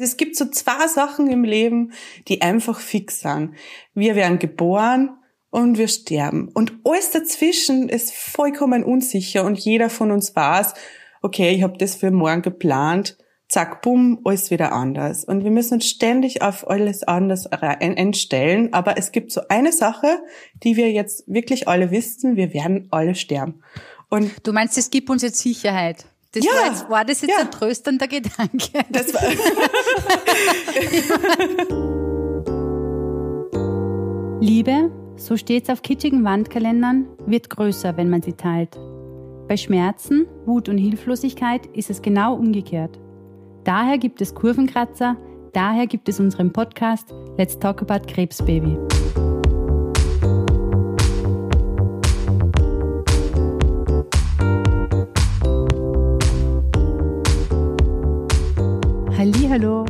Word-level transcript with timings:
Es 0.00 0.16
gibt 0.16 0.36
so 0.36 0.46
zwei 0.46 0.88
Sachen 0.88 1.30
im 1.30 1.44
Leben, 1.44 1.92
die 2.28 2.42
einfach 2.42 2.80
fix 2.80 3.20
sind. 3.20 3.54
Wir 3.94 4.14
werden 4.14 4.38
geboren 4.38 5.10
und 5.50 5.78
wir 5.78 5.88
sterben. 5.88 6.48
Und 6.48 6.72
alles 6.84 7.10
dazwischen 7.10 7.88
ist 7.88 8.14
vollkommen 8.14 8.84
unsicher 8.84 9.44
und 9.44 9.58
jeder 9.58 9.90
von 9.90 10.10
uns 10.10 10.34
weiß, 10.34 10.74
okay, 11.22 11.50
ich 11.50 11.62
habe 11.62 11.76
das 11.76 11.96
für 11.96 12.10
morgen 12.10 12.42
geplant, 12.42 13.18
zack, 13.48 13.82
bumm, 13.82 14.20
alles 14.24 14.50
wieder 14.50 14.72
anders. 14.72 15.24
Und 15.24 15.44
wir 15.44 15.50
müssen 15.50 15.74
uns 15.74 15.86
ständig 15.86 16.40
auf 16.40 16.70
alles 16.70 17.02
anders 17.02 17.46
einstellen. 17.48 18.72
Aber 18.72 18.96
es 18.96 19.12
gibt 19.12 19.32
so 19.32 19.42
eine 19.48 19.72
Sache, 19.72 20.22
die 20.62 20.76
wir 20.76 20.90
jetzt 20.92 21.24
wirklich 21.26 21.68
alle 21.68 21.90
wissen, 21.90 22.36
wir 22.36 22.54
werden 22.54 22.88
alle 22.90 23.14
sterben. 23.14 23.62
Und 24.08 24.46
du 24.46 24.52
meinst, 24.52 24.78
es 24.78 24.90
gibt 24.90 25.10
uns 25.10 25.22
jetzt 25.22 25.40
Sicherheit? 25.40 26.06
Das 26.32 26.44
ja, 26.44 26.52
war, 26.52 26.66
jetzt, 26.66 26.88
war 26.88 27.04
das 27.04 27.22
jetzt 27.22 27.30
ja. 27.30 27.38
ein 27.40 27.50
tröstender 27.50 28.06
Gedanke? 28.06 28.84
Das 28.90 29.12
war 29.12 29.20
Liebe, 34.40 34.92
so 35.16 35.36
steht's 35.36 35.68
auf 35.68 35.82
kitschigen 35.82 36.22
Wandkalendern, 36.24 37.08
wird 37.26 37.50
größer, 37.50 37.96
wenn 37.96 38.08
man 38.08 38.22
sie 38.22 38.34
teilt. 38.34 38.78
Bei 39.48 39.56
Schmerzen, 39.56 40.28
Wut 40.46 40.68
und 40.68 40.78
Hilflosigkeit 40.78 41.66
ist 41.74 41.90
es 41.90 42.00
genau 42.00 42.36
umgekehrt. 42.36 43.00
Daher 43.64 43.98
gibt 43.98 44.20
es 44.20 44.32
Kurvenkratzer, 44.32 45.16
daher 45.52 45.88
gibt 45.88 46.08
es 46.08 46.20
unseren 46.20 46.52
Podcast 46.52 47.12
Let's 47.36 47.58
Talk 47.58 47.82
About 47.82 48.06
Krebsbaby. 48.06 48.78
Hallo. 59.20 59.84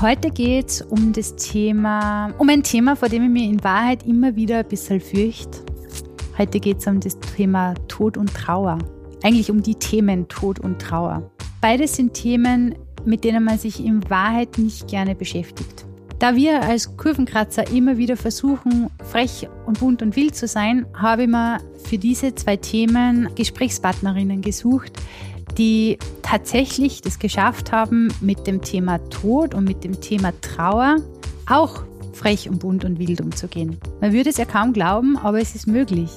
Heute 0.00 0.30
geht 0.30 0.66
es 0.66 0.82
um 0.82 1.12
das 1.12 1.36
Thema, 1.36 2.34
um 2.38 2.48
ein 2.48 2.64
Thema, 2.64 2.96
vor 2.96 3.08
dem 3.08 3.22
ich 3.22 3.30
mir 3.30 3.44
in 3.44 3.62
Wahrheit 3.62 4.04
immer 4.04 4.34
wieder 4.34 4.58
ein 4.58 4.68
bisschen 4.68 5.00
fürchte. 5.00 5.60
Heute 6.36 6.58
geht 6.58 6.78
es 6.78 6.86
um 6.88 6.98
das 6.98 7.16
Thema 7.20 7.74
Tod 7.86 8.16
und 8.16 8.34
Trauer. 8.34 8.78
Eigentlich 9.22 9.48
um 9.48 9.62
die 9.62 9.76
Themen 9.76 10.26
Tod 10.26 10.58
und 10.58 10.80
Trauer. 10.80 11.30
Beides 11.60 11.94
sind 11.94 12.14
Themen, 12.14 12.74
mit 13.04 13.22
denen 13.22 13.44
man 13.44 13.58
sich 13.58 13.78
in 13.78 14.10
Wahrheit 14.10 14.58
nicht 14.58 14.88
gerne 14.88 15.14
beschäftigt. 15.14 15.86
Da 16.18 16.34
wir 16.34 16.60
als 16.62 16.96
Kurvenkratzer 16.96 17.70
immer 17.70 17.96
wieder 17.96 18.16
versuchen, 18.16 18.90
frech 19.04 19.46
und 19.66 19.78
bunt 19.78 20.02
und 20.02 20.16
wild 20.16 20.34
zu 20.34 20.48
sein, 20.48 20.84
habe 20.94 21.22
ich 21.22 21.28
mir 21.28 21.60
für 21.84 21.98
diese 21.98 22.34
zwei 22.34 22.56
Themen 22.56 23.28
Gesprächspartnerinnen 23.36 24.40
gesucht, 24.40 25.00
die 25.56 25.98
tatsächlich 26.22 27.02
das 27.02 27.18
geschafft 27.18 27.72
haben, 27.72 28.12
mit 28.20 28.46
dem 28.46 28.62
Thema 28.62 28.98
Tod 29.10 29.54
und 29.54 29.64
mit 29.64 29.84
dem 29.84 30.00
Thema 30.00 30.32
Trauer 30.40 30.96
auch 31.48 31.82
frech 32.12 32.48
und 32.48 32.60
bunt 32.60 32.84
und 32.84 32.98
wild 32.98 33.20
umzugehen. 33.20 33.78
Man 34.00 34.12
würde 34.12 34.30
es 34.30 34.36
ja 34.36 34.44
kaum 34.44 34.72
glauben, 34.72 35.18
aber 35.18 35.40
es 35.40 35.54
ist 35.54 35.66
möglich. 35.66 36.10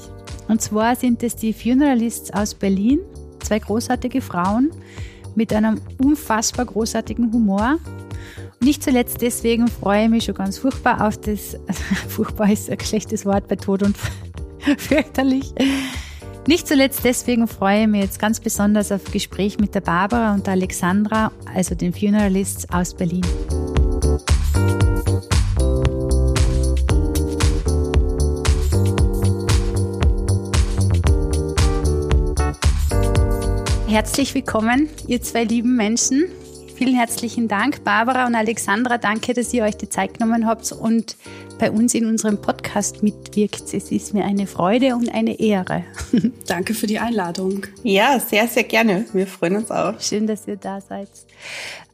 Und 0.48 0.62
zwar 0.62 0.96
sind 0.96 1.24
es 1.24 1.36
die 1.36 1.54
Funeralists 1.54 2.32
aus 2.32 2.54
Berlin, 2.54 3.00
zwei 3.40 3.60
großartige 3.60 4.22
Frauen 4.22 4.72
mit 5.36 5.54
einem 5.54 5.82
unfassbar 5.98 6.66
großartigen 6.66 7.32
Humor. 7.32 7.78
Nicht 8.60 8.84
zuletzt 8.84 9.22
deswegen 9.22 9.68
freue 9.68 10.06
ich 10.06 10.10
mich 10.10 10.24
schon 10.24 10.36
ganz 10.36 10.58
furchtbar 10.58 11.06
auf 11.06 11.18
das, 11.18 11.58
furchtbar 12.08 12.52
ist 12.52 12.70
ein 12.70 12.80
schlechtes 12.80 13.26
Wort 13.26 13.48
bei 13.48 13.56
Tod 13.56 13.84
und 13.84 13.98
fürchterlich, 14.78 15.54
nicht 16.48 16.68
zuletzt 16.68 17.04
deswegen 17.04 17.48
freue 17.48 17.82
ich 17.82 17.88
mich 17.88 18.02
jetzt 18.02 18.20
ganz 18.20 18.40
besonders 18.40 18.92
auf 18.92 19.04
Gespräch 19.12 19.60
mit 19.60 19.76
der 19.76 19.82
Barbara 19.82 20.34
und 20.34 20.48
der 20.48 20.54
Alexandra, 20.54 21.32
also 21.54 21.76
den 21.76 21.94
Funeralists 21.94 22.70
aus 22.72 22.94
Berlin. 22.94 23.26
Herzlich 33.88 34.34
willkommen, 34.36 34.90
ihr 35.08 35.22
zwei 35.22 35.44
lieben 35.44 35.76
Menschen. 35.76 36.26
Vielen 36.78 36.94
herzlichen 36.94 37.48
Dank, 37.48 37.84
Barbara 37.84 38.28
und 38.28 38.36
Alexandra. 38.36 39.00
Danke, 39.00 39.34
dass 39.34 39.52
ihr 39.52 39.64
euch 39.64 39.78
die 39.78 39.90
Zeit 39.90 40.20
genommen 40.20 40.46
habt 40.46 40.72
und 40.72 41.18
bei 41.58 41.72
uns 41.72 41.96
in 41.96 42.06
unserem 42.06 42.40
Podcast 42.40 43.02
mitwirkt. 43.02 43.74
Es 43.74 43.92
ist 43.92 44.14
mir 44.14 44.24
eine 44.24 44.46
Freude 44.46 44.96
und 44.96 45.12
eine 45.12 45.40
Ehre. 45.40 45.86
Danke 46.46 46.76
für 46.76 46.86
die 46.86 47.00
Einladung. 47.00 47.66
Ja, 47.82 48.20
sehr, 48.20 48.48
sehr 48.48 48.66
gerne. 48.66 49.06
Wir 49.12 49.26
freuen 49.26 49.56
uns 49.56 49.72
auch. 49.72 50.00
Schön, 50.00 50.28
dass 50.28 50.48
ihr 50.48 50.58
da 50.58 50.80
seid. 50.80 51.10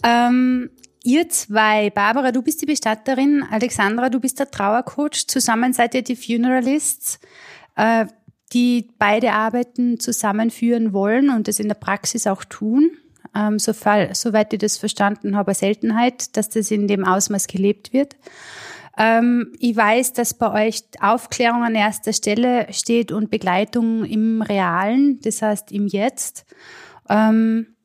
Ähm, 0.04 0.70
ihr 1.02 1.30
zwei, 1.30 1.90
Barbara, 1.90 2.34
du 2.34 2.42
bist 2.42 2.62
die 2.62 2.66
Bestatterin, 2.66 3.46
Alexandra, 3.50 4.10
du 4.10 4.20
bist 4.20 4.38
der 4.40 4.52
Trauercoach. 4.52 5.28
Zusammen 5.28 5.72
seid 5.72 5.96
ihr 5.96 6.04
die 6.04 6.18
Funeralists. 6.18 7.22
Äh, 7.78 8.08
die 8.52 8.90
beide 9.00 9.32
Arbeiten 9.32 10.00
zusammenführen 10.00 10.94
wollen 10.94 11.30
und 11.30 11.48
das 11.48 11.60
in 11.60 11.70
der 11.70 11.76
Praxis 11.76 12.28
auch 12.28 12.44
tun. 12.44 12.92
Ähm, 13.36 13.60
so 13.60 13.74
fall, 13.74 14.14
soweit 14.14 14.54
ich 14.54 14.60
das 14.60 14.78
verstanden 14.78 15.36
habe, 15.36 15.50
eine 15.50 15.56
Seltenheit, 15.56 16.36
dass 16.38 16.50
das 16.50 16.72
in 16.72 16.88
dem 16.88 17.04
Ausmaß 17.06 17.48
gelebt 17.48 17.94
wird. 17.94 18.16
Ähm, 18.98 19.54
ich 19.60 19.76
weiß, 19.76 20.14
dass 20.14 20.36
bei 20.36 20.68
euch 20.68 20.84
Aufklärung 21.00 21.64
an 21.64 21.76
erster 21.76 22.14
Stelle 22.14 22.68
steht 22.72 23.12
und 23.12 23.32
Begleitung 23.32 24.06
im 24.06 24.42
Realen, 24.42 25.20
das 25.22 25.42
heißt 25.42 25.72
im 25.72 25.88
Jetzt. 25.88 26.46
Ähm, 27.10 27.76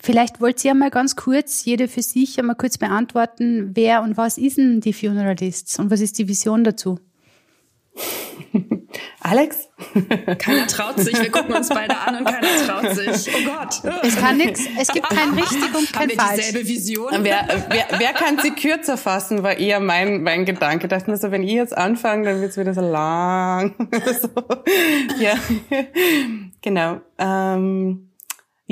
vielleicht 0.00 0.40
wollt 0.40 0.64
ihr 0.64 0.72
einmal 0.72 0.90
ganz 0.90 1.14
kurz, 1.14 1.64
jede 1.64 1.86
für 1.86 2.02
sich, 2.02 2.40
einmal 2.40 2.56
kurz 2.56 2.76
beantworten, 2.76 3.70
wer 3.74 4.02
und 4.02 4.16
was 4.16 4.36
ist 4.36 4.58
denn 4.58 4.80
die 4.80 4.92
Funeralists 4.92 5.78
und 5.78 5.90
was 5.90 6.00
ist 6.00 6.18
die 6.18 6.28
Vision 6.28 6.64
dazu? 6.64 6.98
Alex? 9.20 9.68
Keiner 10.38 10.66
traut 10.66 10.98
sich. 10.98 11.20
Wir 11.20 11.30
gucken 11.30 11.54
uns 11.54 11.68
beide 11.68 11.96
an 11.96 12.18
und 12.18 12.24
keiner 12.24 12.48
traut 12.66 12.94
sich. 12.94 13.34
Oh 13.34 13.50
Gott. 13.50 14.02
Es 14.02 14.16
kann 14.16 14.36
nichts. 14.36 14.60
Es 14.78 14.88
gibt 14.88 15.08
kein 15.08 15.30
richtig 15.30 15.74
und 15.74 15.92
kein 15.92 16.10
Haben 16.10 16.18
falsch. 16.18 16.36
Wir 16.36 16.62
dieselbe 16.62 16.68
Vision? 16.68 17.10
Wer, 17.20 17.46
wer, 17.68 17.86
wer 17.98 18.12
kann 18.12 18.38
sie 18.38 18.50
kürzer 18.50 18.96
fassen, 18.96 19.42
war 19.42 19.56
eher 19.56 19.80
mein, 19.80 20.22
mein 20.22 20.44
Gedanke. 20.44 20.86
Ich 20.86 20.90
dachte 20.90 21.10
mir 21.10 21.16
so, 21.16 21.30
wenn 21.30 21.42
ich 21.42 21.52
jetzt 21.52 21.76
anfange, 21.76 22.24
dann 22.24 22.40
wird's 22.40 22.56
wieder 22.56 22.74
so 22.74 22.80
lang. 22.80 23.74
so. 24.20 24.28
Ja, 25.18 25.34
genau. 26.60 27.00
Ähm 27.18 28.11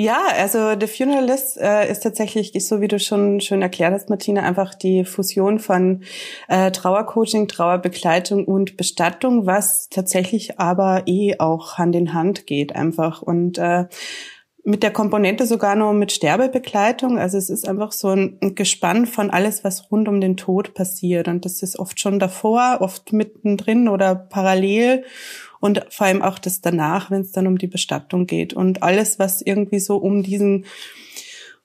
ja, 0.01 0.19
also 0.35 0.73
The 0.79 0.87
Funeralist 0.87 1.57
äh, 1.57 1.89
ist 1.91 2.01
tatsächlich, 2.01 2.53
so 2.65 2.81
wie 2.81 2.87
du 2.87 2.99
schon 2.99 3.39
schön 3.39 3.61
erklärt 3.61 3.93
hast, 3.93 4.09
Martina, 4.09 4.41
einfach 4.41 4.73
die 4.73 5.05
Fusion 5.05 5.59
von 5.59 6.03
äh, 6.47 6.71
Trauercoaching, 6.71 7.47
Trauerbegleitung 7.47 8.45
und 8.45 8.77
Bestattung, 8.77 9.45
was 9.45 9.89
tatsächlich 9.89 10.59
aber 10.59 11.03
eh 11.05 11.35
auch 11.39 11.77
Hand 11.77 11.95
in 11.95 12.13
Hand 12.13 12.47
geht 12.47 12.75
einfach. 12.75 13.21
Und 13.21 13.57
äh, 13.59 13.85
mit 14.63 14.83
der 14.83 14.91
Komponente 14.91 15.45
sogar 15.45 15.75
nur 15.75 15.93
mit 15.93 16.11
Sterbebegleitung. 16.11 17.17
Also 17.17 17.37
es 17.37 17.49
ist 17.49 17.67
einfach 17.67 17.91
so 17.91 18.09
ein 18.09 18.37
Gespann 18.55 19.05
von 19.05 19.31
alles, 19.31 19.63
was 19.63 19.91
rund 19.91 20.07
um 20.07 20.21
den 20.21 20.37
Tod 20.37 20.73
passiert. 20.73 21.27
Und 21.27 21.45
das 21.45 21.63
ist 21.63 21.79
oft 21.79 21.99
schon 21.99 22.19
davor, 22.19 22.77
oft 22.81 23.11
mittendrin 23.13 23.87
oder 23.87 24.15
parallel 24.15 25.03
und 25.61 25.85
vor 25.89 26.07
allem 26.07 26.21
auch 26.21 26.39
das 26.39 26.59
danach, 26.59 27.09
wenn 27.11 27.21
es 27.21 27.31
dann 27.31 27.47
um 27.47 27.57
die 27.57 27.67
Bestattung 27.67 28.25
geht 28.25 28.53
und 28.53 28.83
alles, 28.83 29.19
was 29.19 29.41
irgendwie 29.41 29.79
so 29.79 29.95
um 29.95 30.23
diesen 30.23 30.65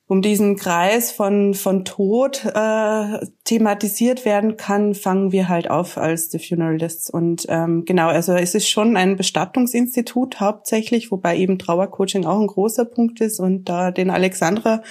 um 0.09 0.23
diesen 0.23 0.55
Kreis 0.55 1.11
von 1.11 1.55
von 1.55 1.85
Tod 1.85 2.45
äh, 2.45 3.27
thematisiert 3.43 4.25
werden 4.25 4.57
kann, 4.57 4.95
fangen 4.95 5.33
wir 5.33 5.49
halt 5.49 5.69
auf 5.69 5.99
als 5.99 6.31
The 6.31 6.39
Funeralists 6.39 7.11
und 7.11 7.47
ähm, 7.49 7.85
genau, 7.85 8.09
also 8.09 8.35
es 8.35 8.55
ist 8.55 8.69
schon 8.69 8.97
ein 8.97 9.17
Bestattungsinstitut 9.17 10.39
hauptsächlich, 10.39 11.11
wobei 11.11 11.39
eben 11.39 11.59
Trauercoaching 11.59 12.25
auch 12.25 12.39
ein 12.39 12.47
großer 12.47 12.85
Punkt 12.85 13.21
ist 13.21 13.41
und 13.41 13.65
da 13.65 13.91
den 13.91 14.11
Alexandra 14.11 14.83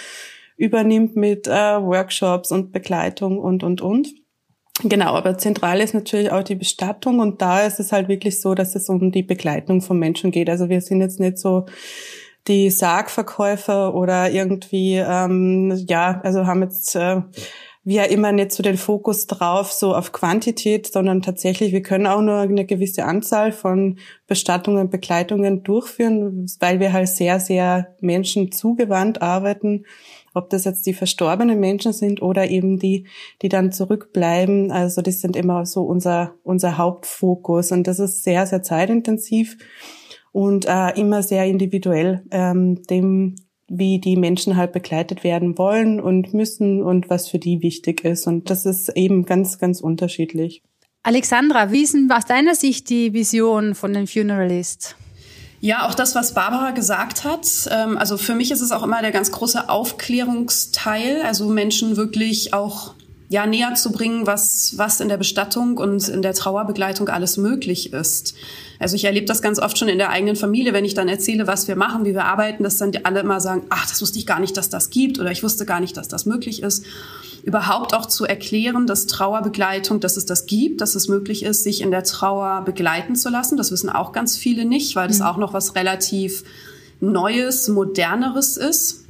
übernimmt 0.58 1.16
mit 1.16 1.48
äh, 1.48 1.52
Workshops 1.52 2.52
und 2.52 2.72
Begleitung 2.72 3.40
und 3.40 3.64
und 3.64 3.82
und. 3.82 4.25
Genau, 4.84 5.14
aber 5.14 5.38
zentral 5.38 5.80
ist 5.80 5.94
natürlich 5.94 6.32
auch 6.32 6.44
die 6.44 6.56
Bestattung 6.56 7.20
und 7.20 7.42
da 7.42 7.66
ist 7.66 7.80
es 7.80 7.92
halt 7.92 8.10
wirklich 8.10 8.42
so, 8.42 8.56
dass 8.56 8.76
es 8.76 8.90
um 8.90 9.12
die 9.12 9.24
Begleitung 9.24 9.82
von 9.82 9.98
Menschen 9.98 10.32
geht. 10.32 10.50
Also 10.50 10.68
wir 10.68 10.82
sind 10.82 11.00
jetzt 11.00 11.20
nicht 11.20 11.38
so 11.38 11.66
die 12.48 12.70
Sargverkäufer 12.70 13.96
oder 13.96 14.30
irgendwie, 14.30 14.98
ähm, 14.98 15.72
ja, 15.88 16.20
also 16.24 16.46
haben 16.46 16.62
jetzt 16.62 16.96
äh, 16.96 17.22
wir 17.86 18.10
immer 18.10 18.32
nicht 18.32 18.52
so 18.52 18.64
den 18.64 18.78
Fokus 18.78 19.28
drauf, 19.28 19.72
so 19.72 19.96
auf 19.96 20.12
Quantität, 20.12 20.92
sondern 20.92 21.22
tatsächlich, 21.22 21.72
wir 21.72 21.84
können 21.84 22.08
auch 22.08 22.22
nur 22.22 22.40
eine 22.40 22.66
gewisse 22.66 23.06
Anzahl 23.06 23.52
von 23.52 24.00
Bestattungen, 24.28 24.90
Begleitungen 24.90 25.64
durchführen, 25.64 26.48
weil 26.60 26.80
wir 26.80 26.94
halt 26.94 27.08
sehr, 27.08 27.40
sehr 27.40 27.96
Menschen 28.02 28.52
zugewandt 28.52 29.22
arbeiten 29.22 29.86
ob 30.36 30.50
das 30.50 30.66
jetzt 30.66 30.86
die 30.86 30.94
verstorbenen 30.94 31.60
Menschen 31.60 31.94
sind 31.94 32.22
oder 32.22 32.50
eben 32.50 32.78
die, 32.78 33.08
die 33.42 33.50
dann 33.50 33.72
zurückbleiben. 33.72 34.72
Also 34.72 35.02
das 35.02 35.22
sind 35.22 35.36
immer 35.36 35.66
so 35.66 35.84
unser, 35.84 36.36
unser 36.44 36.78
Hauptfokus 36.78 37.72
und 37.72 37.88
das 37.88 38.00
ist 38.00 38.24
sehr, 38.24 38.46
sehr 38.46 38.62
zeitintensiv 38.62 39.58
und 40.32 40.66
äh, 40.68 41.00
immer 41.00 41.24
sehr 41.24 41.46
individuell 41.46 42.24
ähm, 42.32 42.84
dem 42.84 43.36
wie 43.68 44.00
die 44.00 44.16
Menschen 44.16 44.56
halt 44.58 44.74
begleitet 44.74 45.24
werden 45.24 45.58
wollen 45.58 46.00
und 46.00 46.34
müssen 46.34 46.84
und 46.84 47.10
was 47.10 47.28
für 47.28 47.40
die 47.40 47.64
wichtig 47.64 48.06
ist. 48.06 48.28
Und 48.28 48.50
das 48.50 48.66
ist 48.66 48.90
eben 48.96 49.26
ganz, 49.26 49.58
ganz 49.58 49.82
unterschiedlich. 49.82 50.62
Alexandra, 51.02 51.72
wie 51.72 51.84
ist 51.84 51.94
denn 51.94 52.12
aus 52.12 52.26
deiner 52.26 52.56
Sicht 52.56 52.90
die 52.90 53.14
Vision 53.14 53.76
von 53.76 53.94
den 53.94 54.08
Funeralists? 54.08 54.96
Ja, 55.66 55.88
auch 55.88 55.96
das, 55.96 56.14
was 56.14 56.36
Barbara 56.36 56.70
gesagt 56.70 57.24
hat. 57.24 57.48
Ähm, 57.72 57.98
also 57.98 58.18
für 58.18 58.36
mich 58.36 58.52
ist 58.52 58.62
es 58.62 58.72
auch 58.72 58.84
immer 58.84 59.02
der 59.02 59.10
ganz 59.10 59.32
große 59.32 59.68
Aufklärungsteil, 59.68 61.24
also 61.24 61.50
Menschen 61.50 61.98
wirklich 61.98 62.54
auch 62.54 62.94
ja, 63.30 63.48
näher 63.48 63.74
zu 63.74 63.92
bringen, 63.92 64.28
was, 64.28 64.78
was 64.78 65.00
in 65.00 65.10
der 65.10 65.18
Bestattung 65.18 65.78
und 65.78 66.08
in 66.08 66.22
der 66.22 66.36
Trauerbegleitung 66.36 67.10
alles 67.10 67.38
möglich 67.38 67.94
ist. 67.94 68.36
Also 68.78 68.96
ich 68.96 69.06
erlebe 69.06 69.26
das 69.26 69.42
ganz 69.42 69.58
oft 69.58 69.76
schon 69.76 69.88
in 69.88 69.98
der 69.98 70.12
eigenen 70.12 70.36
Familie, 70.36 70.72
wenn 70.74 70.86
ich 70.86 70.94
dann 70.94 71.08
erzähle, 71.08 71.48
was 71.48 71.68
wir 71.68 71.76
machen, 71.76 72.06
wie 72.06 72.14
wir 72.14 72.26
arbeiten, 72.26 72.62
dass 72.62 72.78
dann 72.78 72.92
alle 73.02 73.22
immer 73.22 73.42
sagen, 73.42 73.64
ach, 73.72 73.90
das 73.90 74.00
wusste 74.04 74.20
ich 74.20 74.28
gar 74.28 74.40
nicht, 74.40 74.56
dass 74.58 74.70
das 74.70 74.92
gibt 74.92 75.18
oder 75.18 75.32
ich 75.32 75.42
wusste 75.42 75.66
gar 75.66 75.80
nicht, 75.80 75.98
dass 75.98 76.08
das 76.08 76.28
möglich 76.28 76.62
ist. 76.62 76.86
Überhaupt 77.46 77.94
auch 77.94 78.08
zu 78.08 78.26
erklären, 78.26 78.88
dass 78.88 79.06
Trauerbegleitung, 79.06 80.00
dass 80.00 80.18
es 80.18 80.26
das 80.26 80.48
gibt, 80.48 80.82
dass 80.82 80.96
es 80.96 81.08
möglich 81.08 81.44
ist, 81.44 81.64
sich 81.64 81.82
in 81.82 81.92
der 81.92 82.04
Trauer 82.04 82.64
begleiten 82.66 83.16
zu 83.16 83.30
lassen. 83.30 83.56
Das 83.56 83.72
wissen 83.72 83.90
auch 83.90 84.14
ganz 84.14 84.36
viele 84.36 84.66
nicht, 84.66 84.96
weil 84.96 85.08
das 85.08 85.20
mhm. 85.20 85.26
auch 85.26 85.38
noch 85.38 85.54
was 85.54 85.76
relativ 85.76 86.44
Neues, 87.02 87.68
Moderneres 87.68 88.58
ist. 88.58 89.06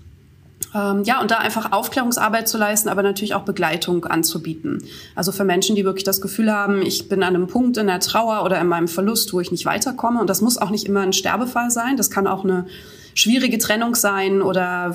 Ähm, 0.73 1.03
ja, 1.03 1.21
und 1.21 1.31
da 1.31 1.37
einfach 1.37 1.71
Aufklärungsarbeit 1.71 2.49
zu 2.49 2.57
leisten, 2.57 2.89
aber 2.89 3.03
natürlich 3.03 3.35
auch 3.35 3.43
Begleitung 3.43 4.03
anzubieten. 4.03 4.83
Also 5.15 5.31
für 5.31 5.45
Menschen, 5.45 5.77
die 5.77 5.85
wirklich 5.85 6.03
das 6.03 6.19
Gefühl 6.19 6.51
haben, 6.51 6.81
ich 6.81 7.07
bin 7.07 7.23
an 7.23 7.35
einem 7.35 7.47
Punkt 7.47 7.77
in 7.77 7.87
der 7.87 8.01
Trauer 8.01 8.43
oder 8.43 8.59
in 8.59 8.67
meinem 8.67 8.89
Verlust, 8.89 9.31
wo 9.31 9.39
ich 9.39 9.51
nicht 9.51 9.65
weiterkomme. 9.65 10.19
Und 10.19 10.29
das 10.29 10.41
muss 10.41 10.57
auch 10.57 10.71
nicht 10.71 10.85
immer 10.85 10.99
ein 10.99 11.13
Sterbefall 11.13 11.71
sein. 11.71 11.95
Das 11.95 12.11
kann 12.11 12.27
auch 12.27 12.43
eine 12.43 12.65
schwierige 13.15 13.57
Trennung 13.57 13.95
sein 13.95 14.41
oder 14.41 14.93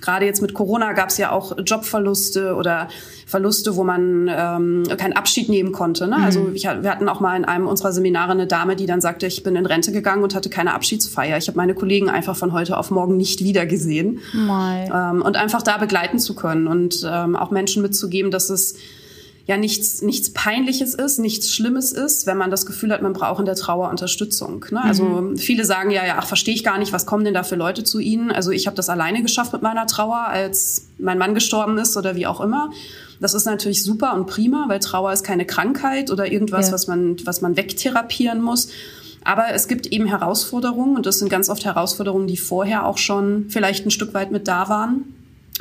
gerade 0.00 0.24
jetzt 0.24 0.40
mit 0.40 0.54
Corona 0.54 0.92
gab 0.92 1.08
es 1.08 1.18
ja 1.18 1.32
auch 1.32 1.58
Jobverluste 1.58 2.54
oder 2.54 2.88
Verluste, 3.26 3.74
wo 3.74 3.82
man 3.82 4.30
ähm, 4.32 4.84
keinen 4.96 5.14
Abschied 5.14 5.48
nehmen 5.48 5.72
konnte. 5.72 6.06
Ne? 6.06 6.16
Also 6.16 6.40
mhm. 6.40 6.54
ich, 6.54 6.62
wir 6.62 6.88
hatten 6.88 7.08
auch 7.08 7.18
mal 7.18 7.36
in 7.36 7.44
einem 7.44 7.66
unserer 7.66 7.92
Seminare 7.92 8.30
eine 8.30 8.46
Dame, 8.46 8.76
die 8.76 8.86
dann 8.86 9.00
sagte, 9.00 9.26
ich 9.26 9.42
bin 9.42 9.56
in 9.56 9.66
Rente 9.66 9.90
gegangen 9.90 10.22
und 10.22 10.36
hatte 10.36 10.50
keine 10.50 10.72
Abschiedsfeier. 10.72 11.36
Ich 11.36 11.48
habe 11.48 11.56
meine 11.56 11.74
Kollegen 11.74 12.08
einfach 12.08 12.36
von 12.36 12.52
heute 12.52 12.78
auf 12.78 12.92
morgen 12.92 13.16
nicht 13.16 13.42
wiedergesehen. 13.42 14.20
Ähm, 14.94 15.20
und 15.20 15.36
einfach 15.36 15.62
da 15.62 15.78
begleiten 15.78 16.20
zu 16.20 16.36
können 16.36 16.68
und 16.68 17.04
ähm, 17.10 17.34
auch 17.34 17.50
Menschen 17.50 17.82
mitzugeben, 17.82 18.30
dass 18.30 18.50
es 18.50 18.76
ja 19.44 19.56
nichts, 19.56 20.02
nichts 20.02 20.30
Peinliches 20.32 20.94
ist, 20.94 21.18
nichts 21.18 21.52
Schlimmes 21.52 21.92
ist, 21.92 22.26
wenn 22.26 22.36
man 22.36 22.50
das 22.50 22.64
Gefühl 22.64 22.92
hat, 22.92 23.02
man 23.02 23.12
braucht 23.12 23.40
in 23.40 23.44
der 23.44 23.56
Trauer 23.56 23.90
Unterstützung. 23.90 24.64
Ne? 24.70 24.82
Also 24.82 25.04
mhm. 25.04 25.36
viele 25.36 25.64
sagen 25.64 25.90
ja, 25.90 26.06
ja, 26.06 26.16
ach, 26.18 26.26
verstehe 26.26 26.54
ich 26.54 26.62
gar 26.62 26.78
nicht, 26.78 26.92
was 26.92 27.06
kommen 27.06 27.24
denn 27.24 27.34
da 27.34 27.42
für 27.42 27.56
Leute 27.56 27.82
zu 27.82 27.98
Ihnen? 27.98 28.30
Also 28.30 28.50
ich 28.52 28.66
habe 28.66 28.76
das 28.76 28.88
alleine 28.88 29.22
geschafft 29.22 29.52
mit 29.52 29.62
meiner 29.62 29.86
Trauer, 29.86 30.28
als 30.28 30.86
mein 30.98 31.18
Mann 31.18 31.34
gestorben 31.34 31.76
ist 31.78 31.96
oder 31.96 32.14
wie 32.14 32.26
auch 32.26 32.40
immer. 32.40 32.70
Das 33.20 33.34
ist 33.34 33.44
natürlich 33.44 33.82
super 33.82 34.14
und 34.14 34.26
prima, 34.26 34.66
weil 34.68 34.78
Trauer 34.78 35.12
ist 35.12 35.24
keine 35.24 35.44
Krankheit 35.44 36.10
oder 36.10 36.30
irgendwas, 36.30 36.68
ja. 36.68 36.72
was 36.72 36.86
man, 36.86 37.16
was 37.24 37.40
man 37.40 37.56
wegtherapieren 37.56 38.40
muss. 38.40 38.68
Aber 39.24 39.50
es 39.52 39.68
gibt 39.68 39.86
eben 39.86 40.06
Herausforderungen 40.06 40.96
und 40.96 41.06
das 41.06 41.18
sind 41.18 41.28
ganz 41.28 41.48
oft 41.48 41.64
Herausforderungen, 41.64 42.26
die 42.26 42.36
vorher 42.36 42.86
auch 42.86 42.98
schon 42.98 43.46
vielleicht 43.48 43.86
ein 43.86 43.90
Stück 43.90 44.14
weit 44.14 44.32
mit 44.32 44.48
da 44.48 44.68
waren, 44.68 45.14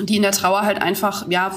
die 0.09 0.17
in 0.17 0.21
der 0.21 0.31
Trauer 0.31 0.61
halt 0.61 0.81
einfach, 0.81 1.29
ja, 1.29 1.51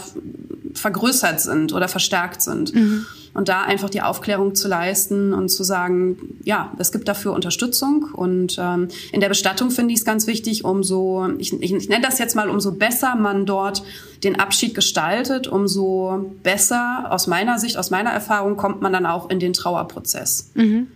vergrößert 0.74 1.40
sind 1.40 1.72
oder 1.72 1.88
verstärkt 1.88 2.42
sind. 2.42 2.74
Mhm. 2.74 3.06
Und 3.32 3.48
da 3.48 3.62
einfach 3.62 3.90
die 3.90 4.00
Aufklärung 4.00 4.54
zu 4.54 4.68
leisten 4.68 5.32
und 5.32 5.48
zu 5.48 5.64
sagen, 5.64 6.38
ja, 6.44 6.72
es 6.78 6.92
gibt 6.92 7.08
dafür 7.08 7.32
Unterstützung. 7.32 8.10
Und 8.12 8.56
ähm, 8.60 8.88
in 9.12 9.20
der 9.20 9.28
Bestattung 9.28 9.72
finde 9.72 9.92
ich 9.92 10.00
es 10.00 10.04
ganz 10.04 10.28
wichtig, 10.28 10.64
umso, 10.64 11.28
ich, 11.38 11.52
ich, 11.52 11.72
ich 11.72 11.88
nenne 11.88 12.06
das 12.06 12.20
jetzt 12.20 12.36
mal, 12.36 12.48
umso 12.48 12.72
besser 12.72 13.16
man 13.16 13.44
dort 13.44 13.82
den 14.22 14.38
Abschied 14.38 14.74
gestaltet, 14.74 15.48
umso 15.48 16.32
besser, 16.44 17.06
aus 17.10 17.26
meiner 17.26 17.58
Sicht, 17.58 17.76
aus 17.76 17.90
meiner 17.90 18.10
Erfahrung, 18.10 18.56
kommt 18.56 18.82
man 18.82 18.92
dann 18.92 19.04
auch 19.04 19.28
in 19.30 19.40
den 19.40 19.52
Trauerprozess. 19.52 20.50
Mhm. 20.54 20.86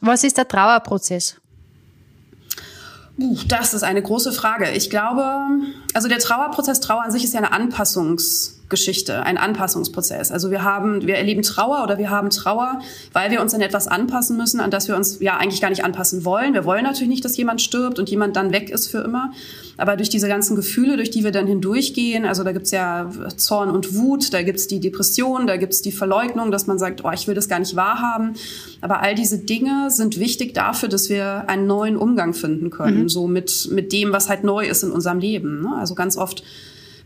Was 0.00 0.24
ist 0.24 0.36
der 0.36 0.48
Trauerprozess? 0.48 1.36
Uh, 3.16 3.38
das 3.46 3.74
ist 3.74 3.84
eine 3.84 4.02
große 4.02 4.32
Frage. 4.32 4.70
Ich 4.70 4.90
glaube, 4.90 5.24
also 5.94 6.08
der 6.08 6.18
Trauerprozess, 6.18 6.80
Trauer 6.80 7.02
an 7.02 7.12
sich 7.12 7.24
ist 7.24 7.34
ja 7.34 7.40
eine 7.40 7.52
Anpassungs- 7.52 8.54
Geschichte, 8.68 9.22
ein 9.22 9.36
Anpassungsprozess. 9.36 10.32
Also 10.32 10.50
wir 10.50 10.64
haben, 10.64 11.06
wir 11.06 11.16
erleben 11.16 11.42
Trauer 11.42 11.82
oder 11.82 11.98
wir 11.98 12.10
haben 12.10 12.30
Trauer, 12.30 12.80
weil 13.12 13.30
wir 13.30 13.40
uns 13.42 13.52
an 13.54 13.60
etwas 13.60 13.86
anpassen 13.86 14.36
müssen, 14.36 14.58
an 14.58 14.70
das 14.70 14.88
wir 14.88 14.96
uns 14.96 15.20
ja 15.20 15.36
eigentlich 15.36 15.60
gar 15.60 15.68
nicht 15.70 15.84
anpassen 15.84 16.24
wollen. 16.24 16.54
Wir 16.54 16.64
wollen 16.64 16.84
natürlich 16.84 17.08
nicht, 17.08 17.24
dass 17.24 17.36
jemand 17.36 17.60
stirbt 17.60 17.98
und 17.98 18.08
jemand 18.08 18.36
dann 18.36 18.52
weg 18.52 18.70
ist 18.70 18.88
für 18.88 18.98
immer. 18.98 19.32
Aber 19.76 19.96
durch 19.96 20.08
diese 20.08 20.28
ganzen 20.28 20.56
Gefühle, 20.56 20.96
durch 20.96 21.10
die 21.10 21.24
wir 21.24 21.30
dann 21.30 21.46
hindurchgehen, 21.46 22.24
also 22.24 22.42
da 22.42 22.52
gibt's 22.52 22.70
ja 22.70 23.10
Zorn 23.36 23.70
und 23.70 23.94
Wut, 23.94 24.32
da 24.32 24.42
gibt's 24.42 24.66
die 24.66 24.80
Depression, 24.80 25.46
da 25.46 25.56
gibt's 25.56 25.82
die 25.82 25.92
Verleugnung, 25.92 26.50
dass 26.50 26.66
man 26.66 26.78
sagt, 26.78 27.04
oh, 27.04 27.10
ich 27.12 27.28
will 27.28 27.34
das 27.34 27.48
gar 27.48 27.58
nicht 27.58 27.76
wahrhaben. 27.76 28.34
Aber 28.80 29.00
all 29.00 29.14
diese 29.14 29.38
Dinge 29.38 29.90
sind 29.90 30.18
wichtig 30.18 30.54
dafür, 30.54 30.88
dass 30.88 31.10
wir 31.10 31.48
einen 31.48 31.66
neuen 31.66 31.96
Umgang 31.96 32.34
finden 32.34 32.70
können, 32.70 33.02
mhm. 33.02 33.08
so 33.08 33.26
mit, 33.26 33.68
mit 33.70 33.92
dem, 33.92 34.12
was 34.12 34.28
halt 34.28 34.44
neu 34.44 34.66
ist 34.66 34.84
in 34.84 34.90
unserem 34.90 35.18
Leben. 35.18 35.60
Ne? 35.62 35.74
Also 35.76 35.94
ganz 35.94 36.16
oft 36.16 36.42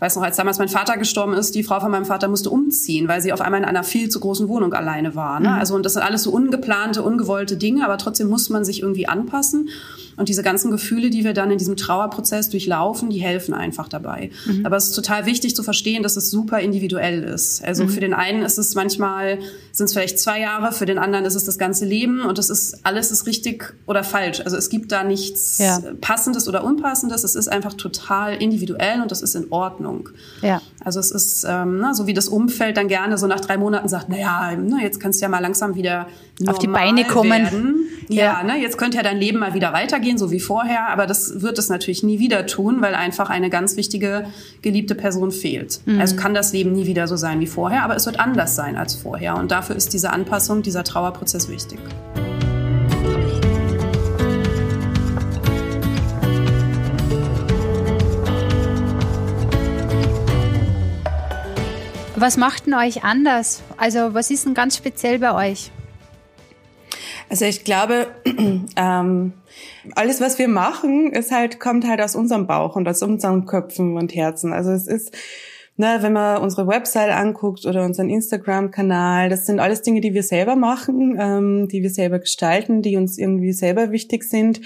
weiß 0.01 0.17
noch, 0.17 0.23
als 0.23 0.37
damals 0.37 0.59
mein 0.59 0.69
Vater 0.69 0.97
gestorben 0.97 1.33
ist, 1.33 1.55
die 1.55 1.63
Frau 1.63 1.81
von 1.81 1.91
meinem 1.91 2.05
Vater 2.05 2.29
musste 2.29 2.51
umziehen, 2.51 3.09
weil 3.09 3.21
sie 3.21 3.33
auf 3.33 3.41
einmal 3.41 3.61
in 3.61 3.67
einer 3.67 3.83
viel 3.83 4.09
zu 4.09 4.21
großen 4.21 4.49
Wohnung 4.49 4.73
alleine 4.73 5.15
war. 5.15 5.41
Ne? 5.41 5.49
Mhm. 5.49 5.55
Also 5.55 5.75
und 5.75 5.85
das 5.85 5.95
sind 5.95 6.03
alles 6.03 6.23
so 6.23 6.31
ungeplante, 6.31 7.03
ungewollte 7.03 7.57
Dinge, 7.57 7.85
aber 7.85 7.99
trotzdem 7.99 8.29
muss 8.29 8.49
man 8.49 8.65
sich 8.65 8.83
irgendwie 8.83 9.09
anpassen. 9.09 9.71
Und 10.19 10.29
diese 10.29 10.43
ganzen 10.43 10.71
Gefühle, 10.71 11.11
die 11.11 11.25
wir 11.25 11.33
dann 11.33 11.51
in 11.51 11.59
diesem 11.59 11.77
Trauerprozess 11.77 12.51
durchlaufen, 12.51 13.09
die 13.09 13.19
helfen 13.19 13.55
einfach 13.55 13.89
dabei. 13.89 14.31
Mhm. 14.47 14.67
Aber 14.67 14.77
es 14.77 14.87
ist 14.89 14.95
total 14.95 15.27
wichtig 15.27 15.55
zu 15.55 15.63
verstehen, 15.63 16.03
dass 16.03 16.17
es 16.17 16.31
super 16.31 16.59
individuell 16.59 17.23
ist. 17.23 17.65
Also 17.65 17.85
mhm. 17.85 17.89
für 17.91 18.01
den 18.01 18.15
einen 18.15 18.43
ist 18.43 18.59
es 18.59 18.75
manchmal, 18.75 19.39
sind 19.71 19.87
es 19.87 19.93
vielleicht 19.93 20.19
zwei 20.19 20.41
Jahre, 20.41 20.73
für 20.73 20.87
den 20.87 20.99
anderen 20.99 21.25
ist 21.25 21.37
es 21.37 21.45
das 21.45 21.57
ganze 21.57 21.85
Leben 21.85 22.23
und 22.23 22.37
das 22.37 22.51
ist, 22.51 22.85
alles 22.85 23.13
ist 23.13 23.27
richtig 23.27 23.75
oder 23.87 24.03
falsch. 24.03 24.41
Also 24.41 24.57
es 24.57 24.71
gibt 24.71 24.91
da 24.91 25.05
nichts 25.05 25.59
ja. 25.59 25.81
Passendes 26.01 26.49
oder 26.49 26.65
Unpassendes. 26.65 27.23
Es 27.23 27.37
ist 27.37 27.49
einfach 27.49 27.75
total 27.75 28.35
individuell 28.35 29.01
und 29.01 29.13
das 29.13 29.23
ist 29.23 29.37
in 29.37 29.47
Ordnung. 29.51 30.09
Ja. 30.43 30.61
Also 30.85 30.99
es 30.99 31.13
ist, 31.13 31.47
ähm, 31.49 31.79
na, 31.79 31.95
so 31.95 32.09
wie 32.09 32.15
das 32.15 32.29
Umfeld 32.29 32.77
dann 32.77 32.89
gerne 32.89 33.19
so 33.19 33.29
nach 33.29 33.41
drei 33.41 33.57
Monaten 33.57 33.89
sagt, 33.89 34.09
naja, 34.09 34.53
na, 34.57 34.83
jetzt 34.83 34.99
kannst 34.99 35.21
du 35.21 35.23
ja 35.23 35.29
mal 35.29 35.39
langsam 35.39 35.77
wieder 35.77 36.09
auf 36.47 36.59
die 36.59 36.67
Beine 36.67 37.05
kommen. 37.05 37.31
Werden. 37.31 37.78
Ja, 38.11 38.25
ja, 38.25 38.43
ne, 38.43 38.59
jetzt 38.59 38.79
könnte 38.79 38.97
ja 38.97 39.03
dein 39.03 39.19
Leben 39.19 39.39
mal 39.39 39.53
wieder 39.53 39.75
weitergehen, 39.75 40.17
so 40.17 40.31
wie 40.31 40.41
vorher, 40.41 40.89
aber 40.89 41.07
das 41.07 41.43
wird 41.43 41.59
es 41.59 41.69
natürlich 41.69 42.03
nie 42.03 42.19
wieder 42.19 42.47
tun, 42.47 42.81
weil 42.81 42.95
einfach 42.95 43.29
eine 43.29 43.51
ganz 43.51 43.77
wichtige 43.77 44.27
geliebte 44.63 44.95
Person 44.95 45.31
fehlt. 45.31 45.81
Mhm. 45.85 46.01
Also 46.01 46.17
kann 46.17 46.33
das 46.33 46.55
Leben 46.55 46.73
nie 46.73 46.87
wieder 46.87 47.07
so 47.07 47.17
sein 47.17 47.39
wie 47.41 47.47
vorher, 47.47 47.83
aber 47.83 47.97
es 47.97 48.07
wird 48.07 48.19
anders 48.19 48.57
sein 48.57 48.77
als 48.77 48.95
vorher 48.95 49.37
und 49.37 49.51
dafür 49.51 49.77
ist 49.77 49.93
diese 49.93 50.11
Anpassung, 50.11 50.63
dieser 50.63 50.85
Trauerprozess 50.85 51.51
wichtig. 51.51 51.79
Was 62.17 62.37
macht 62.37 62.67
denn 62.67 62.75
euch 62.75 63.05
anders? 63.05 63.63
Also 63.77 64.15
was 64.15 64.31
ist 64.31 64.47
denn 64.47 64.55
ganz 64.55 64.77
speziell 64.77 65.19
bei 65.19 65.51
euch? 65.51 65.71
Also 67.29 67.45
ich 67.45 67.65
glaube, 67.65 68.09
ähm, 68.77 69.33
alles, 69.95 70.21
was 70.21 70.39
wir 70.39 70.49
machen, 70.49 71.13
ist 71.13 71.31
halt, 71.31 71.61
kommt 71.61 71.87
halt 71.87 72.01
aus 72.01 72.17
unserem 72.17 72.47
Bauch 72.47 72.77
und 72.77 72.89
aus 72.89 73.03
unseren 73.03 73.47
Köpfen 73.47 73.97
und 73.97 74.15
Herzen. 74.15 74.53
Also 74.53 74.71
es 74.71 74.87
ist, 74.87 75.15
ne, 75.77 75.99
wenn 76.01 76.13
man 76.13 76.43
unsere 76.43 76.67
Website 76.67 77.11
anguckt 77.11 77.67
oder 77.67 77.85
unseren 77.85 78.09
Instagram-Kanal, 78.09 79.29
das 79.29 79.47
sind 79.47 79.61
alles 79.61 79.83
Dinge, 79.83 80.01
die 80.01 80.15
wir 80.15 80.23
selber 80.23 80.57
machen, 80.57 81.17
ähm, 81.21 81.69
die 81.69 81.83
wir 81.83 81.91
selber 81.91 82.19
gestalten, 82.19 82.83
die 82.83 82.97
uns 82.97 83.19
irgendwie 83.19 83.53
selber 83.53 83.91
wichtig 83.91 84.25
sind. 84.25 84.61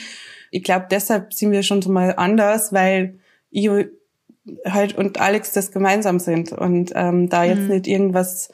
Ich 0.51 0.63
glaube, 0.63 0.87
deshalb 0.91 1.33
sind 1.33 1.51
wir 1.51 1.63
schon 1.63 1.83
so 1.83 1.91
mal 1.91 2.15
anders, 2.17 2.73
weil 2.73 3.19
ich 3.51 3.69
halt 4.67 4.97
und 4.97 5.21
Alex 5.21 5.53
das 5.53 5.71
gemeinsam 5.71 6.19
sind 6.19 6.53
und 6.53 6.93
ähm, 6.95 7.29
da 7.29 7.45
jetzt 7.45 7.63
mhm. 7.63 7.69
nicht 7.69 7.87
irgendwas 7.87 8.51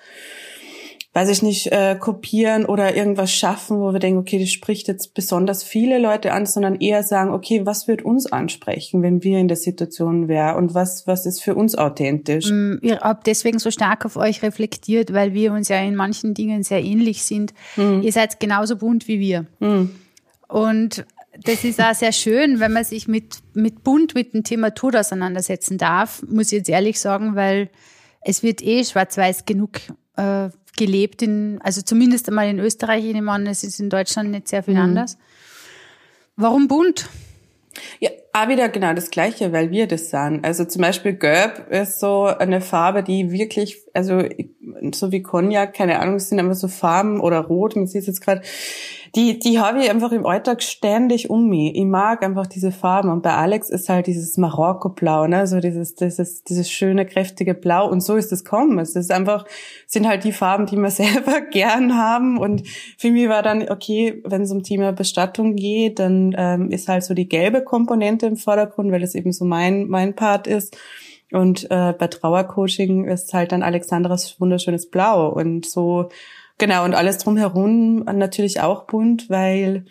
weiß 1.19 1.31
ich 1.31 1.43
nicht, 1.43 1.73
äh, 1.73 1.97
kopieren 1.99 2.65
oder 2.65 2.95
irgendwas 2.95 3.33
schaffen, 3.33 3.81
wo 3.81 3.93
wir 3.93 3.99
denken, 3.99 4.21
okay, 4.21 4.39
das 4.39 4.51
spricht 4.51 4.87
jetzt 4.87 5.15
besonders 5.15 5.65
viele 5.65 5.99
Leute 5.99 6.33
an, 6.33 6.47
sondern 6.47 6.77
eher 6.77 7.03
sagen, 7.03 7.33
okay, 7.33 7.67
was 7.67 7.89
wird 7.89 8.03
uns 8.03 8.31
ansprechen, 8.31 9.03
wenn 9.03 9.25
wir 9.25 9.41
in 9.41 9.49
der 9.49 9.57
Situation 9.57 10.29
wären 10.29 10.55
und 10.55 10.75
was, 10.75 11.09
was 11.09 11.27
ist 11.27 11.43
für 11.43 11.57
uns 11.57 11.75
authentisch? 11.75 12.49
Mm, 12.49 12.75
ihr 12.83 13.01
habt 13.01 13.27
deswegen 13.27 13.59
so 13.59 13.73
stark 13.73 14.07
auf 14.07 14.15
euch 14.17 14.45
reflektiert, 14.45 15.13
weil 15.13 15.35
wir 15.35 15.53
uns 15.53 15.69
ja 15.69 15.81
in 15.81 15.97
manchen 15.97 16.35
Dingen 16.35 16.63
sehr 16.63 16.85
ähnlich 16.85 17.25
sind. 17.25 17.53
Mhm. 17.75 18.03
Ihr 18.03 18.13
seid 18.13 18.39
genauso 18.39 18.77
bunt 18.77 19.09
wie 19.09 19.19
wir. 19.19 19.47
Mhm. 19.59 19.91
Und 20.47 21.05
das 21.43 21.65
ist 21.65 21.81
auch 21.83 21.95
sehr 21.95 22.13
schön, 22.13 22.61
wenn 22.61 22.73
man 22.73 22.85
sich 22.85 23.09
mit, 23.09 23.39
mit 23.55 23.83
bunt 23.83 24.15
mit 24.15 24.35
dem 24.35 24.45
Thema 24.45 24.73
Tod 24.73 24.95
auseinandersetzen 24.95 25.79
darf, 25.79 26.23
muss 26.29 26.53
ich 26.53 26.59
jetzt 26.59 26.69
ehrlich 26.69 27.01
sagen, 27.01 27.35
weil 27.35 27.71
es 28.21 28.45
wird 28.45 28.63
eh 28.63 28.85
schwarz-weiß 28.85 29.47
genug 29.47 29.81
äh, 30.17 30.51
gelebt 30.79 31.21
in, 31.21 31.61
also 31.63 31.83
zumindest 31.83 32.29
einmal 32.29 32.49
in 32.49 32.59
Österreich, 32.59 33.05
ich 33.05 33.13
nehme 33.13 33.31
an, 33.31 33.47
es 33.47 33.65
ist 33.65 33.81
in 33.81 33.91
Deutschland 33.91 34.31
nicht 34.31 34.49
sehr 34.49 34.63
viel 34.63 34.75
mhm. 34.75 34.81
anders. 34.81 35.19
Warum 36.37 36.69
bunt? 36.69 37.09
Ja, 38.01 38.11
auch 38.33 38.49
wieder 38.49 38.69
genau 38.69 38.93
das 38.95 39.11
Gleiche, 39.11 39.53
weil 39.53 39.71
wir 39.71 39.87
das 39.87 40.11
sind. 40.11 40.45
Also 40.45 40.65
zum 40.65 40.83
Beispiel 40.83 41.15
Gelb 41.15 41.69
ist 41.71 41.99
so 41.99 42.25
eine 42.25 42.61
Farbe, 42.61 43.03
die 43.03 43.31
wirklich, 43.33 43.79
also 43.95 44.23
so 44.93 45.13
wie 45.13 45.23
Cognac, 45.23 45.75
keine 45.75 45.99
Ahnung, 45.99 46.17
es 46.17 46.29
sind 46.29 46.39
einfach 46.39 46.55
so 46.55 46.69
Farben 46.69 47.21
oder 47.21 47.41
Rot, 47.41 47.77
man 47.77 47.87
sieht 47.87 48.03
es 48.03 48.07
jetzt 48.07 48.21
gerade, 48.21 48.43
die, 49.15 49.39
die 49.39 49.59
habe 49.59 49.83
ich 49.83 49.91
einfach 49.91 50.13
im 50.13 50.27
Alltag 50.27 50.63
ständig 50.63 51.31
um 51.31 51.49
mich. 51.49 51.75
Ich 51.75 51.85
mag 51.85 52.23
einfach 52.23 52.47
diese 52.47 52.73
Farben. 52.73 53.11
Und 53.11 53.23
bei 53.23 53.33
Alex 53.35 53.71
ist 53.71 53.89
halt 53.89 54.07
dieses 54.07 54.37
Marokko-Blau, 54.37 55.27
ne, 55.27 55.47
so 55.47 55.61
dieses, 55.61 55.95
dieses, 55.95 56.45
dieses 56.45 56.71
schöne, 56.71 57.07
kräftige 57.07 57.55
Blau. 57.55 57.89
Und 57.89 58.03
so 58.03 58.17
ist 58.17 58.33
es 58.33 58.45
kommen. 58.45 58.79
Es 58.79 58.97
ist 58.97 59.11
einfach, 59.11 59.47
sind 59.87 60.07
halt 60.07 60.25
die 60.25 60.33
Farben, 60.33 60.67
die 60.67 60.77
wir 60.77 60.91
selber 60.91 61.41
gern 61.41 61.97
haben. 61.97 62.39
Und 62.39 62.69
für 62.99 63.11
mich 63.11 63.29
war 63.29 63.43
dann, 63.43 63.69
okay, 63.69 64.23
wenn 64.25 64.43
es 64.43 64.53
um 64.53 64.63
Thema 64.63 64.93
Bestattung 64.93 65.57
geht, 65.57 65.99
dann 65.99 66.35
ähm, 66.37 66.71
ist 66.71 66.89
halt 66.89 67.03
so 67.03 67.15
die 67.15 67.29
gelbe 67.29 67.63
Komponente 67.63 68.18
im 68.27 68.37
Vordergrund, 68.37 68.93
weil 68.93 69.03
es 69.03 69.15
eben 69.15 69.33
so 69.33 69.45
mein, 69.45 69.89
mein 69.89 70.15
Part 70.15 70.47
ist. 70.47 70.77
Und 71.31 71.71
äh, 71.71 71.93
bei 71.93 72.07
Trauercoaching 72.07 73.07
ist 73.07 73.35
halt 73.35 73.53
dann 73.53 73.63
Alexandras 73.63 74.41
wunderschönes 74.41 74.89
Blau. 74.91 75.29
Und 75.29 75.67
so 75.67 76.09
Genau, 76.59 76.85
und 76.85 76.95
alles 76.95 77.19
drumherum 77.19 78.03
natürlich 78.05 78.61
auch 78.61 78.85
bunt, 78.85 79.31
weil 79.31 79.85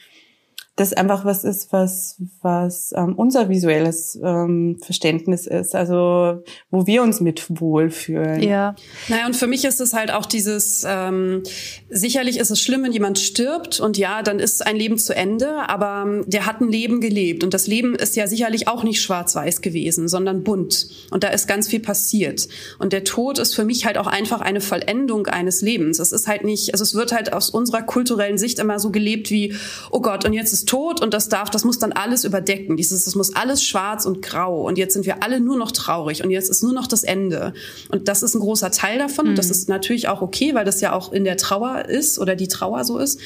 das 0.78 0.94
einfach 0.94 1.26
was 1.26 1.44
ist, 1.44 1.74
was, 1.74 2.22
was 2.44 2.94
ähm, 2.96 3.16
unser 3.16 3.50
visuelles 3.50 4.18
ähm, 4.24 4.78
Verständnis 4.80 5.48
ist, 5.48 5.74
also 5.74 6.44
wo 6.70 6.86
wir 6.86 7.02
uns 7.02 7.20
mit 7.20 7.46
wohlfühlen. 7.60 8.44
Ja. 8.44 8.76
Naja, 9.08 9.26
und 9.26 9.36
für 9.36 9.48
mich 9.48 9.66
ist 9.66 9.82
es 9.82 9.94
halt 9.94 10.12
auch 10.12 10.28
dieses, 10.28 10.86
ähm, 10.88 11.42
sicherlich 11.90 12.38
ist 12.38 12.52
es 12.52 12.62
schlimm, 12.62 12.84
wenn 12.84 12.92
jemand 12.92 13.18
stirbt 13.18 13.80
und 13.80 13.98
ja, 13.98 14.22
dann 14.22 14.40
ist 14.40 14.66
ein 14.68 14.76
Leben 14.76 15.00
zu 15.00 15.16
Ende, 15.16 15.68
aber 15.68 16.04
ähm, 16.06 16.26
der 16.28 16.46
hat 16.46 16.62
ein 16.62 16.70
Leben 16.70 17.02
gelebt 17.02 17.44
und 17.44 17.56
das 17.56 17.66
Leben 17.66 17.96
ist 17.96 18.16
ja 18.16 18.28
sicherlich 18.28 18.68
auch 18.68 18.84
nicht 18.84 19.02
schwarz-weiß 19.02 19.62
gewesen, 19.62 20.08
sondern 20.08 20.44
bunt 20.44 20.90
und 21.10 21.24
da 21.24 21.30
ist 21.30 21.48
ganz 21.48 21.68
viel 21.68 21.80
passiert. 21.80 22.48
Und 22.78 22.94
der 22.94 23.04
Tod 23.04 23.40
ist 23.40 23.56
für 23.56 23.66
mich 23.66 23.88
halt 23.88 23.98
auch 23.98 24.08
einfach 24.08 24.42
eine 24.42 24.62
Vollendung 24.62 25.26
eines 25.26 25.64
Lebens. 25.64 25.98
Es 25.98 26.12
ist 26.12 26.28
halt 26.28 26.44
nicht, 26.44 26.74
also 26.74 26.84
es 26.84 26.94
wird 26.94 27.14
halt 27.14 27.34
aus 27.34 27.50
unserer 27.50 27.82
kulturellen 27.82 28.38
Sicht 28.38 28.60
immer 28.60 28.78
so 28.78 28.92
gelebt 28.92 29.32
wie, 29.32 29.56
oh 29.90 30.02
Gott, 30.02 30.24
und 30.24 30.34
jetzt 30.34 30.54
ist 30.54 30.67
tot 30.68 31.02
und 31.02 31.14
das 31.14 31.30
darf, 31.30 31.50
das 31.50 31.64
muss 31.64 31.80
dann 31.80 31.92
alles 31.92 32.24
überdecken. 32.24 32.78
Dieses, 32.78 33.06
das 33.06 33.16
muss 33.16 33.36
alles 33.36 33.64
schwarz 33.64 34.06
und 34.06 34.22
grau 34.22 34.62
und 34.68 34.78
jetzt 34.78 34.94
sind 34.94 35.06
wir 35.06 35.24
alle 35.24 35.40
nur 35.40 35.58
noch 35.58 35.72
traurig 35.72 36.24
und 36.24 36.30
jetzt 36.30 36.50
ist 36.50 36.62
nur 36.62 36.74
noch 36.74 36.86
das 36.86 37.04
Ende. 37.04 37.54
Und 37.90 38.08
das 38.08 38.22
ist 38.22 38.36
ein 38.36 38.42
großer 38.42 38.72
Teil 38.72 39.00
davon 39.00 39.26
mhm. 39.26 39.32
und 39.32 39.38
das 39.38 39.48
mhm. 39.48 39.52
ist 39.54 39.70
natürlich 39.70 40.08
auch 40.08 40.22
okay, 40.22 40.54
weil 40.54 40.66
das 40.66 40.82
ja 40.82 40.94
auch 40.94 41.12
in 41.12 41.24
der 41.24 41.38
Trauer 41.38 41.86
ist 41.86 42.20
oder 42.20 42.36
die 42.36 42.48
Trauer 42.48 42.84
so 42.84 43.00
ist. 43.00 43.20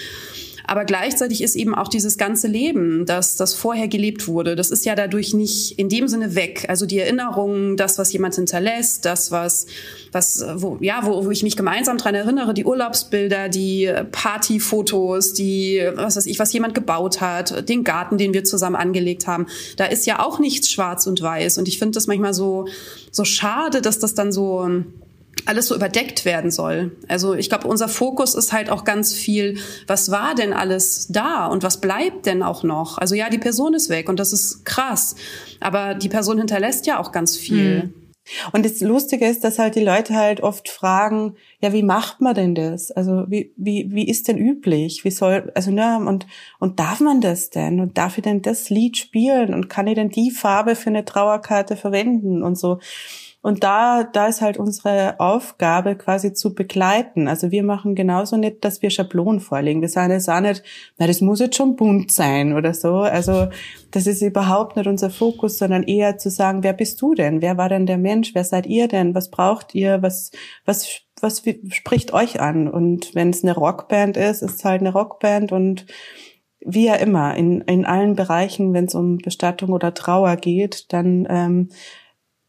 Aber 0.71 0.85
gleichzeitig 0.85 1.43
ist 1.43 1.57
eben 1.57 1.75
auch 1.75 1.89
dieses 1.89 2.17
ganze 2.17 2.47
Leben, 2.47 3.05
das, 3.05 3.35
das 3.35 3.53
vorher 3.53 3.89
gelebt 3.89 4.29
wurde, 4.29 4.55
das 4.55 4.71
ist 4.71 4.85
ja 4.85 4.95
dadurch 4.95 5.33
nicht 5.33 5.77
in 5.77 5.89
dem 5.89 6.07
Sinne 6.07 6.33
weg. 6.33 6.63
Also 6.69 6.85
die 6.85 6.97
Erinnerungen, 6.97 7.75
das, 7.75 7.97
was 7.97 8.13
jemand 8.13 8.35
hinterlässt, 8.35 9.03
das, 9.03 9.31
was, 9.31 9.65
was, 10.13 10.45
wo, 10.55 10.77
ja, 10.79 11.01
wo, 11.03 11.25
wo 11.25 11.29
ich 11.29 11.43
mich 11.43 11.57
gemeinsam 11.57 11.97
dran 11.97 12.15
erinnere, 12.15 12.53
die 12.53 12.63
Urlaubsbilder, 12.63 13.49
die 13.49 13.93
Partyfotos, 14.13 15.33
die, 15.33 15.85
was 15.95 16.15
weiß 16.15 16.25
ich, 16.27 16.39
was 16.39 16.53
jemand 16.53 16.73
gebaut 16.73 17.19
hat, 17.19 17.67
den 17.67 17.83
Garten, 17.83 18.17
den 18.17 18.33
wir 18.33 18.45
zusammen 18.45 18.77
angelegt 18.77 19.27
haben. 19.27 19.47
Da 19.75 19.87
ist 19.87 20.05
ja 20.05 20.21
auch 20.21 20.39
nichts 20.39 20.71
schwarz 20.71 21.05
und 21.05 21.21
weiß. 21.21 21.57
Und 21.57 21.67
ich 21.67 21.79
finde 21.79 21.95
das 21.95 22.07
manchmal 22.07 22.33
so, 22.33 22.65
so 23.11 23.25
schade, 23.25 23.81
dass 23.81 23.99
das 23.99 24.13
dann 24.13 24.31
so, 24.31 24.85
alles 25.45 25.67
so 25.67 25.75
überdeckt 25.75 26.25
werden 26.25 26.51
soll. 26.51 26.95
Also 27.07 27.33
ich 27.33 27.49
glaube, 27.49 27.67
unser 27.67 27.87
Fokus 27.87 28.35
ist 28.35 28.53
halt 28.53 28.69
auch 28.69 28.83
ganz 28.83 29.13
viel, 29.13 29.57
was 29.87 30.11
war 30.11 30.35
denn 30.35 30.53
alles 30.53 31.07
da 31.09 31.47
und 31.47 31.63
was 31.63 31.81
bleibt 31.81 32.25
denn 32.25 32.43
auch 32.43 32.63
noch? 32.63 32.97
Also 32.97 33.15
ja, 33.15 33.29
die 33.29 33.39
Person 33.39 33.73
ist 33.73 33.89
weg 33.89 34.09
und 34.09 34.19
das 34.19 34.33
ist 34.33 34.65
krass, 34.65 35.15
aber 35.59 35.95
die 35.95 36.09
Person 36.09 36.37
hinterlässt 36.37 36.85
ja 36.85 36.99
auch 36.99 37.11
ganz 37.11 37.37
viel. 37.37 37.83
Mhm. 37.83 37.93
Und 38.51 38.65
das 38.65 38.79
Lustige 38.81 39.27
ist, 39.27 39.43
dass 39.43 39.57
halt 39.57 39.75
die 39.75 39.83
Leute 39.83 40.13
halt 40.13 40.41
oft 40.41 40.69
fragen, 40.69 41.35
ja, 41.59 41.73
wie 41.73 41.83
macht 41.83 42.21
man 42.21 42.35
denn 42.35 42.55
das? 42.55 42.91
Also 42.91 43.25
wie, 43.27 43.51
wie, 43.57 43.87
wie 43.89 44.07
ist 44.07 44.27
denn 44.27 44.37
üblich? 44.37 45.03
Wie 45.03 45.11
soll, 45.11 45.51
also 45.55 45.71
ne, 45.71 45.97
und, 46.05 46.27
und 46.59 46.79
darf 46.79 46.99
man 46.99 47.19
das 47.19 47.49
denn? 47.49 47.79
Und 47.79 47.97
darf 47.97 48.17
ich 48.17 48.23
denn 48.23 48.41
das 48.41 48.69
Lied 48.69 48.95
spielen? 48.97 49.53
Und 49.53 49.69
kann 49.69 49.87
ich 49.87 49.95
denn 49.95 50.09
die 50.09 50.31
Farbe 50.31 50.75
für 50.75 50.91
eine 50.91 51.03
Trauerkarte 51.03 51.75
verwenden? 51.75 52.43
Und 52.43 52.57
so. 52.57 52.79
Und 53.43 53.63
da, 53.63 54.03
da 54.03 54.27
ist 54.27 54.41
halt 54.41 54.57
unsere 54.57 55.19
Aufgabe 55.19 55.95
quasi 55.95 56.33
zu 56.33 56.53
begleiten. 56.53 57.27
Also 57.27 57.49
wir 57.49 57.63
machen 57.63 57.95
genauso 57.95 58.37
nicht, 58.37 58.63
dass 58.63 58.83
wir 58.83 58.91
Schablonen 58.91 59.39
vorlegen. 59.39 59.81
Wir 59.81 59.89
sagen 59.89 60.11
jetzt 60.11 60.29
auch 60.29 60.41
nicht, 60.41 60.63
na, 60.99 61.07
das 61.07 61.21
muss 61.21 61.39
jetzt 61.39 61.55
schon 61.55 61.75
bunt 61.75 62.11
sein 62.11 62.53
oder 62.53 62.75
so. 62.75 62.97
Also 62.97 63.47
das 63.89 64.05
ist 64.05 64.21
überhaupt 64.21 64.75
nicht 64.75 64.85
unser 64.85 65.09
Fokus, 65.09 65.57
sondern 65.57 65.81
eher 65.81 66.19
zu 66.19 66.29
sagen, 66.29 66.61
wer 66.61 66.73
bist 66.73 67.01
du 67.01 67.15
denn? 67.15 67.41
Wer 67.41 67.57
war 67.57 67.67
denn 67.67 67.87
der 67.87 67.97
Mensch? 67.97 68.35
Wer 68.35 68.43
seid 68.43 68.67
ihr 68.67 68.87
denn? 68.87 69.15
Was 69.15 69.31
braucht 69.31 69.73
ihr? 69.73 70.03
Was, 70.03 70.29
was, 70.65 71.01
was 71.19 71.41
spricht 71.69 72.13
euch 72.13 72.39
an? 72.39 72.67
Und 72.67 73.15
wenn 73.15 73.31
es 73.31 73.43
eine 73.43 73.55
Rockband 73.55 74.17
ist, 74.17 74.43
ist 74.43 74.57
es 74.57 74.65
halt 74.65 74.81
eine 74.81 74.93
Rockband 74.93 75.51
und 75.51 75.87
wie 76.63 76.85
ja 76.85 76.93
immer, 76.93 77.35
in, 77.35 77.61
in 77.61 77.85
allen 77.85 78.15
Bereichen, 78.15 78.71
wenn 78.73 78.85
es 78.85 78.93
um 78.93 79.17
Bestattung 79.17 79.71
oder 79.71 79.95
Trauer 79.95 80.35
geht, 80.35 80.93
dann 80.93 81.25
ähm, 81.27 81.69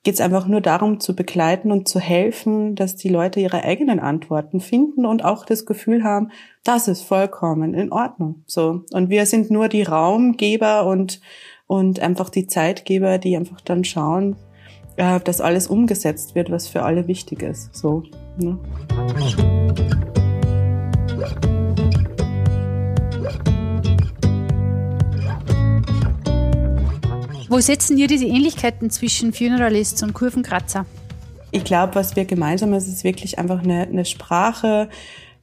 geht 0.03 0.15
es 0.15 0.21
einfach 0.21 0.47
nur 0.49 0.61
darum 0.61 0.99
zu 0.99 1.15
begleiten 1.15 1.71
und 1.71 1.89
zu 1.89 2.01
helfen, 2.01 2.75
dass 2.75 2.97
die 2.97 3.09
Leute 3.09 3.41
ihre 3.41 3.63
eigenen 3.63 4.01
Antworten 4.01 4.61
finden 4.61 5.07
und 5.07 5.25
auch 5.25 5.45
das 5.45 5.65
Gefühl 5.65 6.03
haben, 6.03 6.31
das 6.65 6.89
ist 6.89 7.03
vollkommen 7.03 7.75
in 7.75 7.93
Ordnung. 7.93 8.43
So. 8.47 8.83
Und 8.93 9.11
wir 9.11 9.27
sind 9.27 9.51
nur 9.51 9.69
die 9.69 9.83
Raumgeber 9.83 10.87
und, 10.87 11.21
und 11.67 12.01
einfach 12.01 12.31
die 12.31 12.47
Zeitgeber, 12.47 13.19
die 13.19 13.37
einfach 13.37 13.61
dann 13.61 13.85
schauen, 13.85 14.37
äh, 14.97 15.21
dass 15.21 15.41
alles 15.41 15.69
umgesetzt 15.69 16.35
wird, 16.35 16.51
was 16.51 16.67
für 16.67 16.83
alle 16.83 17.07
wichtig 17.07 17.43
ist. 17.43 17.75
So. 17.75 18.03
Ne? 18.39 18.59
Wo 27.53 27.61
setzen 27.61 27.99
ihr 27.99 28.07
diese 28.07 28.25
Ähnlichkeiten 28.25 28.89
zwischen 28.89 29.35
Funeralists 29.35 30.03
und 30.03 30.15
Kurvenkratzer? 30.15 30.87
Ich 31.51 31.65
glaube, 31.65 31.97
was 31.97 32.17
wir 32.17 32.25
gemeinsam 32.25 32.73
ist, 32.73 32.89
ist 32.89 33.05
wirklich 33.05 33.39
einfach 33.39 33.63
eine, 33.63 33.83
eine 33.83 34.07
Sprache, 34.07 34.89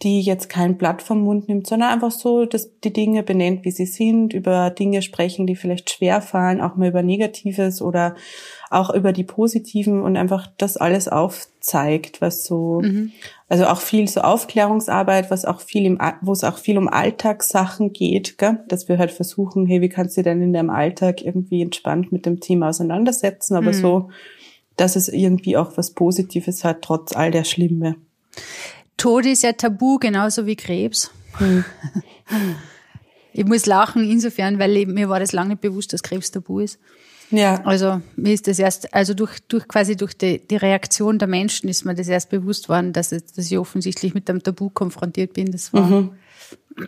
die 0.01 0.21
jetzt 0.21 0.49
kein 0.49 0.75
Blatt 0.79 1.03
vom 1.03 1.21
Mund 1.21 1.47
nimmt, 1.47 1.67
sondern 1.67 1.91
einfach 1.91 2.09
so 2.09 2.45
dass 2.45 2.79
die 2.79 2.91
Dinge 2.91 3.21
benennt, 3.21 3.63
wie 3.63 3.69
sie 3.69 3.85
sind, 3.85 4.33
über 4.33 4.71
Dinge 4.71 5.03
sprechen, 5.03 5.45
die 5.45 5.55
vielleicht 5.55 5.91
schwer 5.91 6.23
fallen, 6.23 6.61
auch 6.61 6.77
mal 6.77 6.89
über 6.89 7.03
Negatives 7.03 7.79
oder 7.79 8.15
auch 8.71 8.91
über 8.91 9.13
die 9.13 9.23
Positiven 9.23 10.01
und 10.01 10.17
einfach 10.17 10.47
das 10.57 10.77
alles 10.77 11.09
aufzeigt, 11.09 12.21
was 12.21 12.43
so, 12.43 12.81
mhm. 12.81 13.11
Also 13.49 13.65
auch 13.65 13.81
viel 13.81 14.07
so 14.07 14.21
Aufklärungsarbeit, 14.21 15.31
was 15.31 15.43
auch 15.43 15.59
viel 15.59 15.85
im, 15.85 15.99
wo 16.21 16.31
es 16.31 16.43
auch 16.43 16.59
viel 16.59 16.77
um 16.77 16.87
Alltagssachen 16.87 17.91
geht, 17.91 18.37
gell? 18.37 18.59
dass 18.67 18.87
wir 18.87 18.99
halt 18.99 19.11
versuchen, 19.11 19.65
hey, 19.65 19.81
wie 19.81 19.89
kannst 19.89 20.15
du 20.17 20.23
denn 20.23 20.41
in 20.41 20.53
deinem 20.53 20.69
Alltag 20.69 21.23
irgendwie 21.23 21.63
entspannt 21.63 22.11
mit 22.11 22.27
dem 22.27 22.39
Thema 22.39 22.69
auseinandersetzen, 22.69 23.55
aber 23.55 23.73
mhm. 23.73 23.81
so, 23.81 24.09
dass 24.77 24.95
es 24.95 25.09
irgendwie 25.09 25.57
auch 25.57 25.75
was 25.77 25.91
Positives 25.91 26.63
hat, 26.63 26.83
trotz 26.83 27.15
all 27.15 27.31
der 27.31 27.43
Schlimme. 27.43 27.95
Tod 28.97 29.25
ist 29.25 29.43
ja 29.43 29.53
tabu, 29.53 29.97
genauso 29.97 30.45
wie 30.45 30.55
Krebs. 30.55 31.11
Hm. 31.37 31.65
Ich 33.31 33.45
muss 33.45 33.67
lachen 33.67 34.09
insofern, 34.09 34.57
weil 34.57 34.87
mir 34.87 35.07
war 35.07 35.19
das 35.19 35.31
lange 35.31 35.51
nicht 35.51 35.61
bewusst, 35.61 35.93
dass 35.93 36.03
Krebs 36.03 36.31
tabu 36.31 36.59
ist. 36.59 36.79
Ja. 37.31 37.61
Also 37.65 38.01
mir 38.15 38.33
ist 38.33 38.47
das 38.47 38.59
erst, 38.59 38.93
also 38.93 39.13
durch, 39.13 39.39
durch 39.47 39.67
quasi 39.67 39.95
durch 39.95 40.17
die, 40.17 40.39
die 40.47 40.57
Reaktion 40.57 41.19
der 41.19 41.27
Menschen 41.27 41.69
ist 41.69 41.85
mir 41.85 41.95
das 41.95 42.07
erst 42.07 42.29
bewusst 42.29 42.69
worden, 42.69 42.93
dass, 42.93 43.09
dass 43.09 43.37
ich 43.37 43.57
offensichtlich 43.57 44.13
mit 44.13 44.29
einem 44.29 44.41
Tabu 44.41 44.69
konfrontiert 44.69 45.33
bin. 45.33 45.51
Das 45.51 45.71
war, 45.73 45.83
mhm. 45.83 46.11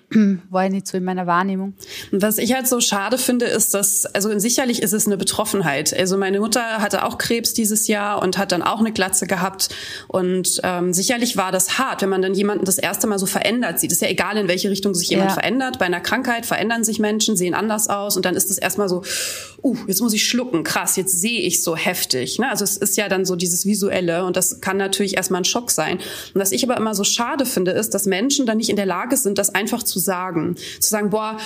war 0.50 0.64
ja 0.64 0.70
nicht 0.70 0.88
so 0.88 0.98
in 0.98 1.04
meiner 1.04 1.28
Wahrnehmung. 1.28 1.74
Was 2.12 2.38
ich 2.38 2.54
halt 2.54 2.68
so 2.68 2.80
schade 2.80 3.18
finde, 3.18 3.46
ist, 3.46 3.74
dass, 3.74 4.06
also 4.06 4.38
sicherlich 4.40 4.82
ist 4.82 4.94
es 4.94 5.06
eine 5.06 5.18
Betroffenheit. 5.18 5.98
Also 5.98 6.18
meine 6.18 6.40
Mutter 6.40 6.62
hatte 6.80 7.04
auch 7.04 7.18
Krebs 7.18 7.54
dieses 7.54 7.88
Jahr 7.88 8.22
und 8.22 8.38
hat 8.38 8.52
dann 8.52 8.62
auch 8.62 8.80
eine 8.80 8.92
Glatze 8.92 9.28
gehabt. 9.28 9.70
Und 10.08 10.62
ähm, 10.64 10.94
sicherlich 10.94 11.38
war 11.38 11.52
das 11.52 11.78
hart, 11.78 12.02
wenn 12.02 12.10
man 12.10 12.22
dann 12.22 12.34
jemanden 12.34 12.66
das 12.66 12.78
erste 12.78 13.08
Mal 13.08 13.20
so 13.20 13.26
verändert 13.26 13.80
sieht. 13.80 13.92
Ist 13.92 14.02
ja 14.02 14.08
egal, 14.08 14.38
in 14.38 14.48
welche 14.48 14.70
Richtung 14.70 14.94
sich 14.94 15.10
jemand 15.10 15.32
ja. 15.32 15.36
verändert. 15.36 15.80
Bei 15.80 15.86
einer 15.86 16.02
Krankheit 16.02 16.46
verändern 16.46 16.84
sich 16.84 17.00
Menschen, 17.00 17.36
sehen 17.36 17.54
anders 17.54 17.90
aus 17.90 18.16
und 18.16 18.26
dann 18.26 18.36
ist 18.36 18.50
es 18.50 18.58
erstmal 18.58 18.90
so, 18.90 19.04
uh, 19.64 19.76
jetzt 19.88 20.02
muss 20.02 20.14
ich 20.14 20.26
schlucken, 20.26 20.64
krass, 20.64 20.96
jetzt 20.96 21.20
sehe 21.20 21.42
ich 21.42 21.64
so 21.64 21.76
heftig. 21.76 22.40
Ne? 22.40 22.50
Also 22.50 22.64
es 22.64 22.78
ist 22.78 22.98
ja 22.98 23.10
dann 23.10 23.26
so 23.26 23.36
dieses 23.36 23.66
Visuelle 23.66 24.26
und 24.26 24.36
das 24.36 24.62
kann 24.62 24.78
natürlich 24.78 25.18
erstmal 25.18 25.42
ein 25.42 25.46
Schock 25.46 25.72
sein. 25.72 25.98
Und 25.98 26.42
was 26.42 26.52
ich 26.52 26.64
aber 26.64 26.78
immer 26.78 26.96
so 26.96 27.04
schade 27.04 27.46
finde, 27.46 27.72
ist, 27.72 27.94
dass 27.94 28.06
Menschen 28.06 28.46
dann 28.46 28.58
nicht 28.58 28.70
in 28.70 28.76
der 28.76 28.86
Lage 28.86 29.18
sind, 29.18 29.38
das 29.38 29.54
einfach 29.54 29.84
zu 29.84 30.00
sagen. 30.00 30.56
Zu 30.80 30.90
sagen, 30.90 31.10
boah, 31.10 31.38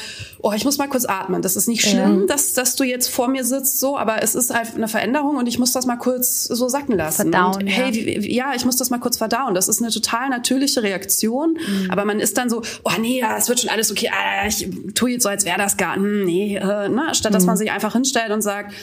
oh, 0.41 0.53
ich 0.53 0.65
muss 0.65 0.77
mal 0.77 0.87
kurz 0.87 1.05
atmen. 1.05 1.41
Das 1.41 1.55
ist 1.55 1.67
nicht 1.67 1.81
schlimm, 1.81 2.21
ja. 2.21 2.25
dass, 2.27 2.53
dass 2.53 2.75
du 2.75 2.83
jetzt 2.83 3.09
vor 3.09 3.27
mir 3.27 3.43
sitzt, 3.43 3.79
so, 3.79 3.97
aber 3.97 4.21
es 4.23 4.35
ist 4.35 4.53
halt 4.53 4.75
eine 4.75 4.87
Veränderung 4.87 5.37
und 5.37 5.47
ich 5.47 5.59
muss 5.59 5.71
das 5.71 5.85
mal 5.85 5.97
kurz 5.97 6.45
so 6.45 6.69
sacken 6.69 6.95
lassen. 6.95 7.31
Verdauen. 7.31 7.61
Und, 7.63 7.67
hey, 7.67 7.89
ja. 7.89 8.21
Wie, 8.21 8.35
ja, 8.35 8.53
ich 8.55 8.65
muss 8.65 8.77
das 8.77 8.89
mal 8.89 8.99
kurz 8.99 9.17
verdauen. 9.17 9.53
Das 9.55 9.67
ist 9.67 9.81
eine 9.81 9.91
total 9.91 10.29
natürliche 10.29 10.83
Reaktion, 10.83 11.53
mhm. 11.53 11.91
aber 11.91 12.05
man 12.05 12.19
ist 12.19 12.37
dann 12.37 12.49
so, 12.49 12.61
oh 12.83 12.91
nee, 12.99 13.19
ja, 13.19 13.37
es 13.37 13.49
wird 13.49 13.59
schon 13.59 13.69
alles 13.69 13.91
okay, 13.91 14.09
ah, 14.11 14.47
ich 14.47 14.67
tue 14.93 15.11
jetzt 15.11 15.23
so, 15.23 15.29
als 15.29 15.45
wäre 15.45 15.57
das 15.57 15.77
gar, 15.77 15.95
hm, 15.95 16.25
nee, 16.25 16.55
äh, 16.57 16.89
ne? 16.89 17.09
statt 17.13 17.33
dass 17.33 17.43
mhm. 17.43 17.47
man 17.47 17.57
sich 17.57 17.71
einfach 17.71 17.95
hinstellt 18.05 18.31
und 18.31 18.41
sagt, 18.41 18.73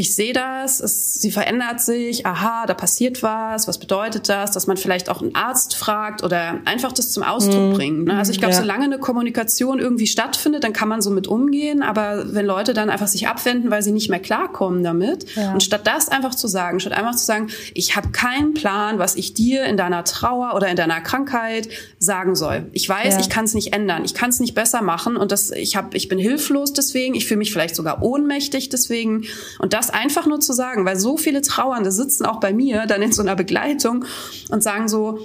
ich 0.00 0.14
sehe 0.14 0.32
das, 0.32 0.80
es, 0.80 1.14
sie 1.20 1.30
verändert 1.30 1.82
sich, 1.82 2.24
aha, 2.24 2.64
da 2.64 2.72
passiert 2.72 3.22
was, 3.22 3.68
was 3.68 3.76
bedeutet 3.76 4.30
das, 4.30 4.50
dass 4.52 4.66
man 4.66 4.78
vielleicht 4.78 5.10
auch 5.10 5.20
einen 5.20 5.34
Arzt 5.34 5.76
fragt 5.76 6.24
oder 6.24 6.58
einfach 6.64 6.92
das 6.92 7.10
zum 7.10 7.22
Ausdruck 7.22 7.72
mhm. 7.72 7.72
bringt. 7.74 8.04
Ne? 8.06 8.16
Also 8.16 8.32
ich 8.32 8.38
glaube, 8.38 8.54
ja. 8.54 8.60
solange 8.60 8.84
eine 8.84 8.98
Kommunikation 8.98 9.78
irgendwie 9.78 10.06
stattfindet, 10.06 10.64
dann 10.64 10.72
kann 10.72 10.88
man 10.88 11.02
so 11.02 11.10
mit 11.10 11.28
umgehen, 11.28 11.82
aber 11.82 12.32
wenn 12.32 12.46
Leute 12.46 12.72
dann 12.72 12.88
einfach 12.88 13.08
sich 13.08 13.28
abwenden, 13.28 13.70
weil 13.70 13.82
sie 13.82 13.92
nicht 13.92 14.08
mehr 14.08 14.20
klarkommen 14.20 14.82
damit 14.82 15.36
ja. 15.36 15.52
und 15.52 15.62
statt 15.62 15.82
das 15.84 16.08
einfach 16.08 16.34
zu 16.34 16.48
sagen, 16.48 16.80
statt 16.80 16.94
einfach 16.94 17.14
zu 17.14 17.26
sagen, 17.26 17.48
ich 17.74 17.94
habe 17.94 18.08
keinen 18.08 18.54
Plan, 18.54 18.98
was 18.98 19.16
ich 19.16 19.34
dir 19.34 19.64
in 19.64 19.76
deiner 19.76 20.04
Trauer 20.04 20.54
oder 20.54 20.68
in 20.68 20.76
deiner 20.76 21.02
Krankheit 21.02 21.68
sagen 21.98 22.36
soll. 22.36 22.70
Ich 22.72 22.88
weiß, 22.88 23.14
ja. 23.14 23.20
ich 23.20 23.28
kann 23.28 23.44
es 23.44 23.52
nicht 23.52 23.74
ändern, 23.74 24.06
ich 24.06 24.14
kann 24.14 24.30
es 24.30 24.40
nicht 24.40 24.54
besser 24.54 24.80
machen 24.80 25.18
und 25.18 25.30
das, 25.30 25.50
ich, 25.50 25.76
hab, 25.76 25.94
ich 25.94 26.08
bin 26.08 26.18
hilflos 26.18 26.72
deswegen, 26.72 27.14
ich 27.14 27.26
fühle 27.26 27.38
mich 27.38 27.52
vielleicht 27.52 27.76
sogar 27.76 28.02
ohnmächtig 28.02 28.70
deswegen 28.70 29.26
und 29.58 29.74
das 29.74 29.89
einfach 29.90 30.26
nur 30.26 30.40
zu 30.40 30.52
sagen, 30.52 30.84
weil 30.84 30.98
so 30.98 31.16
viele 31.16 31.42
Trauernde 31.42 31.92
sitzen 31.92 32.24
auch 32.26 32.40
bei 32.40 32.52
mir 32.52 32.86
dann 32.86 33.02
in 33.02 33.12
so 33.12 33.22
einer 33.22 33.36
Begleitung 33.36 34.04
und 34.50 34.62
sagen 34.62 34.88
so, 34.88 35.18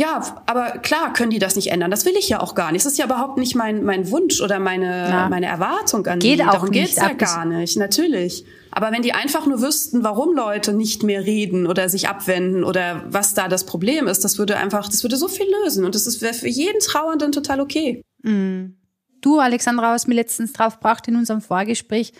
ja, 0.00 0.42
aber 0.46 0.78
klar 0.78 1.12
können 1.12 1.30
die 1.30 1.38
das 1.38 1.56
nicht 1.56 1.70
ändern. 1.70 1.90
Das 1.90 2.06
will 2.06 2.14
ich 2.18 2.28
ja 2.28 2.40
auch 2.40 2.54
gar 2.54 2.72
nicht. 2.72 2.86
Das 2.86 2.92
ist 2.92 2.98
ja 2.98 3.04
überhaupt 3.04 3.36
nicht 3.36 3.54
mein, 3.54 3.84
mein 3.84 4.10
Wunsch 4.10 4.40
oder 4.40 4.58
meine, 4.58 5.10
ja. 5.10 5.28
meine 5.28 5.46
Erwartung 5.46 6.06
an 6.06 6.20
Geht 6.20 6.38
die. 6.38 6.44
Auch 6.44 6.52
Darum 6.52 6.70
geht's 6.70 6.96
ja 6.96 7.12
gar 7.12 7.44
nicht, 7.44 7.76
natürlich. 7.76 8.46
Aber 8.70 8.92
wenn 8.92 9.02
die 9.02 9.12
einfach 9.12 9.46
nur 9.46 9.60
wüssten, 9.60 10.04
warum 10.04 10.34
Leute 10.34 10.72
nicht 10.72 11.02
mehr 11.02 11.24
reden 11.24 11.66
oder 11.66 11.88
sich 11.88 12.08
abwenden 12.08 12.64
oder 12.64 13.04
was 13.08 13.34
da 13.34 13.48
das 13.48 13.64
Problem 13.64 14.06
ist, 14.06 14.24
das 14.24 14.38
würde 14.38 14.56
einfach, 14.56 14.88
das 14.88 15.02
würde 15.02 15.16
so 15.16 15.28
viel 15.28 15.46
lösen. 15.62 15.84
Und 15.84 15.94
das 15.94 16.20
wäre 16.22 16.34
für 16.34 16.48
jeden 16.48 16.80
Trauernden 16.80 17.32
total 17.32 17.60
okay. 17.60 18.02
Mhm. 18.22 18.76
Du, 19.20 19.38
Alexandra, 19.38 19.90
hast 19.90 20.08
mir 20.08 20.14
letztens 20.14 20.52
drauf 20.52 20.76
gebracht 20.76 21.06
in 21.08 21.16
unserem 21.16 21.42
Vorgespräch, 21.42 22.12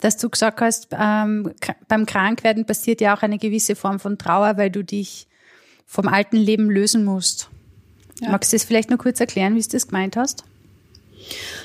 dass 0.00 0.16
du 0.16 0.28
gesagt 0.28 0.60
hast, 0.60 0.88
ähm, 0.98 1.52
beim 1.88 2.06
Krankwerden 2.06 2.66
passiert 2.66 3.00
ja 3.00 3.16
auch 3.16 3.22
eine 3.22 3.38
gewisse 3.38 3.76
Form 3.76 3.98
von 3.98 4.18
Trauer, 4.18 4.56
weil 4.56 4.70
du 4.70 4.84
dich 4.84 5.26
vom 5.86 6.08
alten 6.08 6.36
Leben 6.36 6.70
lösen 6.70 7.04
musst. 7.04 7.48
Ja. 8.20 8.30
Magst 8.30 8.52
du 8.52 8.56
das 8.56 8.64
vielleicht 8.64 8.90
nur 8.90 8.98
kurz 8.98 9.20
erklären, 9.20 9.54
wie 9.54 9.62
du 9.62 9.68
das 9.68 9.88
gemeint 9.88 10.16
hast? 10.16 10.44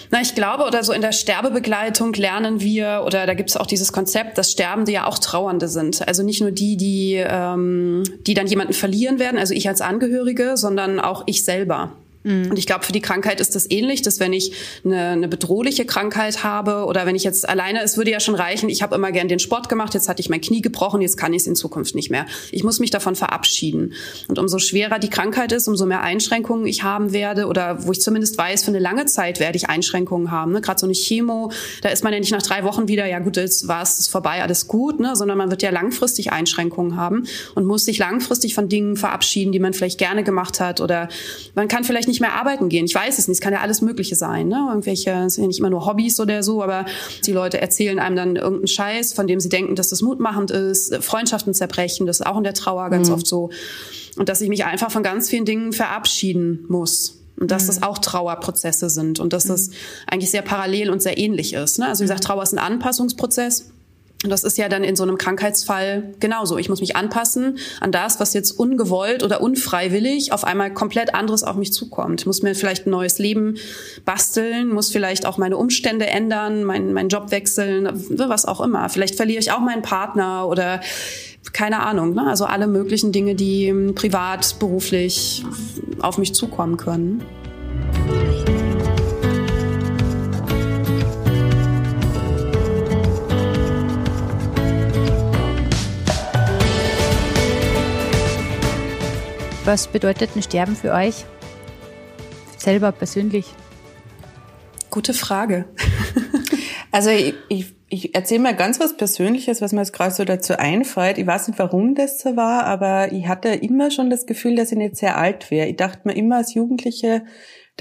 Na, 0.10 0.22
ich 0.22 0.36
glaube, 0.36 0.66
oder 0.66 0.84
so 0.84 0.92
in 0.92 1.02
der 1.02 1.12
Sterbebegleitung 1.12 2.14
lernen 2.14 2.60
wir, 2.60 3.04
oder 3.06 3.26
da 3.26 3.34
gibt 3.34 3.50
es 3.50 3.58
auch 3.58 3.66
dieses 3.66 3.94
Konzept, 3.94 4.38
dass 4.38 4.52
Sterbende 4.52 4.92
ja 4.92 5.08
auch 5.08 5.20
Trauernde 5.20 5.68
sind. 5.68 6.06
Also 6.08 6.24
nicht 6.24 6.42
nur 6.42 6.52
die, 6.52 6.76
die, 6.78 7.16
ähm, 7.16 8.04
die 8.26 8.34
dann 8.34 8.48
jemanden 8.48 8.74
verlieren 8.74 9.20
werden, 9.20 9.38
also 9.38 9.54
ich 9.54 9.68
als 9.70 9.82
Angehörige, 9.82 10.58
sondern 10.58 11.00
auch 11.00 11.24
ich 11.28 11.46
selber. 11.46 11.92
Und 12.24 12.58
ich 12.58 12.68
glaube, 12.68 12.86
für 12.86 12.92
die 12.92 13.02
Krankheit 13.02 13.40
ist 13.40 13.56
das 13.56 13.70
ähnlich, 13.70 14.04
dass 14.04 14.20
wenn 14.20 14.32
ich 14.34 14.54
eine, 14.86 15.10
eine 15.10 15.28
bedrohliche 15.28 15.86
Krankheit 15.86 16.44
habe 16.44 16.86
oder 16.86 17.06
wenn 17.06 17.16
ich 17.16 17.24
jetzt 17.24 17.50
alleine, 17.50 17.82
es 17.82 17.98
würde 17.98 18.12
ja 18.12 18.20
schon 18.20 18.36
reichen, 18.36 18.70
ich 18.70 18.84
habe 18.84 18.96
immer 18.96 19.12
gern 19.12 19.28
den 19.28 19.40
Sport 19.40 19.70
gemacht, 19.70 19.96
jetzt 19.96 20.08
hatte 20.08 20.20
ich 20.20 20.30
mein 20.30 20.42
Knie 20.42 20.62
gebrochen, 20.62 21.02
jetzt 21.02 21.18
kann 21.18 21.34
ich 21.34 21.42
es 21.42 21.48
in 21.48 21.56
Zukunft 21.56 21.96
nicht 21.96 22.12
mehr. 22.12 22.28
Ich 22.52 22.64
muss 22.64 22.80
mich 22.80 22.92
davon 22.92 23.16
verabschieden. 23.16 23.94
Und 24.28 24.38
umso 24.38 24.60
schwerer 24.60 25.00
die 25.00 25.10
Krankheit 25.10 25.52
ist, 25.52 25.68
umso 25.68 25.86
mehr 25.86 26.02
Einschränkungen 26.02 26.68
ich 26.68 26.84
haben 26.84 27.12
werde 27.12 27.48
oder 27.48 27.88
wo 27.88 27.92
ich 27.92 28.02
zumindest 28.02 28.38
weiß, 28.38 28.64
für 28.64 28.72
eine 28.72 28.80
lange 28.80 29.06
Zeit 29.06 29.40
werde 29.40 29.58
ich 29.58 29.70
Einschränkungen 29.70 30.30
haben. 30.30 30.52
Ne? 30.52 30.62
Gerade 30.62 30.80
so 30.80 30.86
eine 30.86 30.94
Chemo, 30.94 31.52
da 31.82 31.90
ist 31.90 32.04
man 32.04 32.14
ja 32.14 32.20
nicht 32.20 32.32
nach 32.32 32.44
drei 32.44 32.64
Wochen 32.64 32.88
wieder, 32.88 33.08
ja 33.08 33.20
gut, 33.20 33.38
jetzt 33.38 33.68
war 33.68 33.82
es 33.82 34.08
vorbei, 34.08 34.44
alles 34.44 34.68
gut, 34.68 35.00
ne? 35.00 35.16
sondern 35.16 35.38
man 35.38 35.50
wird 35.50 35.64
ja 35.64 35.72
langfristig 35.72 36.32
Einschränkungen 36.32 36.98
haben 36.98 37.26
und 37.56 37.66
muss 37.66 37.86
sich 37.86 37.98
langfristig 37.98 38.54
von 38.54 38.70
Dingen 38.70 38.96
verabschieden, 38.96 39.52
die 39.52 39.60
man 39.60 39.74
vielleicht 39.74 39.98
gerne 39.98 40.24
gemacht 40.24 40.60
hat 40.60 40.82
oder 40.82 41.10
man 41.56 41.68
kann 41.68 41.84
vielleicht 41.84 42.11
nicht 42.12 42.22
mehr 42.22 42.34
arbeiten 42.34 42.70
gehen. 42.70 42.86
Ich 42.86 42.96
weiß 42.96 43.18
es 43.18 43.28
nicht. 43.28 43.38
Es 43.38 43.42
kann 43.42 43.54
ja 43.54 43.62
alles 43.62 43.82
Mögliche 43.82 44.16
sein. 44.16 44.48
Ne? 44.48 44.66
Irgendwelche, 44.70 45.12
es 45.12 45.36
sind 45.36 45.44
ja 45.44 45.48
nicht 45.48 45.60
immer 45.60 45.70
nur 45.70 45.86
Hobbys 45.86 46.20
oder 46.20 46.44
so, 46.44 46.62
aber 46.62 46.86
die 47.26 47.32
Leute 47.32 47.60
erzählen 47.60 48.00
einem 48.00 48.16
dann 48.16 48.36
irgendeinen 48.36 48.68
Scheiß, 48.68 49.14
von 49.14 49.28
dem 49.28 49.40
sie 49.40 49.50
denken, 49.50 49.76
dass 49.76 49.90
das 49.90 50.02
mutmachend 50.02 50.52
ist. 50.52 50.96
Freundschaften 51.04 51.54
zerbrechen, 51.54 52.06
das 52.06 52.20
ist 52.20 52.26
auch 52.26 52.38
in 52.38 52.44
der 52.44 52.54
Trauer 52.54 52.90
ganz 52.90 53.08
mhm. 53.08 53.16
oft 53.16 53.28
so. 53.28 53.50
Und 54.18 54.30
dass 54.30 54.42
ich 54.42 54.50
mich 54.50 54.66
einfach 54.66 54.92
von 54.92 55.04
ganz 55.04 55.30
vielen 55.30 55.46
Dingen 55.46 55.74
verabschieden 55.74 56.66
muss. 56.68 57.18
Und 57.40 57.50
dass 57.50 57.64
mhm. 57.64 57.68
das 57.68 57.84
auch 57.84 57.98
Trauerprozesse 57.98 58.90
sind 58.90 59.20
und 59.20 59.34
dass 59.34 59.46
das 59.46 59.70
mhm. 59.70 59.74
eigentlich 60.08 60.32
sehr 60.32 60.44
parallel 60.44 60.90
und 60.92 61.02
sehr 61.02 61.18
ähnlich 61.18 61.54
ist. 61.54 61.80
Ne? 61.80 61.88
Also 61.88 62.02
wie 62.02 62.06
gesagt. 62.06 62.24
Trauer 62.24 62.44
ist 62.44 62.54
ein 62.54 62.60
Anpassungsprozess. 62.60 63.72
Und 64.24 64.30
das 64.30 64.44
ist 64.44 64.58
ja 64.58 64.70
dann 64.70 64.84
in 64.84 64.96
so 64.96 65.04
einem 65.04 65.18
Krankheitsfall 65.18 66.14
genauso. 66.20 66.58
Ich 66.60 66.70
muss 66.70 66.80
mich 66.80 66.96
anpassen 66.96 67.58
an 67.80 67.92
das, 67.92 68.20
was 68.20 68.34
jetzt 68.34 68.52
ungewollt 68.52 69.24
oder 69.24 69.42
unfreiwillig 69.42 70.32
auf 70.32 70.44
einmal 70.44 70.72
komplett 70.74 71.16
anderes 71.16 71.44
auf 71.44 71.56
mich 71.56 71.74
zukommt. 71.74 72.22
Ich 72.22 72.28
muss 72.28 72.44
mir 72.44 72.54
vielleicht 72.54 72.86
ein 72.86 72.92
neues 72.92 73.18
Leben 73.18 73.58
basteln, 74.06 74.70
muss 74.70 74.92
vielleicht 74.92 75.26
auch 75.26 75.40
meine 75.40 75.58
Umstände 75.58 76.06
ändern, 76.06 76.64
meinen 76.64 76.94
mein 76.94 77.10
Job 77.10 77.32
wechseln, 77.32 77.90
was 78.10 78.46
auch 78.46 78.62
immer. 78.62 78.90
Vielleicht 78.90 79.16
verliere 79.16 79.40
ich 79.40 79.52
auch 79.52 79.60
meinen 79.60 79.82
Partner 79.82 80.48
oder 80.48 80.82
keine 81.54 81.82
Ahnung. 81.82 82.14
Ne? 82.14 82.28
Also 82.28 82.46
alle 82.46 82.68
möglichen 82.68 83.12
Dinge, 83.12 83.34
die 83.34 83.74
privat, 83.96 84.60
beruflich 84.60 85.44
auf 86.00 86.20
mich 86.20 86.36
zukommen 86.36 86.78
können. 86.78 87.24
Was 99.64 99.88
bedeutet 99.88 100.32
ein 100.36 100.42
Sterben 100.42 100.76
für 100.76 100.92
euch? 100.92 101.24
Selber 102.58 102.92
persönlich? 102.92 103.46
Gute 104.90 105.14
Frage. 105.14 105.66
also 106.92 107.12
ich, 107.12 107.36
ich, 107.48 107.76
ich 107.88 108.16
erzähle 108.16 108.42
mal 108.42 108.56
ganz 108.56 108.80
was 108.80 108.98
Persönliches, 108.98 109.62
was 109.62 109.72
mir 109.72 109.82
jetzt 109.82 109.94
gerade 109.94 110.16
so 110.16 110.26
dazu 110.26 110.58
einfällt. 110.58 111.20
Ich 111.20 111.28
weiß 111.28 111.48
nicht, 111.48 111.60
warum 111.60 111.94
das 111.94 112.20
so 112.20 112.36
war, 112.36 112.66
aber 112.66 113.12
ich 113.12 113.28
hatte 113.28 113.50
immer 113.50 113.92
schon 113.92 114.10
das 114.10 114.26
Gefühl, 114.26 114.56
dass 114.56 114.72
ich 114.72 114.80
nicht 114.80 114.98
sehr 114.98 115.18
alt 115.20 115.52
wäre. 115.52 115.68
Ich 115.68 115.76
dachte 115.76 116.08
mir 116.08 116.16
immer 116.16 116.38
als 116.38 116.56
Jugendliche, 116.56 117.24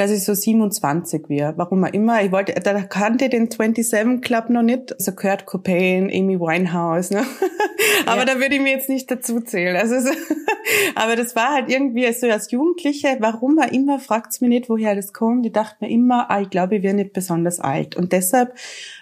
dass 0.00 0.10
ich 0.10 0.24
so 0.24 0.32
27 0.32 1.28
wäre. 1.28 1.52
Warum 1.58 1.84
auch 1.84 1.92
immer. 1.92 2.24
Ich 2.24 2.32
wollte, 2.32 2.54
da 2.54 2.80
kannte 2.80 3.28
den 3.28 3.50
27 3.50 4.22
Club 4.22 4.48
noch 4.48 4.62
nicht. 4.62 4.94
Also 4.94 5.12
Kurt 5.12 5.44
Cobain, 5.44 6.04
Amy 6.04 6.40
Winehouse, 6.40 7.10
ne? 7.10 7.22
aber 8.06 8.20
ja. 8.20 8.24
da 8.24 8.40
würde 8.40 8.54
ich 8.54 8.62
mir 8.62 8.70
jetzt 8.70 8.88
nicht 8.88 9.10
dazu 9.10 9.42
zählen. 9.42 9.76
Also, 9.76 10.00
so, 10.00 10.08
aber 10.94 11.16
das 11.16 11.36
war 11.36 11.52
halt 11.52 11.70
irgendwie 11.70 12.10
so 12.14 12.26
als 12.30 12.50
Jugendliche, 12.50 13.18
warum 13.20 13.58
auch 13.58 13.70
immer, 13.70 13.98
fragt's 13.98 14.40
mir 14.40 14.48
nicht, 14.48 14.70
woher 14.70 14.94
das 14.94 15.12
kommt. 15.12 15.44
Ich 15.44 15.52
dachte 15.52 15.76
mir 15.84 15.90
immer, 15.90 16.30
ah, 16.30 16.40
ich 16.40 16.48
glaube, 16.48 16.76
ich 16.76 16.82
wäre 16.82 16.94
nicht 16.94 17.12
besonders 17.12 17.60
alt. 17.60 17.94
Und 17.94 18.12
deshalb 18.12 18.54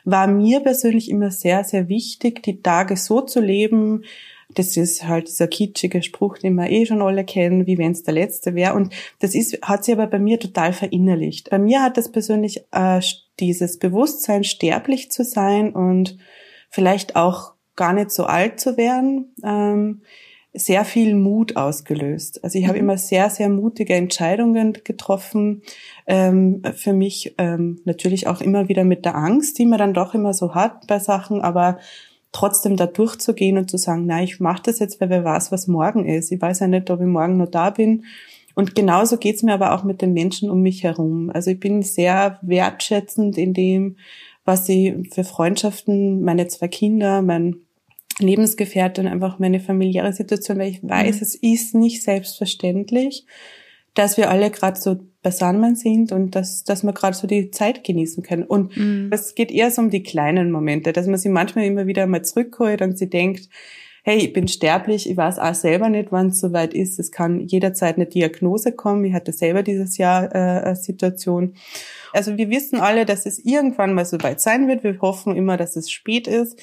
war 0.05 0.27
mir 0.27 0.59
persönlich 0.61 1.09
immer 1.09 1.31
sehr, 1.31 1.63
sehr 1.63 1.89
wichtig, 1.89 2.43
die 2.43 2.61
Tage 2.61 2.97
so 2.97 3.21
zu 3.21 3.41
leben, 3.41 4.03
das 4.55 4.77
ist 4.77 5.07
halt 5.07 5.29
dieser 5.29 5.47
kitschige 5.47 6.03
Spruch, 6.03 6.39
den 6.39 6.55
wir 6.55 6.71
eh 6.71 6.87
schon 6.87 7.03
alle 7.03 7.25
kennen, 7.25 7.67
wie 7.67 7.77
wenn 7.79 7.93
es 7.93 8.03
der 8.03 8.15
letzte 8.15 8.55
wäre. 8.55 8.75
Und 8.75 8.95
das 9.21 9.35
ist, 9.35 9.61
hat 9.63 9.85
sich 9.85 9.95
aber 9.95 10.07
bei 10.07 10.19
mir 10.19 10.41
total 10.41 10.73
verinnerlicht. 10.73 11.51
Bei 11.51 11.59
mir 11.59 11.83
hat 11.83 11.97
das 11.97 12.11
persönlich 12.11 12.65
äh, 12.73 13.01
dieses 13.41 13.79
Bewusstsein, 13.79 14.45
sterblich 14.45 15.11
zu 15.11 15.23
sein 15.23 15.75
und 15.75 16.19
vielleicht 16.71 17.15
auch 17.15 17.53
gar 17.77 17.93
nicht 17.93 18.11
so 18.11 18.25
alt 18.25 18.59
zu 18.59 18.77
werden, 18.77 19.35
ähm, 19.45 20.03
sehr 20.55 20.85
viel 20.85 21.15
Mut 21.15 21.57
ausgelöst. 21.57 22.43
Also 22.43 22.59
ich 22.59 22.67
habe 22.67 22.79
mhm. 22.79 22.85
immer 22.85 22.99
sehr, 22.99 23.31
sehr 23.31 23.49
mutige 23.51 23.95
Entscheidungen 23.95 24.73
getroffen. 24.83 25.63
Ähm, 26.07 26.63
für 26.75 26.95
mich 26.95 27.35
ähm, 27.39 27.81
natürlich 27.85 28.27
auch 28.27 28.41
immer 28.41 28.69
wieder 28.69 28.85
mit 28.85 29.05
der 29.05 29.15
Angst, 29.15 29.59
die 29.59 29.67
man 29.67 29.79
dann 29.79 29.95
doch 29.95 30.15
immer 30.15 30.33
so 30.33 30.55
hat 30.55 30.87
bei 30.87 30.99
Sachen, 30.99 31.43
aber 31.43 31.79
trotzdem 32.33 32.77
da 32.77 32.87
durchzugehen 32.87 33.59
und 33.59 33.71
zu 33.71 33.79
sagen, 33.79 34.07
nein, 34.07 34.25
ich 34.25 34.41
mache 34.41 34.63
das 34.65 34.79
jetzt, 34.79 35.01
weil 35.01 35.11
wer 35.11 35.25
weiß, 35.25 35.51
was 35.51 35.67
morgen 35.67 36.07
ist. 36.07 36.31
Ich 36.31 36.41
weiß 36.41 36.61
ja 36.61 36.69
nicht, 36.69 36.91
ob 36.91 37.01
ich 37.01 37.07
morgen 37.07 37.39
noch 37.39 37.51
da 37.51 37.71
bin. 37.71 38.05
Und 38.55 38.75
genauso 38.75 39.19
geht's 39.19 39.43
mir 39.43 39.55
aber 39.55 39.73
auch 39.73 39.85
mit 39.85 40.03
den 40.03 40.13
Menschen 40.13 40.51
um 40.51 40.61
mich 40.63 40.83
herum. 40.83 41.31
Also 41.33 41.53
ich 41.53 41.61
bin 41.61 41.83
sehr 41.83 42.39
wertschätzend 42.43 43.39
in 43.39 43.55
dem, 43.55 43.97
was 44.45 44.69
ich 44.69 44.95
für 45.13 45.25
Freundschaften, 45.25 46.23
meine 46.23 46.49
zwei 46.49 46.69
Kinder, 46.69 47.23
mein 47.23 47.57
Lebensgefährte 48.19 49.01
und 49.01 49.07
einfach 49.07 49.39
meine 49.39 49.61
familiäre 49.61 50.13
Situation, 50.13 50.59
weil 50.59 50.71
ich 50.71 50.83
weiß, 50.83 51.17
mhm. 51.17 51.23
es 51.23 51.35
ist 51.35 51.75
nicht 51.75 52.03
selbstverständlich, 52.03 53.27
dass 53.99 54.17
wir 54.17 54.31
alle 54.31 54.51
gerade 54.53 54.79
so 54.79 55.01
beisammen 55.23 55.75
sind 55.75 56.13
und 56.13 56.37
dass, 56.37 56.63
dass 56.63 56.85
wir 56.85 56.93
gerade 56.93 57.17
so 57.17 57.27
die 57.27 57.51
Zeit 57.51 57.83
genießen 57.83 58.23
können. 58.23 58.45
Und 58.45 58.77
mhm. 58.77 59.09
es 59.11 59.35
geht 59.35 59.51
eher 59.51 59.73
so 59.73 59.83
um 59.83 59.91
die 59.91 60.05
kleinen 60.05 60.53
Momente, 60.53 60.93
dass 60.93 61.09
man 61.09 61.19
sie 61.19 61.29
manchmal 61.29 61.65
immer 61.65 61.89
wieder 61.89 62.07
mal 62.07 62.23
zurückholt 62.23 62.81
und 62.81 62.97
sie 62.97 63.11
denkt, 63.11 63.49
hey, 64.05 64.19
ich 64.19 64.33
bin 64.33 64.47
sterblich, 64.47 65.11
ich 65.11 65.17
weiß 65.17 65.41
auch 65.41 65.55
selber 65.55 65.89
nicht, 65.89 66.13
wann 66.13 66.29
es 66.29 66.39
soweit 66.39 66.75
ist. 66.75 67.01
Es 67.01 67.11
kann 67.11 67.41
jederzeit 67.41 67.97
eine 67.97 68.07
Diagnose 68.07 68.71
kommen. 68.71 69.05
Ich 69.05 69.15
hatte 69.15 69.33
selber 69.33 69.65
dieses 69.65 69.99
Jahr 69.99 70.33
äh, 70.33 70.63
eine 70.63 70.77
Situation. 70.77 71.55
Also 72.13 72.39
wir 72.39 72.51
wissen 72.51 72.79
alle, 72.79 73.05
dass 73.05 73.27
es 73.27 73.45
irgendwann 73.45 73.95
mal 73.95 74.05
soweit 74.05 74.41
sein 74.41 74.69
wird. 74.69 74.85
Wir 74.85 75.01
hoffen 75.01 75.35
immer, 75.35 75.57
dass 75.57 75.75
es 75.75 75.91
spät 75.91 76.29
ist. 76.29 76.59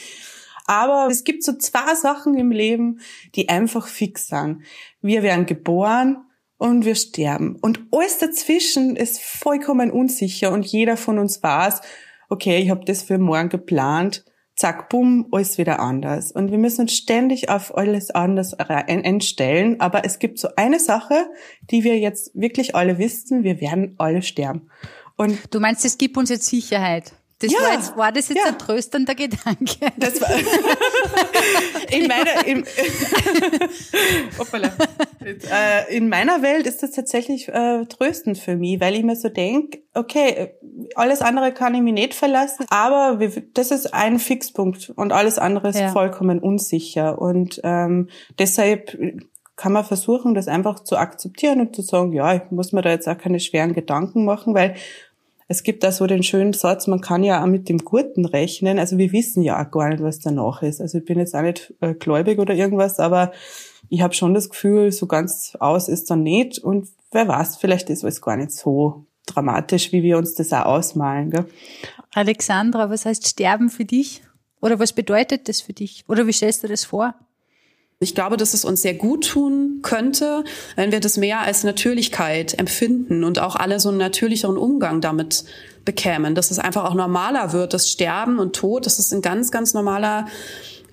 Aber 0.68 1.10
es 1.12 1.26
gibt 1.26 1.44
so 1.44 1.54
zwei 1.58 1.94
Sachen 1.96 2.36
im 2.36 2.52
Leben, 2.52 3.02
die 3.36 3.50
einfach 3.50 3.88
fix 3.88 4.30
sind. 4.30 4.64
Wir 5.02 5.22
werden 5.22 5.46
geboren 5.46 6.25
und 6.58 6.86
wir 6.86 6.96
sterben. 6.96 7.58
Und 7.62 7.82
alles 7.92 8.20
dazwischen 8.20 8.96
ist 8.96 9.22
vollkommen 9.22 9.92
unsicher 9.92 10.52
und 10.52 10.66
jeder 10.66 10.98
von 10.98 11.20
uns 11.20 11.44
weiß, 11.44 11.82
okay, 12.30 12.58
ich 12.58 12.70
habe 12.70 12.86
das 12.86 13.04
für 13.04 13.18
morgen 13.18 13.50
geplant, 13.50 14.26
zack, 14.56 14.90
bumm, 14.90 15.28
alles 15.32 15.58
wieder 15.58 15.80
anders. 15.80 16.32
Und 16.32 16.52
wir 16.52 16.58
müssen 16.58 16.82
uns 16.82 16.94
ständig 16.94 17.50
auf 17.50 17.76
alles 17.78 18.10
anders 18.10 18.54
einstellen. 18.54 19.80
Aber 19.82 20.06
es 20.06 20.20
gibt 20.20 20.40
so 20.40 20.48
eine 20.56 20.80
Sache, 20.80 21.28
die 21.70 21.84
wir 21.84 22.00
jetzt 22.00 22.32
wirklich 22.34 22.76
alle 22.76 22.98
wissen, 22.98 23.44
wir 23.44 23.60
werden 23.60 23.96
alle 23.98 24.22
sterben. 24.22 24.70
Und 25.18 25.54
du 25.54 25.60
meinst, 25.60 25.86
es 25.86 25.98
gibt 25.98 26.18
uns 26.18 26.30
jetzt 26.30 26.46
Sicherheit? 26.46 27.14
Das 27.40 27.52
ja, 27.52 27.60
war, 27.60 27.74
jetzt, 27.74 27.98
war 27.98 28.12
das 28.14 28.30
jetzt 28.30 28.46
ja. 28.46 28.52
ein 28.52 28.58
tröstender 28.58 29.14
Gedanke? 29.14 29.92
Das 29.98 30.22
war 30.22 30.30
in 31.92 32.08
meiner 32.08 32.48
in, 32.48 32.66
äh, 35.52 35.98
in 35.98 36.08
meiner 36.08 36.42
Welt 36.42 36.66
ist 36.66 36.82
das 36.82 36.92
tatsächlich 36.92 37.50
äh, 37.50 37.86
tröstend 37.88 38.38
für 38.38 38.56
mich, 38.56 38.80
weil 38.80 38.96
ich 38.96 39.04
mir 39.04 39.18
so 39.18 39.28
denke, 39.28 39.80
okay, 39.94 40.54
alles 40.96 41.22
andere 41.22 41.52
kann 41.52 41.76
ich 41.76 41.82
mir 41.82 41.92
nicht 41.92 42.14
verlassen, 42.14 42.66
aber 42.70 43.20
wir, 43.20 43.30
das 43.54 43.72
ist 43.72 43.94
ein 43.94 44.20
Fixpunkt 44.20 44.94
und 44.96 45.12
alles 45.12 45.38
andere 45.38 45.68
ist 45.70 45.80
ja. 45.80 45.92
vollkommen 45.92 46.40
unsicher 46.40 47.22
und 47.22 47.60
ähm, 47.66 48.08
deshalb 48.40 48.98
kann 49.56 49.72
man 49.72 49.86
versuchen, 49.86 50.36
das 50.36 50.48
einfach 50.48 50.82
zu 50.82 50.98
akzeptieren 50.98 51.62
und 51.62 51.76
zu 51.76 51.82
sagen, 51.82 52.12
ja, 52.12 52.36
ich 52.36 52.52
muss 52.52 52.74
mir 52.74 52.82
da 52.82 52.90
jetzt 52.90 53.08
auch 53.08 53.18
keine 53.18 53.40
schweren 53.40 53.74
Gedanken 53.74 54.26
machen, 54.26 54.54
weil 54.54 54.76
es 55.48 55.64
gibt 55.64 55.84
da 55.84 55.92
so 55.92 56.08
den 56.08 56.24
schönen 56.24 56.54
Satz, 56.54 56.88
man 56.88 57.02
kann 57.02 57.24
ja 57.24 57.42
auch 57.42 57.48
mit 57.48 57.70
dem 57.70 57.78
Guten 57.78 58.26
rechnen. 58.26 58.80
Also 58.80 58.98
wir 58.98 59.12
wissen 59.12 59.44
ja 59.44 59.64
auch 59.64 59.70
gar 59.70 59.90
nicht, 59.90 60.02
was 60.02 60.20
danach 60.20 60.64
ist. 60.64 60.82
Also 60.82 60.98
ich 60.98 61.06
bin 61.06 61.20
jetzt 61.20 61.36
auch 61.36 61.42
nicht 61.42 61.74
äh, 61.82 61.94
gläubig 61.94 62.40
oder 62.40 62.56
irgendwas, 62.56 63.00
aber 63.00 63.32
ich 63.90 64.02
habe 64.02 64.16
schon 64.16 64.34
das 64.34 64.50
Gefühl, 64.50 64.92
so 64.92 65.06
ganz 65.06 65.56
aus 65.60 65.88
ist 65.88 66.10
dann 66.10 66.24
nicht. 66.24 66.58
Und 66.58 66.88
wer 67.12 67.28
weiß, 67.28 67.58
vielleicht 67.58 67.92
ist 67.92 68.04
es 68.04 68.22
gar 68.22 68.38
nicht 68.38 68.52
so 68.52 69.06
dramatisch, 69.28 69.92
wie 69.92 70.02
wir 70.02 70.18
uns 70.18 70.34
das 70.34 70.52
auch 70.52 70.66
ausmalen. 70.66 71.30
Gell? 71.30 71.46
Alexandra, 72.14 72.90
was 72.90 73.06
heißt 73.06 73.28
Sterben 73.28 73.70
für 73.70 73.86
dich? 73.86 74.24
Oder 74.62 74.80
was 74.80 74.94
bedeutet 74.94 75.48
das 75.48 75.62
für 75.62 75.74
dich? 75.74 76.06
Oder 76.08 76.26
wie 76.26 76.34
stellst 76.34 76.64
du 76.64 76.68
das 76.68 76.86
vor? 76.86 77.14
Ich 78.06 78.14
glaube, 78.14 78.38
dass 78.38 78.54
es 78.54 78.64
uns 78.64 78.84
sehr 78.84 78.94
gut 78.94 79.28
tun 79.28 79.80
könnte, 79.82 80.44
wenn 80.76 80.92
wir 80.92 81.00
das 81.00 81.18
mehr 81.18 81.40
als 81.40 81.64
Natürlichkeit 81.64 82.58
empfinden 82.60 83.24
und 83.24 83.40
auch 83.40 83.56
alle 83.56 83.80
so 83.80 83.90
einen 83.90 83.98
natürlicheren 83.98 84.58
Umgang 84.58 85.02
damit 85.02 85.44
bekämen, 85.86 86.36
dass 86.36 86.52
es 86.52 86.60
einfach 86.60 86.86
auch 86.86 86.94
normaler 86.94 87.52
wird, 87.52 87.74
dass 87.74 87.90
Sterben 87.90 88.38
und 88.38 88.56
Tod, 88.56 88.86
dass 88.86 89.00
es 89.00 89.12
ein 89.12 89.24
ganz, 89.24 89.50
ganz 89.50 89.74
normaler 89.74 90.28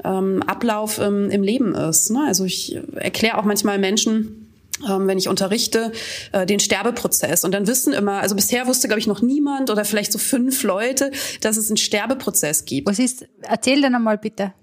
ähm, 0.05 0.43
Ablauf 0.43 0.99
ähm, 0.99 1.29
im 1.29 1.43
Leben 1.43 1.75
ist. 1.75 2.11
Ne? 2.11 2.25
Also 2.27 2.47
ich 2.47 2.79
erkläre 2.95 3.37
auch 3.37 3.45
manchmal 3.45 3.79
Menschen, 3.79 4.51
ähm, 4.89 5.07
wenn 5.07 5.19
ich 5.19 5.29
unterrichte, 5.29 5.93
äh, 6.33 6.47
den 6.47 6.61
Sterbeprozess. 6.61 7.45
Und 7.45 7.53
dann 7.53 7.67
wissen 7.67 7.93
immer, 7.93 8.21
also 8.21 8.35
bisher 8.35 8.67
wusste, 8.67 8.89
glaube 8.89 9.01
ich, 9.01 9.07
noch 9.07 9.21
niemand 9.21 9.69
oder 9.71 9.85
vielleicht 9.85 10.13
so 10.13 10.19
fünf 10.19 10.63
Leute, 10.63 11.11
dass 11.43 11.59
es 11.59 11.69
einen 11.69 11.77
Sterbeprozess 11.77 12.65
gibt. 12.65 12.89
Was 12.89 12.99
ist, 12.99 13.27
erzähl 13.43 13.83
dann 13.83 13.95
einmal 13.95 14.17
bitte. 14.17 14.55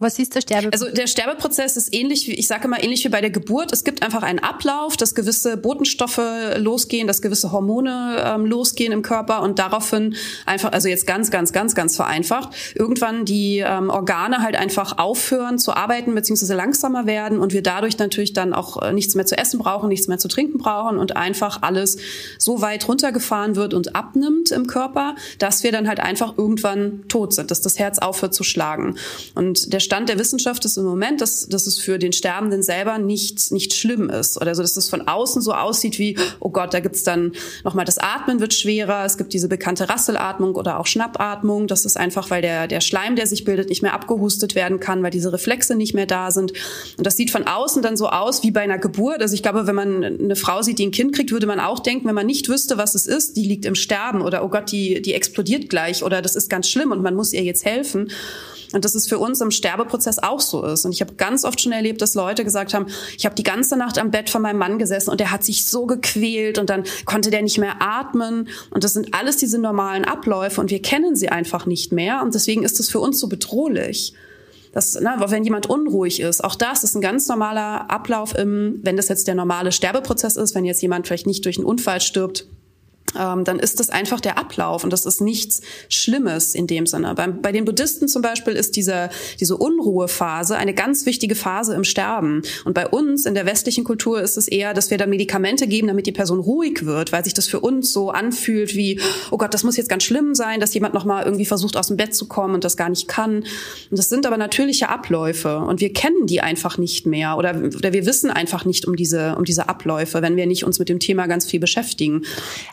Was 0.00 0.18
ist 0.18 0.34
der 0.34 0.40
Sterbeprozess? 0.40 0.82
Also 0.82 0.94
der 0.96 1.06
Sterbeprozess 1.06 1.76
ist 1.76 1.94
ähnlich 1.94 2.26
wie, 2.26 2.32
ich 2.32 2.46
sage 2.46 2.64
immer 2.64 2.82
ähnlich 2.82 3.04
wie 3.04 3.10
bei 3.10 3.20
der 3.20 3.28
Geburt. 3.28 3.70
Es 3.70 3.84
gibt 3.84 4.02
einfach 4.02 4.22
einen 4.22 4.38
Ablauf, 4.38 4.96
dass 4.96 5.14
gewisse 5.14 5.58
Botenstoffe 5.58 6.22
losgehen, 6.56 7.06
dass 7.06 7.20
gewisse 7.20 7.52
Hormone 7.52 8.16
ähm, 8.24 8.46
losgehen 8.46 8.94
im 8.94 9.02
Körper 9.02 9.42
und 9.42 9.58
daraufhin 9.58 10.16
einfach, 10.46 10.72
also 10.72 10.88
jetzt 10.88 11.06
ganz, 11.06 11.30
ganz, 11.30 11.52
ganz, 11.52 11.74
ganz 11.74 11.96
vereinfacht, 11.96 12.48
irgendwann 12.74 13.26
die 13.26 13.58
ähm, 13.58 13.90
Organe 13.90 14.38
halt 14.38 14.56
einfach 14.56 14.96
aufhören 14.96 15.58
zu 15.58 15.74
arbeiten 15.74 16.14
beziehungsweise 16.14 16.54
langsamer 16.54 17.04
werden 17.04 17.38
und 17.38 17.52
wir 17.52 17.62
dadurch 17.62 17.98
natürlich 17.98 18.32
dann 18.32 18.54
auch 18.54 18.80
äh, 18.80 18.94
nichts 18.94 19.14
mehr 19.16 19.26
zu 19.26 19.36
essen 19.36 19.58
brauchen, 19.58 19.90
nichts 19.90 20.08
mehr 20.08 20.18
zu 20.18 20.28
trinken 20.28 20.56
brauchen 20.56 20.96
und 20.96 21.18
einfach 21.18 21.60
alles 21.60 21.98
so 22.38 22.62
weit 22.62 22.88
runtergefahren 22.88 23.54
wird 23.54 23.74
und 23.74 23.94
abnimmt 23.94 24.50
im 24.50 24.66
Körper, 24.66 25.14
dass 25.38 25.62
wir 25.62 25.72
dann 25.72 25.88
halt 25.88 26.00
einfach 26.00 26.38
irgendwann 26.38 27.04
tot 27.08 27.34
sind, 27.34 27.50
dass 27.50 27.60
das 27.60 27.78
Herz 27.78 27.98
aufhört 27.98 28.32
zu 28.32 28.44
schlagen. 28.44 28.96
Und 29.34 29.74
der 29.74 29.89
Stand 29.90 30.08
der 30.08 30.20
Wissenschaft 30.20 30.64
ist 30.64 30.76
im 30.76 30.84
Moment, 30.84 31.20
dass, 31.20 31.48
dass 31.48 31.66
es 31.66 31.80
für 31.80 31.98
den 31.98 32.12
Sterbenden 32.12 32.62
selber 32.62 32.98
nicht, 32.98 33.50
nicht 33.50 33.74
schlimm 33.74 34.08
ist. 34.08 34.40
Oder 34.40 34.54
so, 34.54 34.62
dass 34.62 34.76
es 34.76 34.88
von 34.88 35.08
außen 35.08 35.42
so 35.42 35.52
aussieht 35.52 35.98
wie, 35.98 36.16
oh 36.38 36.50
Gott, 36.50 36.72
da 36.72 36.78
gibt's 36.78 37.02
dann 37.02 37.32
nochmal 37.64 37.84
das 37.86 37.98
Atmen 37.98 38.38
wird 38.38 38.54
schwerer. 38.54 39.04
Es 39.04 39.18
gibt 39.18 39.32
diese 39.32 39.48
bekannte 39.48 39.88
Rasselatmung 39.88 40.54
oder 40.54 40.78
auch 40.78 40.86
Schnappatmung. 40.86 41.66
Das 41.66 41.84
ist 41.84 41.96
einfach, 41.96 42.30
weil 42.30 42.40
der, 42.40 42.68
der 42.68 42.80
Schleim, 42.80 43.16
der 43.16 43.26
sich 43.26 43.42
bildet, 43.42 43.68
nicht 43.68 43.82
mehr 43.82 43.92
abgehustet 43.92 44.54
werden 44.54 44.78
kann, 44.78 45.02
weil 45.02 45.10
diese 45.10 45.32
Reflexe 45.32 45.74
nicht 45.74 45.92
mehr 45.92 46.06
da 46.06 46.30
sind. 46.30 46.52
Und 46.96 47.04
das 47.04 47.16
sieht 47.16 47.32
von 47.32 47.48
außen 47.48 47.82
dann 47.82 47.96
so 47.96 48.10
aus 48.10 48.44
wie 48.44 48.52
bei 48.52 48.60
einer 48.60 48.78
Geburt. 48.78 49.20
Also 49.20 49.34
ich 49.34 49.42
glaube, 49.42 49.66
wenn 49.66 49.74
man 49.74 50.04
eine 50.04 50.36
Frau 50.36 50.62
sieht, 50.62 50.78
die 50.78 50.86
ein 50.86 50.92
Kind 50.92 51.16
kriegt, 51.16 51.32
würde 51.32 51.48
man 51.48 51.58
auch 51.58 51.80
denken, 51.80 52.06
wenn 52.06 52.14
man 52.14 52.26
nicht 52.26 52.48
wüsste, 52.48 52.78
was 52.78 52.94
es 52.94 53.08
ist, 53.08 53.36
die 53.36 53.44
liegt 53.44 53.64
im 53.64 53.74
Sterben 53.74 54.20
oder 54.20 54.44
oh 54.44 54.48
Gott, 54.50 54.70
die, 54.70 55.02
die 55.02 55.14
explodiert 55.14 55.68
gleich 55.68 56.04
oder 56.04 56.22
das 56.22 56.36
ist 56.36 56.48
ganz 56.48 56.68
schlimm 56.68 56.92
und 56.92 57.02
man 57.02 57.16
muss 57.16 57.32
ihr 57.32 57.42
jetzt 57.42 57.64
helfen. 57.64 58.08
Und 58.72 58.84
das 58.84 58.94
ist 58.94 59.08
für 59.08 59.18
uns 59.18 59.40
im 59.40 59.50
Sterbeprozess 59.50 60.18
auch 60.18 60.40
so 60.40 60.64
ist. 60.64 60.84
Und 60.84 60.92
ich 60.92 61.00
habe 61.00 61.14
ganz 61.14 61.44
oft 61.44 61.60
schon 61.60 61.72
erlebt, 61.72 62.00
dass 62.02 62.14
Leute 62.14 62.44
gesagt 62.44 62.74
haben, 62.74 62.86
ich 63.16 63.24
habe 63.24 63.34
die 63.34 63.42
ganze 63.42 63.76
Nacht 63.76 63.98
am 63.98 64.10
Bett 64.10 64.30
von 64.30 64.42
meinem 64.42 64.58
Mann 64.58 64.78
gesessen 64.78 65.10
und 65.10 65.20
der 65.20 65.30
hat 65.30 65.44
sich 65.44 65.66
so 65.66 65.86
gequält 65.86 66.58
und 66.58 66.70
dann 66.70 66.84
konnte 67.04 67.30
der 67.30 67.42
nicht 67.42 67.58
mehr 67.58 67.76
atmen. 67.80 68.48
Und 68.70 68.84
das 68.84 68.92
sind 68.92 69.14
alles 69.14 69.36
diese 69.36 69.58
normalen 69.58 70.04
Abläufe 70.04 70.60
und 70.60 70.70
wir 70.70 70.82
kennen 70.82 71.16
sie 71.16 71.28
einfach 71.28 71.66
nicht 71.66 71.92
mehr. 71.92 72.22
Und 72.22 72.34
deswegen 72.34 72.62
ist 72.62 72.80
es 72.80 72.90
für 72.90 73.00
uns 73.00 73.18
so 73.18 73.28
bedrohlich. 73.28 74.14
Das, 74.72 74.94
ne, 74.94 75.16
wenn 75.26 75.42
jemand 75.42 75.68
unruhig 75.68 76.20
ist, 76.20 76.44
auch 76.44 76.54
das 76.54 76.84
ist 76.84 76.94
ein 76.94 77.00
ganz 77.00 77.26
normaler 77.26 77.90
Ablauf 77.90 78.36
im, 78.36 78.78
wenn 78.82 78.96
das 78.96 79.08
jetzt 79.08 79.26
der 79.26 79.34
normale 79.34 79.72
Sterbeprozess 79.72 80.36
ist, 80.36 80.54
wenn 80.54 80.64
jetzt 80.64 80.80
jemand 80.80 81.08
vielleicht 81.08 81.26
nicht 81.26 81.44
durch 81.44 81.58
einen 81.58 81.66
Unfall 81.66 82.00
stirbt, 82.00 82.46
ähm, 83.18 83.44
dann 83.44 83.58
ist 83.58 83.80
das 83.80 83.90
einfach 83.90 84.20
der 84.20 84.38
Ablauf 84.38 84.84
und 84.84 84.92
das 84.92 85.06
ist 85.06 85.20
nichts 85.20 85.60
Schlimmes 85.88 86.54
in 86.54 86.66
dem 86.66 86.86
Sinne. 86.86 87.14
Bei, 87.14 87.28
bei 87.28 87.52
den 87.52 87.64
Buddhisten 87.64 88.08
zum 88.08 88.22
Beispiel 88.22 88.54
ist 88.54 88.76
diese, 88.76 89.10
diese 89.38 89.56
Unruhephase 89.56 90.56
eine 90.56 90.74
ganz 90.74 91.06
wichtige 91.06 91.34
Phase 91.34 91.74
im 91.74 91.84
Sterben. 91.84 92.42
Und 92.64 92.74
bei 92.74 92.86
uns 92.86 93.26
in 93.26 93.34
der 93.34 93.46
westlichen 93.46 93.84
Kultur 93.84 94.20
ist 94.20 94.36
es 94.36 94.48
eher, 94.48 94.74
dass 94.74 94.90
wir 94.90 94.98
da 94.98 95.06
Medikamente 95.06 95.66
geben, 95.66 95.88
damit 95.88 96.06
die 96.06 96.12
Person 96.12 96.40
ruhig 96.40 96.84
wird, 96.84 97.12
weil 97.12 97.24
sich 97.24 97.34
das 97.34 97.46
für 97.46 97.60
uns 97.60 97.92
so 97.92 98.10
anfühlt 98.10 98.74
wie, 98.74 99.00
oh 99.30 99.38
Gott, 99.38 99.54
das 99.54 99.64
muss 99.64 99.76
jetzt 99.76 99.88
ganz 99.88 100.04
schlimm 100.04 100.34
sein, 100.34 100.60
dass 100.60 100.74
jemand 100.74 100.94
nochmal 100.94 101.24
irgendwie 101.24 101.46
versucht 101.46 101.76
aus 101.76 101.88
dem 101.88 101.96
Bett 101.96 102.14
zu 102.14 102.28
kommen 102.28 102.54
und 102.54 102.64
das 102.64 102.76
gar 102.76 102.88
nicht 102.88 103.08
kann. 103.08 103.36
Und 103.36 103.98
das 103.98 104.08
sind 104.08 104.26
aber 104.26 104.36
natürliche 104.36 104.88
Abläufe 104.88 105.58
und 105.58 105.80
wir 105.80 105.92
kennen 105.92 106.26
die 106.26 106.40
einfach 106.40 106.78
nicht 106.78 107.06
mehr 107.06 107.36
oder, 107.36 107.56
oder 107.56 107.92
wir 107.92 108.06
wissen 108.06 108.30
einfach 108.30 108.64
nicht 108.64 108.86
um 108.86 108.96
diese, 108.96 109.36
um 109.36 109.44
diese 109.44 109.68
Abläufe, 109.68 110.22
wenn 110.22 110.36
wir 110.36 110.46
nicht 110.46 110.64
uns 110.64 110.78
mit 110.78 110.88
dem 110.88 111.00
Thema 111.00 111.26
ganz 111.26 111.46
viel 111.46 111.60
beschäftigen. 111.60 112.22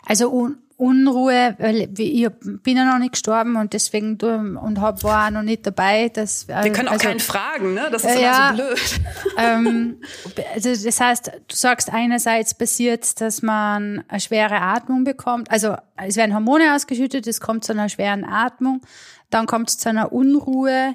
Also 0.04 0.27
Un 0.28 0.58
Unruhe, 0.78 1.56
weil 1.58 1.90
ich 1.98 2.28
bin 2.62 2.76
ja 2.76 2.84
noch 2.84 3.00
nicht 3.00 3.14
gestorben 3.14 3.56
und 3.56 3.72
deswegen 3.72 4.16
und 4.20 4.80
hab, 4.80 5.02
war 5.02 5.26
auch 5.26 5.30
noch 5.30 5.42
nicht 5.42 5.66
dabei. 5.66 6.08
Dass, 6.08 6.46
Wir 6.46 6.70
können 6.70 6.86
auch 6.86 6.92
also, 6.92 7.08
keinen 7.08 7.18
fragen, 7.18 7.74
ne? 7.74 7.88
Das 7.90 8.04
ist 8.04 8.16
äh, 8.16 8.22
ja, 8.22 8.54
so 8.56 8.62
blöd. 8.62 9.00
Ähm, 9.38 9.96
also 10.54 10.70
das 10.70 11.00
heißt, 11.00 11.32
du 11.48 11.56
sagst 11.56 11.92
einerseits 11.92 12.54
passiert, 12.54 13.20
dass 13.20 13.42
man 13.42 14.04
eine 14.06 14.20
schwere 14.20 14.60
Atmung 14.60 15.02
bekommt. 15.02 15.50
Also 15.50 15.76
es 15.96 16.14
werden 16.14 16.32
Hormone 16.32 16.72
ausgeschüttet, 16.76 17.26
es 17.26 17.40
kommt 17.40 17.64
zu 17.64 17.72
einer 17.72 17.88
schweren 17.88 18.24
Atmung, 18.24 18.80
dann 19.30 19.46
kommt 19.46 19.70
es 19.70 19.78
zu 19.78 19.88
einer 19.88 20.12
Unruhe, 20.12 20.94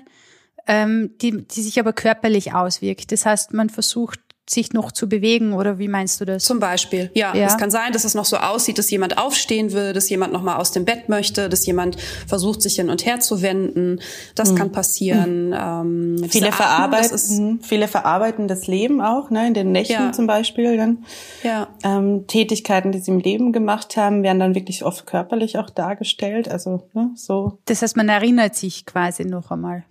ähm, 0.66 1.12
die, 1.22 1.46
die 1.46 1.62
sich 1.62 1.78
aber 1.78 1.92
körperlich 1.92 2.54
auswirkt. 2.54 3.12
Das 3.12 3.26
heißt, 3.26 3.54
man 3.54 3.70
versucht 3.70 4.22
sich 4.50 4.74
noch 4.74 4.92
zu 4.92 5.08
bewegen 5.08 5.54
oder 5.54 5.80
wie 5.80 5.88
meinst 5.88 6.20
du 6.20 6.26
das? 6.26 6.44
Zum 6.44 6.60
Beispiel, 6.60 7.10
ja. 7.14 7.34
ja. 7.34 7.46
Es 7.46 7.58
kann 7.58 7.72
sein, 7.72 7.94
dass 7.94 8.04
es 8.04 8.14
noch 8.14 8.26
so 8.26 8.38
aussieht, 8.38 8.78
dass 8.78 8.92
jemand 8.92 9.18
aufstehen 9.18 9.72
will, 9.72 9.94
dass 9.94 10.10
jemand 10.10 10.34
noch 10.34 10.42
mal 10.42 10.58
aus 10.58 10.72
dem 10.72 10.84
Bett 10.84 11.08
möchte, 11.08 11.48
dass 11.48 11.66
jemand 11.66 11.98
versucht, 12.28 12.62
sich 12.62 12.76
hin 12.76 12.90
und 12.90 13.06
her 13.06 13.22
zu 13.22 13.42
wenden. 13.42 14.02
Das 14.36 14.52
mhm. 14.52 14.56
kann 14.56 14.72
passieren. 14.72 15.50
Mhm. 15.50 16.20
Ähm, 16.22 16.30
viele, 16.30 16.52
verarbeiten, 16.52 17.16
ist, 17.16 17.40
mhm. 17.40 17.60
viele 17.62 17.88
verarbeiten 17.88 18.48
das 18.50 18.68
Leben 18.68 19.02
auch, 19.02 19.30
ne? 19.30 19.48
in 19.48 19.54
den 19.54 19.72
Nächten 19.72 19.94
ja. 19.94 20.12
zum 20.12 20.28
Beispiel. 20.28 20.76
Dann. 20.76 21.06
Ja. 21.44 21.70
Ähm, 21.84 22.28
Tätigkeiten, 22.28 22.92
die 22.92 23.00
sie 23.00 23.12
im 23.12 23.20
Leben 23.20 23.54
gemacht 23.54 23.96
haben, 23.96 24.24
werden 24.24 24.40
dann 24.40 24.56
wirklich 24.56 24.84
oft 24.84 25.06
körperlich 25.06 25.58
auch 25.58 25.70
dargestellt. 25.70 26.50
Also 26.50 26.90
ne, 26.94 27.12
so. 27.16 27.60
Das 27.66 27.82
heißt, 27.82 27.96
man 27.96 28.10
erinnert 28.10 28.56
sich 28.56 28.86
quasi 28.86 29.24
noch 29.24 29.52
einmal. 29.52 29.86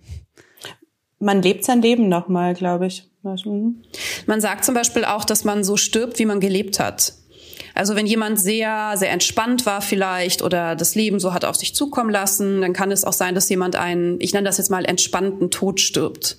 Man 1.17 1.41
lebt 1.41 1.63
sein 1.63 1.81
Leben 1.81 2.09
noch 2.09 2.27
mal, 2.27 2.53
glaube 2.53 2.85
ich. 2.87 3.09
Man 4.25 4.41
sagt 4.41 4.65
zum 4.65 4.75
Beispiel 4.75 5.05
auch, 5.05 5.25
dass 5.25 5.43
man 5.43 5.63
so 5.63 5.77
stirbt, 5.77 6.19
wie 6.19 6.25
man 6.25 6.39
gelebt 6.39 6.79
hat. 6.79 7.13
Also 7.75 7.95
wenn 7.95 8.05
jemand 8.05 8.39
sehr, 8.39 8.93
sehr 8.97 9.11
entspannt 9.11 9.65
war 9.65 9.81
vielleicht 9.81 10.41
oder 10.43 10.75
das 10.75 10.93
Leben 10.93 11.19
so 11.19 11.33
hat 11.33 11.43
auf 11.43 11.55
sich 11.55 11.73
zukommen 11.73 12.11
lassen, 12.11 12.61
dann 12.61 12.73
kann 12.73 12.91
es 12.91 13.03
auch 13.03 13.13
sein, 13.13 13.33
dass 13.33 13.49
jemand 13.49 13.75
einen, 13.75 14.21
ich 14.21 14.33
nenne 14.33 14.45
das 14.45 14.57
jetzt 14.57 14.69
mal 14.69 14.85
entspannten 14.85 15.49
Tod 15.49 15.79
stirbt. 15.79 16.37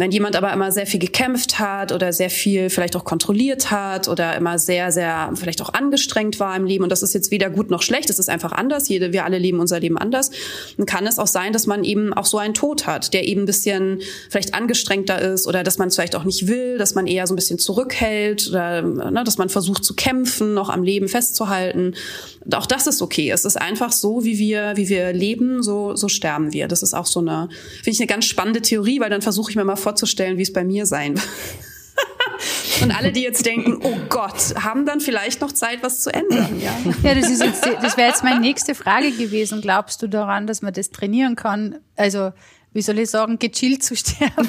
Wenn 0.00 0.12
jemand 0.12 0.34
aber 0.34 0.50
immer 0.50 0.72
sehr 0.72 0.86
viel 0.86 0.98
gekämpft 0.98 1.58
hat 1.58 1.92
oder 1.92 2.14
sehr 2.14 2.30
viel 2.30 2.70
vielleicht 2.70 2.96
auch 2.96 3.04
kontrolliert 3.04 3.70
hat 3.70 4.08
oder 4.08 4.34
immer 4.34 4.58
sehr, 4.58 4.92
sehr 4.92 5.30
vielleicht 5.34 5.60
auch 5.60 5.74
angestrengt 5.74 6.40
war 6.40 6.56
im 6.56 6.64
Leben 6.64 6.84
und 6.84 6.90
das 6.90 7.02
ist 7.02 7.12
jetzt 7.12 7.30
weder 7.30 7.50
gut 7.50 7.68
noch 7.68 7.82
schlecht, 7.82 8.08
es 8.08 8.18
ist 8.18 8.30
einfach 8.30 8.52
anders, 8.52 8.88
jede, 8.88 9.12
wir 9.12 9.26
alle 9.26 9.36
leben 9.36 9.60
unser 9.60 9.78
Leben 9.78 9.98
anders, 9.98 10.30
dann 10.78 10.86
kann 10.86 11.06
es 11.06 11.18
auch 11.18 11.26
sein, 11.26 11.52
dass 11.52 11.66
man 11.66 11.84
eben 11.84 12.14
auch 12.14 12.24
so 12.24 12.38
einen 12.38 12.54
Tod 12.54 12.86
hat, 12.86 13.12
der 13.12 13.28
eben 13.28 13.42
ein 13.42 13.44
bisschen 13.44 14.00
vielleicht 14.30 14.54
angestrengter 14.54 15.20
ist 15.20 15.46
oder 15.46 15.62
dass 15.64 15.76
man 15.76 15.88
es 15.88 15.96
vielleicht 15.96 16.16
auch 16.16 16.24
nicht 16.24 16.48
will, 16.48 16.78
dass 16.78 16.94
man 16.94 17.06
eher 17.06 17.26
so 17.26 17.34
ein 17.34 17.36
bisschen 17.36 17.58
zurückhält 17.58 18.48
oder 18.48 18.80
ne, 18.80 19.22
dass 19.22 19.36
man 19.36 19.50
versucht 19.50 19.84
zu 19.84 19.94
kämpfen, 19.94 20.54
noch 20.54 20.70
am 20.70 20.82
Leben 20.82 21.08
festzuhalten. 21.08 21.94
Auch 22.54 22.64
das 22.64 22.86
ist 22.86 23.02
okay. 23.02 23.30
Es 23.30 23.44
ist 23.44 23.60
einfach 23.60 23.92
so, 23.92 24.24
wie 24.24 24.38
wir, 24.38 24.72
wie 24.76 24.88
wir 24.88 25.12
leben, 25.12 25.62
so, 25.62 25.94
so 25.94 26.08
sterben 26.08 26.54
wir. 26.54 26.68
Das 26.68 26.82
ist 26.82 26.94
auch 26.94 27.04
so 27.04 27.20
eine, 27.20 27.50
finde 27.82 27.90
ich 27.90 28.00
eine 28.00 28.06
ganz 28.06 28.24
spannende 28.24 28.62
Theorie, 28.62 28.98
weil 28.98 29.10
dann 29.10 29.20
versuche 29.20 29.50
ich 29.50 29.56
mir 29.56 29.64
mal 29.64 29.76
vorzustellen, 29.90 30.38
wie 30.38 30.42
es 30.42 30.52
bei 30.52 30.64
mir 30.64 30.86
sein 30.86 31.16
wird. 31.16 31.28
Und 32.82 32.96
alle, 32.96 33.12
die 33.12 33.20
jetzt 33.20 33.44
denken, 33.44 33.78
oh 33.82 33.96
Gott, 34.08 34.54
haben 34.62 34.86
dann 34.86 35.00
vielleicht 35.00 35.42
noch 35.42 35.52
Zeit, 35.52 35.82
was 35.82 36.00
zu 36.00 36.14
ändern. 36.14 36.58
Ja, 36.58 36.72
ja 37.02 37.14
das, 37.14 37.38
das 37.38 37.96
wäre 37.98 38.08
jetzt 38.08 38.24
meine 38.24 38.40
nächste 38.40 38.74
Frage 38.74 39.10
gewesen. 39.10 39.60
Glaubst 39.60 40.00
du 40.00 40.06
daran, 40.06 40.46
dass 40.46 40.62
man 40.62 40.72
das 40.72 40.90
trainieren 40.90 41.36
kann? 41.36 41.80
Also 41.96 42.32
wie 42.72 42.82
soll 42.82 43.00
ich 43.00 43.10
sagen, 43.10 43.38
gechillt 43.40 43.82
zu 43.82 43.96
sterben. 43.96 44.48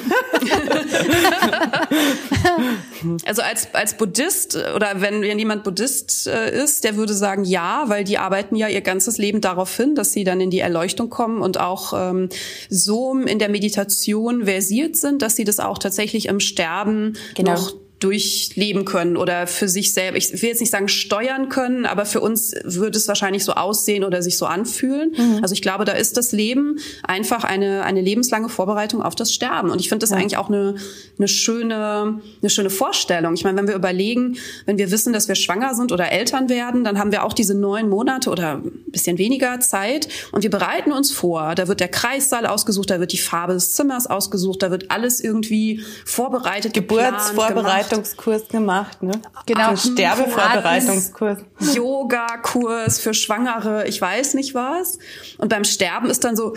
also 3.26 3.42
als, 3.42 3.74
als 3.74 3.96
Buddhist 3.96 4.56
oder 4.76 5.00
wenn, 5.00 5.22
wenn 5.22 5.38
jemand 5.38 5.64
Buddhist 5.64 6.28
äh, 6.28 6.62
ist, 6.62 6.84
der 6.84 6.96
würde 6.96 7.14
sagen 7.14 7.44
ja, 7.44 7.84
weil 7.88 8.04
die 8.04 8.18
arbeiten 8.18 8.54
ja 8.54 8.68
ihr 8.68 8.80
ganzes 8.80 9.18
Leben 9.18 9.40
darauf 9.40 9.76
hin, 9.76 9.96
dass 9.96 10.12
sie 10.12 10.22
dann 10.22 10.40
in 10.40 10.50
die 10.50 10.60
Erleuchtung 10.60 11.10
kommen 11.10 11.42
und 11.42 11.58
auch 11.58 11.92
ähm, 11.96 12.28
so 12.68 13.18
in 13.18 13.40
der 13.40 13.48
Meditation 13.48 14.44
versiert 14.44 14.94
sind, 14.96 15.20
dass 15.22 15.34
sie 15.34 15.44
das 15.44 15.58
auch 15.58 15.78
tatsächlich 15.78 16.26
im 16.26 16.38
Sterben 16.38 17.14
genau. 17.34 17.54
noch 17.54 17.81
durchleben 18.02 18.84
können 18.84 19.16
oder 19.16 19.46
für 19.46 19.68
sich 19.68 19.94
selber, 19.94 20.16
ich 20.16 20.32
will 20.42 20.48
jetzt 20.48 20.60
nicht 20.60 20.70
sagen 20.70 20.88
steuern 20.88 21.48
können, 21.48 21.86
aber 21.86 22.04
für 22.04 22.20
uns 22.20 22.54
würde 22.64 22.98
es 22.98 23.08
wahrscheinlich 23.08 23.44
so 23.44 23.52
aussehen 23.52 24.04
oder 24.04 24.22
sich 24.22 24.36
so 24.36 24.46
anfühlen. 24.46 25.12
Mhm. 25.16 25.38
Also 25.42 25.52
ich 25.52 25.62
glaube, 25.62 25.84
da 25.84 25.92
ist 25.92 26.16
das 26.16 26.32
Leben 26.32 26.78
einfach 27.02 27.44
eine, 27.44 27.84
eine 27.84 28.00
lebenslange 28.00 28.48
Vorbereitung 28.48 29.02
auf 29.02 29.14
das 29.14 29.32
Sterben. 29.32 29.70
Und 29.70 29.80
ich 29.80 29.88
finde 29.88 30.04
das 30.04 30.10
ja. 30.10 30.16
eigentlich 30.16 30.36
auch 30.36 30.48
eine, 30.48 30.76
eine 31.18 31.28
schöne, 31.28 32.20
eine 32.40 32.50
schöne 32.50 32.70
Vorstellung. 32.70 33.34
Ich 33.34 33.44
meine, 33.44 33.58
wenn 33.58 33.68
wir 33.68 33.74
überlegen, 33.74 34.36
wenn 34.66 34.78
wir 34.78 34.90
wissen, 34.90 35.12
dass 35.12 35.28
wir 35.28 35.34
schwanger 35.34 35.74
sind 35.74 35.92
oder 35.92 36.10
Eltern 36.10 36.48
werden, 36.48 36.84
dann 36.84 36.98
haben 36.98 37.12
wir 37.12 37.24
auch 37.24 37.32
diese 37.32 37.54
neun 37.54 37.88
Monate 37.88 38.30
oder 38.30 38.54
ein 38.54 38.72
bisschen 38.86 39.18
weniger 39.18 39.60
Zeit 39.60 40.08
und 40.32 40.42
wir 40.42 40.50
bereiten 40.50 40.92
uns 40.92 41.12
vor. 41.12 41.54
Da 41.54 41.68
wird 41.68 41.80
der 41.80 41.88
Kreissaal 41.88 42.46
ausgesucht, 42.46 42.90
da 42.90 43.00
wird 43.00 43.12
die 43.12 43.18
Farbe 43.18 43.54
des 43.54 43.74
Zimmers 43.74 44.06
ausgesucht, 44.06 44.62
da 44.62 44.70
wird 44.70 44.90
alles 44.90 45.20
irgendwie 45.20 45.82
vorbereitet. 46.04 46.74
Geburtsvorbereitung 46.74 47.91
Vorbereitungskurs 47.92 48.48
gemacht, 48.48 49.02
ne? 49.02 49.12
Genau. 49.46 49.70
Ein 49.70 49.76
Sterbevorbereitungskurs. 49.76 51.38
Yoga-Kurs 51.74 52.98
für 52.98 53.14
Schwangere, 53.14 53.86
ich 53.86 54.00
weiß 54.00 54.34
nicht 54.34 54.54
was. 54.54 54.98
Und 55.38 55.48
beim 55.48 55.64
Sterben 55.64 56.08
ist 56.10 56.24
dann 56.24 56.36
so, 56.36 56.54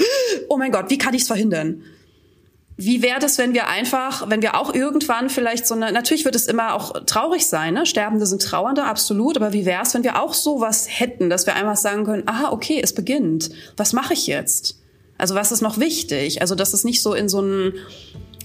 oh 0.50 0.58
mein 0.58 0.72
Gott, 0.72 0.90
wie 0.90 0.98
kann 0.98 1.14
ich 1.14 1.24
es 1.24 1.28
verhindern? 1.28 1.84
Wie 2.78 3.02
wäre 3.02 3.20
das, 3.20 3.38
wenn 3.38 3.54
wir 3.54 3.68
einfach, 3.68 4.30
wenn 4.30 4.42
wir 4.42 4.56
auch 4.56 4.74
irgendwann 4.74 5.30
vielleicht 5.30 5.66
so 5.66 5.76
eine, 5.76 5.94
natürlich 5.94 6.26
wird 6.26 6.36
es 6.36 6.46
immer 6.46 6.74
auch 6.74 7.06
traurig 7.06 7.48
sein, 7.48 7.74
ne? 7.74 7.86
Sterbende 7.86 8.26
sind 8.26 8.42
Trauernde, 8.42 8.84
absolut, 8.84 9.38
aber 9.38 9.54
wie 9.54 9.66
wäre 9.66 9.84
es, 9.84 9.94
wenn 9.94 10.04
wir 10.04 10.22
auch 10.22 10.34
sowas 10.34 10.86
hätten, 10.90 11.30
dass 11.30 11.46
wir 11.46 11.56
einfach 11.56 11.78
sagen 11.78 12.04
können, 12.04 12.24
aha, 12.26 12.52
okay, 12.52 12.82
es 12.84 12.94
beginnt. 12.94 13.50
Was 13.78 13.94
mache 13.94 14.14
ich 14.14 14.28
jetzt? 14.28 14.78
Also 15.18 15.36
was 15.36 15.54
ist 15.54 15.62
noch 15.62 15.80
wichtig? 15.80 16.42
Also 16.42 16.56
dass 16.56 16.74
es 16.74 16.84
nicht 16.84 17.02
so 17.02 17.14
in 17.14 17.30
so 17.30 17.42
ein, 17.42 17.76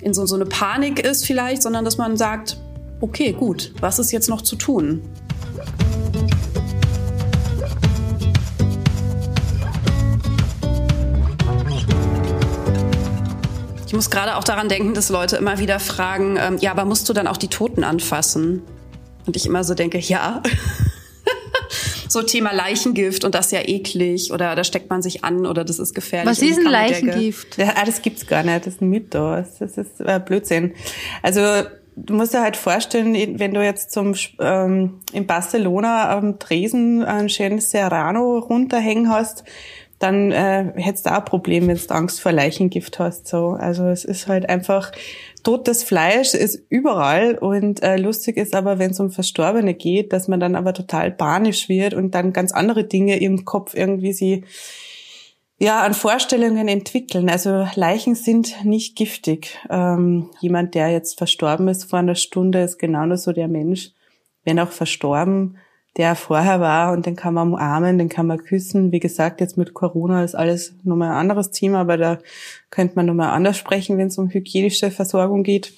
in 0.01 0.15
so, 0.15 0.27
so 0.27 0.37
eine 0.37 0.47
Panik 0.47 1.05
ist 1.05 1.27
vielleicht, 1.27 1.63
sondern 1.63 1.85
dass 1.85 1.99
man 1.99 2.17
sagt, 2.17 2.57
okay, 3.01 3.33
gut, 3.33 3.73
was 3.81 3.99
ist 3.99 4.13
jetzt 4.13 4.29
noch 4.29 4.43
zu 4.43 4.57
tun? 4.57 5.03
Ich 13.87 13.95
muss 13.95 14.09
gerade 14.09 14.37
auch 14.37 14.45
daran 14.45 14.69
denken, 14.69 14.95
dass 14.95 15.09
Leute 15.09 15.37
immer 15.37 15.59
wieder 15.59 15.81
fragen, 15.81 16.37
ähm, 16.41 16.59
ja, 16.61 16.71
aber 16.71 16.85
musst 16.85 17.09
du 17.09 17.13
dann 17.13 17.27
auch 17.27 17.37
die 17.37 17.49
Toten 17.49 17.83
anfassen? 17.83 18.63
Und 19.27 19.37
ich 19.37 19.47
immer 19.47 19.65
so 19.65 19.75
denke, 19.75 19.99
ja. 19.99 20.43
so 22.09 22.23
Thema 22.23 22.53
Leichengift 22.53 23.25
und 23.25 23.35
das 23.35 23.47
ist 23.47 23.53
ja 23.53 23.61
eklig 23.63 24.33
oder 24.33 24.55
da 24.55 24.65
steckt 24.65 24.91
man 24.91 25.03
sich 25.03 25.25
an 25.25 25.45
oder 25.47 25.65
das 25.65 25.79
ist 25.79 25.95
gefährlich. 25.95 26.31
Was 26.31 26.43
ist 26.43 26.59
ein 26.59 26.71
Leichengift? 26.71 27.57
Ja, 27.57 27.75
ah, 27.77 27.85
das 27.85 28.03
gibt's 28.03 28.27
gar 28.27 28.43
nicht, 28.43 28.67
das 28.67 28.75
ist 28.75 28.81
ein 28.81 28.91
Mythos, 28.91 29.47
das 29.59 29.77
ist 29.77 30.01
äh, 30.01 30.21
Blödsinn. 30.25 30.73
Also 31.23 31.41
du 31.97 32.15
musst 32.15 32.35
dir 32.35 32.43
halt 32.43 32.57
vorstellen, 32.57 33.39
wenn 33.39 33.55
du 33.55 33.63
jetzt 33.65 33.93
zum 33.93 34.15
ähm, 34.39 35.01
in 35.13 35.27
Barcelona 35.27 36.11
am 36.17 36.39
Tresen 36.39 37.05
ein 37.05 37.29
schönes 37.29 37.71
Serrano 37.71 38.39
runterhängen 38.39 39.11
hast, 39.11 39.45
dann 39.99 40.33
äh, 40.33 40.73
hättest 40.77 41.07
du 41.07 41.11
auch 41.11 41.19
ein 41.19 41.25
Problem, 41.27 41.69
wenn 41.69 41.77
du 41.77 41.95
Angst 41.95 42.23
vor 42.23 42.33
Leichengift 42.33 42.99
hast. 42.99 43.29
So, 43.29 43.51
also 43.51 43.87
es 43.89 44.05
ist 44.05 44.29
halt 44.29 44.49
einfach 44.49 44.93
totes 45.43 45.83
Fleisch 45.83 46.35
ist 46.35 46.63
überall 46.69 47.37
und 47.37 47.83
äh, 47.83 47.97
lustig 47.97 48.37
ist 48.37 48.55
aber, 48.55 48.79
wenn 48.79 48.91
es 48.91 49.01
um 49.01 49.11
Verstorbene 49.11 49.75
geht, 49.75 50.13
dass 50.13 50.29
man 50.29 50.41
dann 50.41 50.55
aber 50.55 50.75
total 50.75 51.11
panisch 51.11 51.69
wird 51.69 51.95
und 51.95 52.15
dann 52.15 52.33
ganz 52.33 52.53
andere 52.53 52.85
Dinge 52.85 53.21
im 53.21 53.45
Kopf 53.45 53.75
irgendwie 53.75 54.13
sie 54.13 54.45
ja, 55.63 55.83
an 55.83 55.93
Vorstellungen 55.93 56.69
entwickeln. 56.69 57.29
Also 57.29 57.67
Leichen 57.75 58.15
sind 58.15 58.65
nicht 58.65 58.97
giftig. 58.97 59.59
Ähm, 59.69 60.31
jemand, 60.41 60.75
der 60.75 60.89
jetzt 60.89 61.19
verstorben 61.19 61.69
ist 61.69 61.85
vor 61.85 61.99
einer 61.99 62.15
Stunde, 62.15 62.63
ist 62.63 62.79
genau 62.79 63.05
nur 63.05 63.19
so 63.19 63.33
der 63.33 63.47
Mensch, 63.47 63.91
wenn 64.43 64.59
auch 64.59 64.71
verstorben, 64.71 65.59
der 65.99 66.15
vorher 66.15 66.61
war 66.61 66.93
und 66.93 67.05
den 67.05 67.15
kann 67.15 67.35
man 67.35 67.49
umarmen, 67.49 67.99
den 67.99 68.09
kann 68.09 68.27
man 68.27 68.43
küssen. 68.43 68.91
Wie 68.91 69.01
gesagt, 69.01 69.43
jetzt 69.43 69.59
mit 69.59 69.75
Corona 69.75 70.25
ist 70.25 70.35
alles 70.35 70.75
nochmal 70.83 71.11
ein 71.11 71.17
anderes 71.17 71.51
Thema, 71.51 71.81
aber 71.81 71.99
da 71.99 72.19
könnte 72.71 72.97
man 72.97 73.05
nochmal 73.05 73.31
anders 73.31 73.59
sprechen, 73.59 73.99
wenn 73.99 74.07
es 74.07 74.17
um 74.17 74.31
hygienische 74.31 74.91
Versorgung 74.91 75.43
geht. 75.43 75.75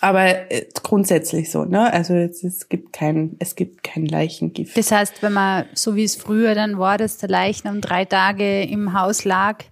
Aber 0.00 0.50
äh, 0.50 0.66
grundsätzlich 0.82 1.50
so, 1.50 1.64
ne? 1.64 1.92
Also 1.92 2.14
es, 2.14 2.42
es, 2.42 2.68
gibt 2.68 2.92
kein, 2.92 3.36
es 3.38 3.54
gibt 3.54 3.82
kein 3.82 4.06
Leichengift. 4.06 4.76
Das 4.76 4.90
heißt, 4.90 5.22
wenn 5.22 5.34
man, 5.34 5.66
so 5.74 5.94
wie 5.94 6.04
es 6.04 6.16
früher 6.16 6.54
dann 6.54 6.78
war, 6.78 6.96
dass 6.96 7.18
der 7.18 7.28
Leichnam 7.28 7.80
drei 7.80 8.06
Tage 8.06 8.62
im 8.62 8.98
Haus 8.98 9.24
lag, 9.24 9.64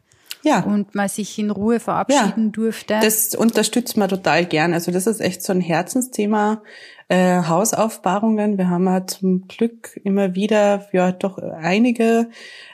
ja. 0.42 0.60
und 0.60 0.94
man 0.94 1.08
sich 1.08 1.38
in 1.38 1.50
Ruhe 1.50 1.80
verabschieden 1.80 2.46
ja. 2.46 2.52
durfte. 2.52 2.98
Das 3.00 3.34
unterstützt 3.34 3.96
man 3.96 4.08
total 4.08 4.44
gern. 4.46 4.72
Also 4.72 4.92
das 4.92 5.06
ist 5.06 5.20
echt 5.20 5.42
so 5.42 5.52
ein 5.52 5.60
Herzensthema. 5.60 6.62
Äh, 7.08 7.42
Hausaufbahrungen. 7.44 8.58
Wir 8.58 8.68
haben 8.68 8.88
halt 8.88 9.10
zum 9.10 9.48
Glück 9.48 9.98
immer 10.04 10.34
wieder, 10.34 10.86
ja, 10.92 11.10
doch 11.10 11.38
einige, 11.38 12.28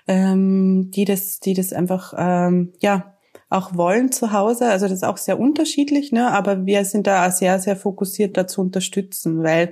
ähm, 0.08 0.90
die 0.90 1.04
das, 1.04 1.38
die 1.38 1.54
das 1.54 1.72
einfach, 1.72 2.14
ähm, 2.18 2.72
ja, 2.80 3.13
auch 3.54 3.74
wollen 3.74 4.12
zu 4.12 4.32
Hause. 4.32 4.66
Also 4.66 4.86
das 4.86 4.94
ist 4.94 5.04
auch 5.04 5.16
sehr 5.16 5.38
unterschiedlich, 5.38 6.12
ne? 6.12 6.30
aber 6.32 6.66
wir 6.66 6.84
sind 6.84 7.06
da 7.06 7.30
sehr, 7.30 7.58
sehr 7.58 7.76
fokussiert 7.76 8.36
dazu 8.36 8.60
unterstützen, 8.60 9.42
weil 9.42 9.70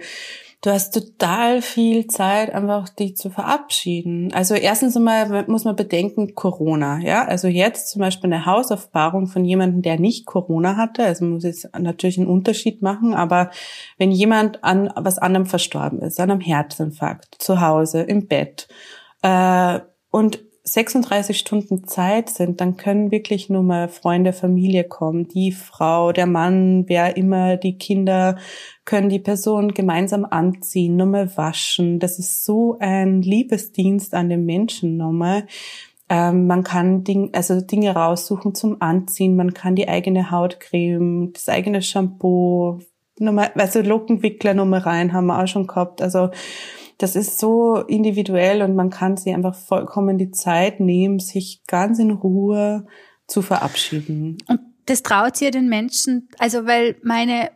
du 0.62 0.70
hast 0.70 0.94
total 0.94 1.60
viel 1.60 2.06
Zeit, 2.06 2.54
einfach 2.54 2.88
dich 2.88 3.16
zu 3.16 3.30
verabschieden. 3.30 4.32
Also 4.32 4.54
erstens 4.54 4.96
einmal 4.96 5.44
muss 5.48 5.64
man 5.64 5.74
bedenken, 5.74 6.34
Corona, 6.34 7.00
ja. 7.00 7.24
Also 7.24 7.48
jetzt 7.48 7.90
zum 7.90 8.00
Beispiel 8.00 8.32
eine 8.32 8.46
Hausaufbahrung 8.46 9.26
von 9.26 9.44
jemandem, 9.44 9.82
der 9.82 9.98
nicht 9.98 10.24
Corona 10.24 10.76
hatte, 10.76 11.04
also 11.04 11.24
muss 11.24 11.42
jetzt 11.42 11.68
natürlich 11.78 12.18
einen 12.18 12.28
Unterschied 12.28 12.80
machen, 12.80 13.12
aber 13.12 13.50
wenn 13.98 14.12
jemand 14.12 14.62
an 14.62 14.92
was 14.94 15.18
anderem 15.18 15.46
verstorben 15.46 16.00
ist, 16.00 16.20
an 16.20 16.30
einem 16.30 16.40
Herzinfarkt, 16.40 17.34
zu 17.38 17.60
Hause, 17.60 18.02
im 18.02 18.28
Bett, 18.28 18.68
äh, 19.22 19.80
und 20.10 20.40
36 20.64 21.38
Stunden 21.38 21.88
Zeit 21.88 22.30
sind, 22.30 22.60
dann 22.60 22.76
können 22.76 23.10
wirklich 23.10 23.48
nur 23.48 23.64
mal 23.64 23.88
Freunde, 23.88 24.32
Familie 24.32 24.84
kommen, 24.84 25.26
die 25.26 25.50
Frau, 25.50 26.12
der 26.12 26.26
Mann, 26.26 26.84
wer 26.88 27.16
immer, 27.16 27.56
die 27.56 27.78
Kinder 27.78 28.36
können 28.84 29.08
die 29.08 29.18
Person 29.18 29.74
gemeinsam 29.74 30.24
anziehen, 30.24 30.96
nur 30.96 31.06
mal 31.06 31.36
waschen. 31.36 31.98
Das 31.98 32.18
ist 32.20 32.44
so 32.44 32.76
ein 32.78 33.22
Liebesdienst 33.22 34.14
an 34.14 34.28
den 34.28 34.44
Menschen 34.44 34.96
nochmal. 34.96 35.46
Ähm, 36.08 36.46
man 36.46 36.62
kann 36.62 37.02
Ding, 37.02 37.30
also 37.32 37.60
Dinge 37.60 37.94
raussuchen 37.94 38.54
zum 38.54 38.80
Anziehen, 38.80 39.34
man 39.34 39.54
kann 39.54 39.74
die 39.74 39.88
eigene 39.88 40.30
Hautcreme, 40.30 41.32
das 41.32 41.48
eigene 41.48 41.82
Shampoo, 41.82 42.78
nochmal, 43.18 43.50
also 43.56 43.80
Lockenwickler 43.80 44.54
nochmal 44.54 44.80
rein, 44.80 45.12
haben 45.12 45.26
wir 45.26 45.42
auch 45.42 45.48
schon 45.48 45.66
gehabt. 45.66 46.02
Also 46.02 46.30
das 47.02 47.16
ist 47.16 47.40
so 47.40 47.78
individuell 47.78 48.62
und 48.62 48.76
man 48.76 48.88
kann 48.88 49.16
sich 49.16 49.34
einfach 49.34 49.56
vollkommen 49.56 50.18
die 50.18 50.30
Zeit 50.30 50.78
nehmen, 50.78 51.18
sich 51.18 51.62
ganz 51.66 51.98
in 51.98 52.12
Ruhe 52.12 52.86
zu 53.26 53.42
verabschieden. 53.42 54.38
Und 54.46 54.60
das 54.86 55.02
traut 55.02 55.40
ihr 55.42 55.50
den 55.50 55.68
Menschen, 55.68 56.28
also 56.38 56.64
weil 56.66 56.94
meine 57.02 57.50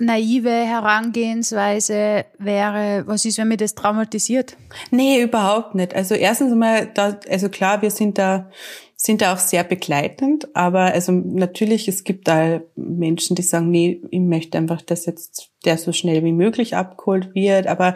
naive 0.00 0.50
Herangehensweise 0.50 2.24
wäre, 2.38 3.04
was 3.06 3.24
ist, 3.24 3.38
wenn 3.38 3.48
mir 3.48 3.56
das 3.56 3.76
traumatisiert? 3.76 4.56
Nee, 4.90 5.22
überhaupt 5.22 5.76
nicht. 5.76 5.94
Also 5.94 6.14
erstens 6.14 6.52
einmal, 6.52 6.90
da, 6.92 7.18
also 7.28 7.48
klar, 7.48 7.82
wir 7.82 7.90
sind 7.90 8.18
da, 8.18 8.50
sind 8.96 9.22
da 9.22 9.32
auch 9.32 9.38
sehr 9.38 9.62
begleitend, 9.62 10.54
aber 10.56 10.92
also 10.92 11.12
natürlich, 11.12 11.86
es 11.86 12.02
gibt 12.02 12.26
da 12.26 12.60
Menschen, 12.74 13.36
die 13.36 13.42
sagen, 13.42 13.70
nee, 13.70 14.02
ich 14.10 14.20
möchte 14.20 14.58
einfach, 14.58 14.82
dass 14.82 15.06
jetzt 15.06 15.50
der 15.64 15.78
so 15.78 15.92
schnell 15.92 16.24
wie 16.24 16.32
möglich 16.32 16.74
abgeholt 16.74 17.34
wird, 17.34 17.68
aber 17.68 17.94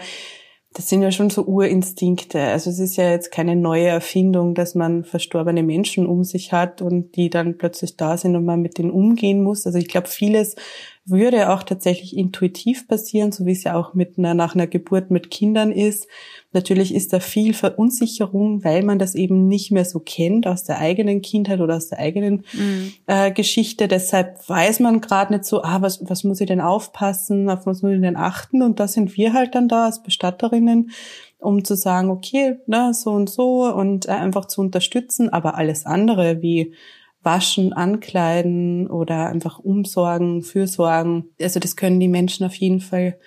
das 0.74 0.88
sind 0.88 1.02
ja 1.02 1.10
schon 1.10 1.28
so 1.30 1.44
Urinstinkte. 1.44 2.40
Also 2.40 2.70
es 2.70 2.78
ist 2.78 2.96
ja 2.96 3.10
jetzt 3.10 3.30
keine 3.30 3.56
neue 3.56 3.88
Erfindung, 3.88 4.54
dass 4.54 4.74
man 4.74 5.04
verstorbene 5.04 5.62
Menschen 5.62 6.06
um 6.06 6.24
sich 6.24 6.52
hat 6.52 6.80
und 6.80 7.16
die 7.16 7.28
dann 7.28 7.58
plötzlich 7.58 7.96
da 7.96 8.16
sind 8.16 8.36
und 8.36 8.44
man 8.44 8.62
mit 8.62 8.78
denen 8.78 8.90
umgehen 8.90 9.42
muss. 9.42 9.66
Also 9.66 9.78
ich 9.78 9.88
glaube, 9.88 10.08
vieles 10.08 10.56
würde 11.04 11.50
auch 11.50 11.64
tatsächlich 11.64 12.16
intuitiv 12.16 12.86
passieren, 12.86 13.32
so 13.32 13.44
wie 13.44 13.52
es 13.52 13.64
ja 13.64 13.74
auch 13.74 13.92
mit 13.92 14.18
einer, 14.18 14.34
nach 14.34 14.54
einer 14.54 14.68
Geburt 14.68 15.10
mit 15.10 15.30
Kindern 15.30 15.72
ist. 15.72 16.06
Natürlich 16.52 16.94
ist 16.94 17.12
da 17.12 17.18
viel 17.18 17.54
Verunsicherung, 17.54 18.62
weil 18.62 18.84
man 18.84 19.00
das 19.00 19.16
eben 19.16 19.48
nicht 19.48 19.72
mehr 19.72 19.84
so 19.84 19.98
kennt 19.98 20.46
aus 20.46 20.62
der 20.62 20.78
eigenen 20.78 21.20
Kindheit 21.20 21.60
oder 21.60 21.76
aus 21.76 21.88
der 21.88 21.98
eigenen 21.98 22.44
mhm. 22.52 22.92
äh, 23.06 23.32
Geschichte. 23.32 23.88
Deshalb 23.88 24.48
weiß 24.48 24.78
man 24.78 25.00
gerade 25.00 25.32
nicht 25.32 25.44
so, 25.44 25.62
ah, 25.64 25.82
was, 25.82 26.08
was 26.08 26.22
muss 26.22 26.40
ich 26.40 26.46
denn 26.46 26.60
aufpassen, 26.60 27.50
auf 27.50 27.66
was 27.66 27.82
muss 27.82 27.92
ich 27.92 28.00
denn 28.00 28.16
achten? 28.16 28.62
Und 28.62 28.78
da 28.78 28.86
sind 28.86 29.16
wir 29.16 29.32
halt 29.32 29.56
dann 29.56 29.68
da 29.68 29.86
als 29.86 30.04
Bestatterinnen, 30.04 30.92
um 31.38 31.64
zu 31.64 31.74
sagen, 31.74 32.10
okay, 32.10 32.58
na, 32.66 32.92
so 32.92 33.10
und 33.10 33.28
so 33.28 33.64
und 33.64 34.06
äh, 34.06 34.12
einfach 34.12 34.44
zu 34.44 34.60
unterstützen. 34.60 35.30
Aber 35.30 35.56
alles 35.56 35.84
andere 35.84 36.42
wie 36.42 36.74
Waschen, 37.22 37.72
Ankleiden 37.72 38.88
oder 38.88 39.26
einfach 39.26 39.58
umsorgen, 39.58 40.42
fürsorgen. 40.42 41.30
Also 41.40 41.60
das 41.60 41.76
können 41.76 42.00
die 42.00 42.08
Menschen 42.08 42.44
auf 42.44 42.54
jeden 42.54 42.80
Fall 42.80 43.18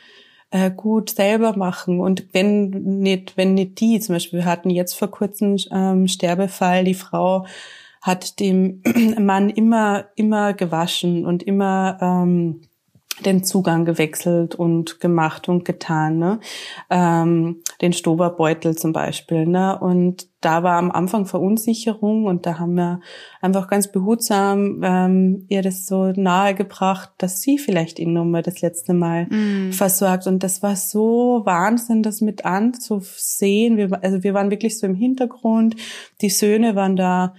äh, 0.52 0.72
gut 0.72 1.10
selber 1.10 1.58
machen. 1.58 2.00
Und 2.00 2.28
wenn 2.34 2.70
nicht, 2.70 3.38
wenn 3.38 3.54
nicht 3.54 3.80
die, 3.80 4.00
zum 4.00 4.16
Beispiel, 4.16 4.40
wir 4.40 4.46
hatten 4.46 4.70
jetzt 4.70 4.94
vor 4.94 5.10
kurzem 5.10 5.58
ähm, 5.72 6.08
Sterbefall, 6.08 6.84
die 6.84 6.94
Frau 6.94 7.46
hat 8.02 8.40
dem 8.40 8.82
Mann 9.20 9.50
immer, 9.50 10.06
immer 10.16 10.54
gewaschen 10.54 11.26
und 11.26 11.44
immer 11.44 11.98
ähm, 12.02 12.62
den 13.24 13.44
Zugang 13.44 13.86
gewechselt 13.86 14.56
und 14.56 15.00
gemacht 15.00 15.48
und 15.48 15.64
getan, 15.64 16.18
ne? 16.18 16.40
Ähm, 16.90 17.62
den 17.82 17.94
Stoberbeutel 17.94 18.76
zum 18.78 18.92
Beispiel, 18.92 19.46
ne? 19.46 19.80
Und 19.80 20.28
da 20.42 20.64
war 20.64 20.78
am 20.78 20.92
Anfang 20.92 21.26
Verunsicherung 21.26 22.26
und 22.26 22.46
da 22.46 22.60
haben 22.60 22.76
wir 22.76 23.00
einfach 23.42 23.68
ganz 23.68 23.92
behutsam 23.92 24.82
ähm, 24.84 25.46
ihr 25.48 25.62
das 25.62 25.86
so 25.86 26.12
nahegebracht, 26.12 27.14
dass 27.18 27.42
sie 27.42 27.58
vielleicht 27.58 28.00
ihn 28.00 28.14
nochmal 28.14 28.44
das 28.44 28.62
letzte 28.62 28.94
Mal 28.94 29.26
mm. 29.26 29.72
versorgt. 29.72 30.28
Und 30.28 30.44
das 30.44 30.62
war 30.62 30.76
so 30.76 31.42
Wahnsinn, 31.46 32.04
das 32.04 32.22
mit 32.22 32.46
anzusehen. 32.46 33.78
Wir, 33.78 34.04
also 34.04 34.24
wir 34.24 34.34
waren 34.36 34.52
wirklich 34.52 34.78
so 34.78 34.86
im 34.86 34.96
Hintergrund, 34.96 35.78
die 36.22 36.30
Söhne 36.30 36.76
waren 36.76 36.96
da 36.96 37.34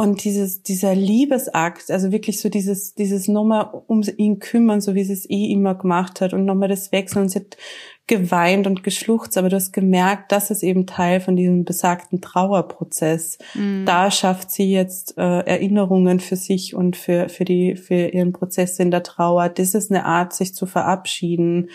und 0.00 0.24
dieses, 0.24 0.62
dieser 0.62 0.94
Liebesakt, 0.94 1.90
also 1.90 2.10
wirklich 2.10 2.40
so 2.40 2.48
dieses, 2.48 2.94
dieses 2.94 3.28
nochmal 3.28 3.68
um 3.86 4.00
ihn 4.16 4.38
kümmern, 4.38 4.80
so 4.80 4.94
wie 4.94 5.04
sie 5.04 5.12
es 5.12 5.28
eh 5.28 5.52
immer 5.52 5.74
gemacht 5.74 6.22
hat 6.22 6.32
und 6.32 6.46
nochmal 6.46 6.70
das 6.70 6.90
Wechseln. 6.90 7.24
Und 7.24 7.28
sie 7.28 7.40
hat 7.40 7.58
geweint 8.06 8.66
und 8.66 8.82
geschluchzt, 8.82 9.36
aber 9.36 9.50
du 9.50 9.56
hast 9.56 9.72
gemerkt, 9.72 10.32
das 10.32 10.50
ist 10.50 10.62
eben 10.62 10.86
Teil 10.86 11.20
von 11.20 11.36
diesem 11.36 11.66
besagten 11.66 12.22
Trauerprozess. 12.22 13.36
Mhm. 13.52 13.84
Da 13.84 14.10
schafft 14.10 14.50
sie 14.50 14.72
jetzt 14.72 15.18
äh, 15.18 15.40
Erinnerungen 15.40 16.18
für 16.18 16.36
sich 16.36 16.74
und 16.74 16.96
für, 16.96 17.28
für 17.28 17.44
die, 17.44 17.76
für 17.76 18.08
ihren 18.08 18.32
Prozess 18.32 18.78
in 18.78 18.90
der 18.90 19.02
Trauer. 19.02 19.50
Das 19.50 19.74
ist 19.74 19.90
eine 19.90 20.06
Art, 20.06 20.32
sich 20.32 20.54
zu 20.54 20.64
verabschieden. 20.64 21.68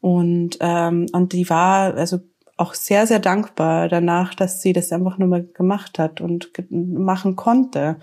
Und, 0.00 0.58
ähm, 0.58 1.06
und 1.12 1.32
die 1.32 1.48
war, 1.48 1.94
also 1.94 2.18
auch 2.60 2.74
sehr, 2.74 3.06
sehr 3.06 3.18
dankbar 3.18 3.88
danach, 3.88 4.34
dass 4.34 4.60
sie 4.60 4.72
das 4.72 4.92
einfach 4.92 5.18
nur 5.18 5.28
mal 5.28 5.44
gemacht 5.44 5.98
hat 5.98 6.20
und 6.20 6.50
machen 6.70 7.36
konnte. 7.36 7.96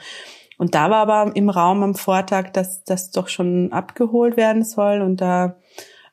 Und 0.57 0.73
da 0.73 0.89
war 0.89 1.07
aber 1.07 1.35
im 1.35 1.49
Raum 1.49 1.83
am 1.83 1.95
Vortag, 1.95 2.51
dass 2.53 2.83
das 2.83 3.11
doch 3.11 3.27
schon 3.27 3.71
abgeholt 3.71 4.37
werden 4.37 4.63
soll. 4.63 5.01
Und 5.01 5.21
da 5.21 5.57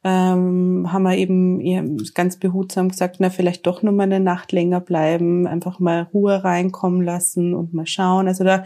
ähm, 0.05 0.93
haben 0.93 1.03
wir 1.05 1.17
eben 1.17 1.97
ganz 2.13 2.37
behutsam 2.37 2.91
gesagt, 2.91 3.17
na, 3.21 3.31
vielleicht 3.31 3.67
doch 3.67 3.83
nur 3.83 3.95
mal 3.95 4.03
eine 4.03 4.21
Nacht 4.21 4.53
länger 4.53 4.81
bleiben, 4.81 5.47
einfach 5.47 5.81
mal 5.81 6.09
Ruhe 6.13 6.45
reinkommen 6.45 7.01
lassen 7.01 7.55
und 7.55 7.73
mal 7.73 7.87
schauen. 7.87 8.29
Also 8.29 8.45
da, 8.45 8.65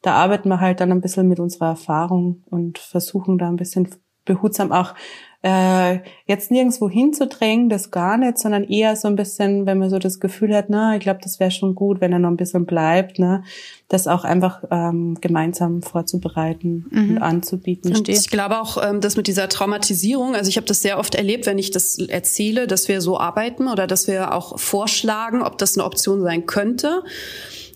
da 0.00 0.14
arbeiten 0.14 0.48
wir 0.48 0.60
halt 0.60 0.80
dann 0.80 0.90
ein 0.90 1.02
bisschen 1.02 1.28
mit 1.28 1.40
unserer 1.40 1.68
Erfahrung 1.68 2.42
und 2.48 2.78
versuchen 2.78 3.36
da 3.36 3.48
ein 3.48 3.56
bisschen 3.56 3.90
behutsam 4.24 4.72
auch 4.72 4.94
äh, 5.42 6.00
jetzt 6.26 6.50
nirgendwo 6.50 6.90
hinzudrängen, 6.90 7.68
das 7.68 7.92
gar 7.92 8.16
nicht, 8.16 8.38
sondern 8.38 8.64
eher 8.64 8.96
so 8.96 9.06
ein 9.06 9.14
bisschen, 9.14 9.66
wenn 9.66 9.78
man 9.78 9.88
so 9.88 10.00
das 10.00 10.18
Gefühl 10.18 10.54
hat, 10.54 10.66
na, 10.68 10.96
ich 10.96 11.00
glaube, 11.00 11.20
das 11.22 11.38
wäre 11.38 11.52
schon 11.52 11.76
gut, 11.76 12.00
wenn 12.00 12.12
er 12.12 12.18
noch 12.18 12.30
ein 12.30 12.36
bisschen 12.36 12.66
bleibt, 12.66 13.20
ne, 13.20 13.44
das 13.86 14.08
auch 14.08 14.24
einfach 14.24 14.64
ähm, 14.70 15.16
gemeinsam 15.20 15.82
vorzubereiten 15.82 16.86
mhm. 16.90 17.10
und 17.10 17.18
anzubieten. 17.18 17.94
Und 17.94 18.08
ich 18.08 18.30
glaube 18.30 18.60
auch, 18.60 18.82
ähm, 18.82 19.00
dass 19.00 19.16
mit 19.16 19.28
dieser 19.28 19.48
Traumatisierung, 19.48 20.34
also 20.34 20.48
ich 20.48 20.56
habe 20.56 20.66
das 20.66 20.82
sehr 20.82 20.98
oft 20.98 21.14
erlebt, 21.14 21.46
wenn 21.46 21.58
ich 21.58 21.70
das 21.70 21.98
erzähle, 21.98 22.66
dass 22.66 22.88
wir 22.88 23.00
so 23.00 23.18
arbeiten 23.20 23.68
oder 23.68 23.86
dass 23.86 24.08
wir 24.08 24.34
auch 24.34 24.58
vorschlagen, 24.58 25.42
ob 25.42 25.56
das 25.58 25.76
eine 25.78 25.84
Option 25.84 26.20
sein 26.20 26.46
könnte 26.46 27.04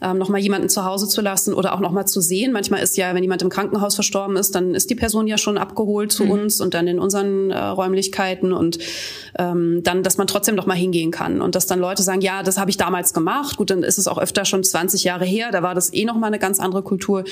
ähm, 0.03 0.19
nochmal 0.19 0.41
jemanden 0.41 0.69
zu 0.69 0.85
Hause 0.85 1.09
zu 1.09 1.21
lassen 1.21 1.55
oder 1.55 1.75
auch 1.75 1.81
nochmal 1.81 2.07
zu 2.07 2.21
sehen. 2.21 2.53
Manchmal 2.53 2.83
ist 2.83 2.97
ja, 2.97 3.15
wenn 3.15 3.23
jemand 3.23 3.43
im 3.43 3.49
Krankenhaus 3.49 3.95
verstorben 3.95 4.37
ist, 4.37 4.55
dann 4.55 4.75
ist 4.75 4.91
die 4.91 4.95
Person 4.95 5.27
ja 5.27 5.38
schon 5.38 5.59
abgeholt 5.59 6.12
zu 6.12 6.25
mhm. 6.25 6.31
uns 6.31 6.61
und 6.61 6.75
dann 6.75 6.87
in 6.87 6.99
unseren 6.99 7.51
äh, 7.51 7.59
Räumlichkeiten 7.59 8.53
und 8.53 8.79
ähm, 9.38 9.83
dann, 9.83 10.03
dass 10.03 10.19
man 10.19 10.27
trotzdem 10.27 10.55
noch 10.55 10.67
mal 10.67 10.75
hingehen 10.75 11.11
kann 11.11 11.41
und 11.41 11.55
dass 11.55 11.67
dann 11.67 11.79
Leute 11.79 12.03
sagen, 12.03 12.21
ja, 12.21 12.43
das 12.43 12.59
habe 12.59 12.71
ich 12.71 12.77
damals 12.77 13.15
gemacht. 13.15 13.57
Gut, 13.57 13.71
dann 13.71 13.83
ist 13.83 13.99
es 13.99 14.09
auch 14.09 14.19
öfter 14.19 14.45
schon 14.45 14.65
20 14.65 15.05
Jahre 15.05 15.25
her, 15.25 15.51
da 15.53 15.62
war 15.62 15.75
das 15.75 15.93
eh 15.93 16.05
noch 16.05 16.17
mal 16.17 16.27
eine 16.27 16.38
ganz 16.38 16.59
andere 16.61 16.83
Kultur. 16.83 17.25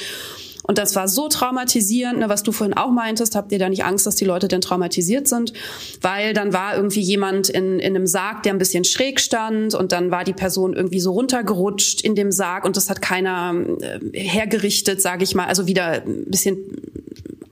Und 0.71 0.79
das 0.79 0.95
war 0.95 1.09
so 1.09 1.27
traumatisierend, 1.27 2.21
ne, 2.21 2.29
was 2.29 2.45
du 2.45 2.53
vorhin 2.53 2.77
auch 2.77 2.93
meintest, 2.93 3.35
habt 3.35 3.51
ihr 3.51 3.59
da 3.59 3.69
nicht 3.69 3.83
Angst, 3.83 4.07
dass 4.07 4.15
die 4.15 4.25
Leute 4.25 4.47
denn 4.47 4.61
traumatisiert 4.61 5.27
sind? 5.27 5.53
Weil 6.01 6.33
dann 6.33 6.53
war 6.53 6.77
irgendwie 6.77 7.01
jemand 7.01 7.49
in, 7.49 7.81
in 7.81 7.97
einem 7.97 8.07
Sarg, 8.07 8.45
der 8.45 8.53
ein 8.53 8.59
bisschen 8.59 8.85
schräg 8.85 9.19
stand 9.19 9.75
und 9.75 9.91
dann 9.91 10.13
war 10.13 10.23
die 10.23 10.33
Person 10.33 10.75
irgendwie 10.75 11.01
so 11.01 11.11
runtergerutscht 11.11 12.03
in 12.03 12.15
dem 12.15 12.31
Sarg 12.31 12.65
und 12.65 12.77
das 12.77 12.89
hat 12.89 13.03
keiner 13.03 13.53
äh, 13.81 13.99
hergerichtet, 14.17 15.03
sage 15.03 15.25
ich 15.25 15.35
mal, 15.35 15.47
also 15.47 15.67
wieder 15.67 16.05
ein 16.05 16.27
bisschen 16.27 16.59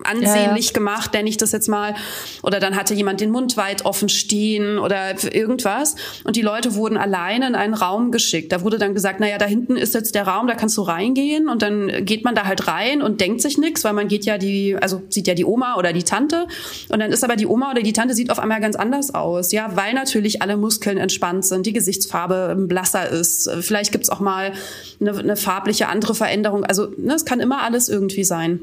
ansehnlich 0.09 0.67
ja, 0.67 0.71
ja. 0.71 0.75
gemacht, 0.75 1.13
nenne 1.13 1.29
ich 1.29 1.37
das 1.37 1.53
jetzt 1.53 1.69
mal. 1.69 1.95
Oder 2.43 2.61
dann 2.61 2.77
hatte 2.77 2.95
jemand 2.95 3.21
den 3.21 3.31
Mund 3.31 3.57
weit 3.57 3.85
offen 3.85 4.09
stehen 4.09 4.79
oder 4.79 5.23
irgendwas. 5.33 5.97
Und 6.25 6.37
die 6.37 6.43
Leute 6.43 6.75
wurden 6.75 6.97
alleine 6.97 7.47
in 7.47 7.55
einen 7.55 7.75
Raum 7.75 8.11
geschickt. 8.11 8.53
Da 8.53 8.63
wurde 8.63 8.79
dann 8.79 8.95
gesagt, 8.95 9.21
naja, 9.21 9.39
da 9.39 9.47
hinten 9.47 9.77
ist 9.77 9.95
jetzt 9.95 10.15
der 10.15 10.27
Raum, 10.27 10.47
da 10.47 10.55
kannst 10.55 10.77
du 10.77 10.83
reingehen. 10.83 11.49
Und 11.49 11.63
dann 11.63 12.05
geht 12.05 12.25
man 12.25 12.35
da 12.35 12.45
halt 12.45 12.67
rein 12.67 13.03
und 13.03 13.21
denkt 13.21 13.43
sich 13.43 13.59
nichts, 13.59 13.85
weil 13.85 13.93
man 13.93 14.09
geht 14.09 14.25
ja 14.25 14.39
die, 14.39 14.77
also 14.81 15.03
sieht 15.09 15.27
ja 15.27 15.35
die 15.35 15.45
Oma 15.45 15.77
oder 15.77 15.93
die 15.93 16.05
Tante. 16.05 16.47
Und 16.89 17.01
dann 17.01 17.13
ist 17.13 17.25
aber 17.25 17.37
die 17.37 17.47
Oma 17.47 17.71
oder 17.71 17.83
die 17.83 17.93
Tante 17.93 18.15
sieht 18.15 18.31
auf 18.31 18.39
einmal 18.39 18.61
ganz 18.61 18.77
anders 18.77 19.15
aus. 19.15 19.53
Ja, 19.53 19.77
weil 19.77 19.95
natürlich 19.95 20.43
alle 20.43 20.57
Muskeln 20.57 20.99
entspannt 20.99 21.45
sind, 21.45 21.67
die 21.67 21.73
Gesichtsfarbe 21.73 22.57
blasser 22.57 23.09
ist. 23.09 23.51
Vielleicht 23.61 23.93
gibt's 23.93 24.11
auch 24.11 24.21
mal 24.21 24.53
eine, 25.01 25.17
eine 25.17 25.37
farbliche 25.37 25.89
andere 25.89 26.15
Veränderung. 26.15 26.65
Also 26.65 26.89
ne, 26.97 27.15
es 27.15 27.25
kann 27.25 27.41
immer 27.41 27.63
alles 27.63 27.89
irgendwie 27.89 28.25
sein. 28.25 28.61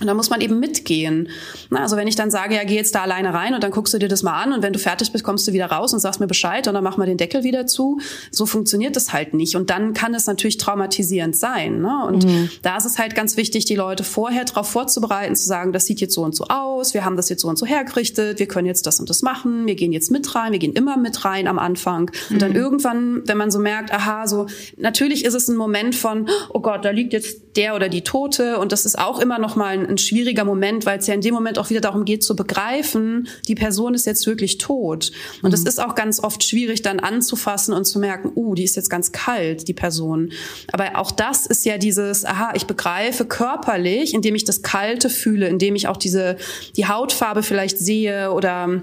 Und 0.00 0.06
da 0.06 0.14
muss 0.14 0.30
man 0.30 0.40
eben 0.40 0.58
mitgehen. 0.58 1.28
Also 1.70 1.96
wenn 1.96 2.08
ich 2.08 2.16
dann 2.16 2.30
sage, 2.30 2.56
ja, 2.56 2.64
geh 2.64 2.74
jetzt 2.74 2.94
da 2.94 3.02
alleine 3.02 3.34
rein 3.34 3.54
und 3.54 3.62
dann 3.62 3.70
guckst 3.70 3.94
du 3.94 3.98
dir 3.98 4.08
das 4.08 4.22
mal 4.22 4.42
an 4.42 4.52
und 4.52 4.62
wenn 4.62 4.72
du 4.72 4.78
fertig 4.78 5.12
bist, 5.12 5.22
kommst 5.22 5.46
du 5.46 5.52
wieder 5.52 5.66
raus 5.66 5.92
und 5.92 6.00
sagst 6.00 6.18
mir 6.18 6.26
Bescheid 6.26 6.66
und 6.66 6.74
dann 6.74 6.82
machen 6.82 7.00
wir 7.00 7.06
den 7.06 7.18
Deckel 7.18 7.44
wieder 7.44 7.66
zu. 7.66 8.00
So 8.30 8.46
funktioniert 8.46 8.96
das 8.96 9.12
halt 9.12 9.34
nicht. 9.34 9.54
Und 9.54 9.70
dann 9.70 9.92
kann 9.92 10.14
es 10.14 10.26
natürlich 10.26 10.56
traumatisierend 10.56 11.36
sein. 11.36 11.82
Ne? 11.82 12.04
Und 12.06 12.24
mhm. 12.24 12.50
da 12.62 12.76
ist 12.76 12.84
es 12.84 12.98
halt 12.98 13.14
ganz 13.14 13.36
wichtig, 13.36 13.64
die 13.66 13.76
Leute 13.76 14.02
vorher 14.02 14.44
darauf 14.44 14.68
vorzubereiten, 14.68 15.36
zu 15.36 15.44
sagen, 15.44 15.72
das 15.72 15.86
sieht 15.86 16.00
jetzt 16.00 16.14
so 16.14 16.22
und 16.22 16.34
so 16.34 16.44
aus, 16.48 16.94
wir 16.94 17.04
haben 17.04 17.16
das 17.16 17.28
jetzt 17.28 17.42
so 17.42 17.48
und 17.48 17.58
so 17.58 17.66
hergerichtet, 17.66 18.38
wir 18.38 18.48
können 18.48 18.66
jetzt 18.66 18.86
das 18.86 18.98
und 18.98 19.08
das 19.08 19.22
machen, 19.22 19.66
wir 19.66 19.74
gehen 19.76 19.92
jetzt 19.92 20.10
mit 20.10 20.34
rein, 20.34 20.52
wir 20.52 20.58
gehen 20.58 20.72
immer 20.72 20.96
mit 20.96 21.24
rein 21.24 21.46
am 21.46 21.58
Anfang. 21.58 22.10
Und 22.30 22.36
mhm. 22.36 22.38
dann 22.40 22.54
irgendwann, 22.56 23.22
wenn 23.26 23.36
man 23.36 23.50
so 23.50 23.58
merkt, 23.58 23.92
aha, 23.92 24.26
so, 24.26 24.46
natürlich 24.76 25.24
ist 25.24 25.34
es 25.34 25.48
ein 25.48 25.56
Moment 25.56 25.94
von, 25.94 26.28
oh 26.48 26.60
Gott, 26.60 26.84
da 26.84 26.90
liegt 26.90 27.12
jetzt 27.12 27.51
der 27.56 27.74
oder 27.74 27.88
die 27.88 28.02
Tote 28.02 28.58
und 28.58 28.72
das 28.72 28.84
ist 28.84 28.98
auch 28.98 29.20
immer 29.20 29.38
noch 29.38 29.56
mal 29.56 29.78
ein 29.78 29.92
ein 29.92 29.98
schwieriger 29.98 30.44
Moment, 30.44 30.86
weil 30.86 30.98
es 30.98 31.06
ja 31.06 31.14
in 31.14 31.20
dem 31.20 31.34
Moment 31.34 31.58
auch 31.58 31.70
wieder 31.70 31.80
darum 31.80 32.04
geht 32.04 32.24
zu 32.24 32.34
begreifen, 32.34 33.28
die 33.46 33.54
Person 33.54 33.94
ist 33.94 34.06
jetzt 34.06 34.26
wirklich 34.26 34.58
tot. 34.58 35.12
Und 35.42 35.54
es 35.54 35.62
mhm. 35.62 35.66
ist 35.68 35.80
auch 35.80 35.94
ganz 35.94 36.22
oft 36.22 36.42
schwierig 36.42 36.82
dann 36.82 36.98
anzufassen 36.98 37.74
und 37.74 37.84
zu 37.84 37.98
merken, 37.98 38.32
uh, 38.34 38.54
die 38.54 38.64
ist 38.64 38.76
jetzt 38.76 38.90
ganz 38.90 39.12
kalt, 39.12 39.68
die 39.68 39.74
Person. 39.74 40.32
Aber 40.72 40.98
auch 40.98 41.10
das 41.10 41.46
ist 41.46 41.64
ja 41.64 41.78
dieses, 41.78 42.24
aha, 42.24 42.52
ich 42.54 42.66
begreife 42.66 43.24
körperlich, 43.24 44.14
indem 44.14 44.34
ich 44.34 44.44
das 44.44 44.62
Kalte 44.62 45.10
fühle, 45.10 45.48
indem 45.48 45.76
ich 45.76 45.88
auch 45.88 45.96
diese, 45.96 46.36
die 46.76 46.86
Hautfarbe 46.86 47.42
vielleicht 47.42 47.78
sehe 47.78 48.32
oder 48.32 48.82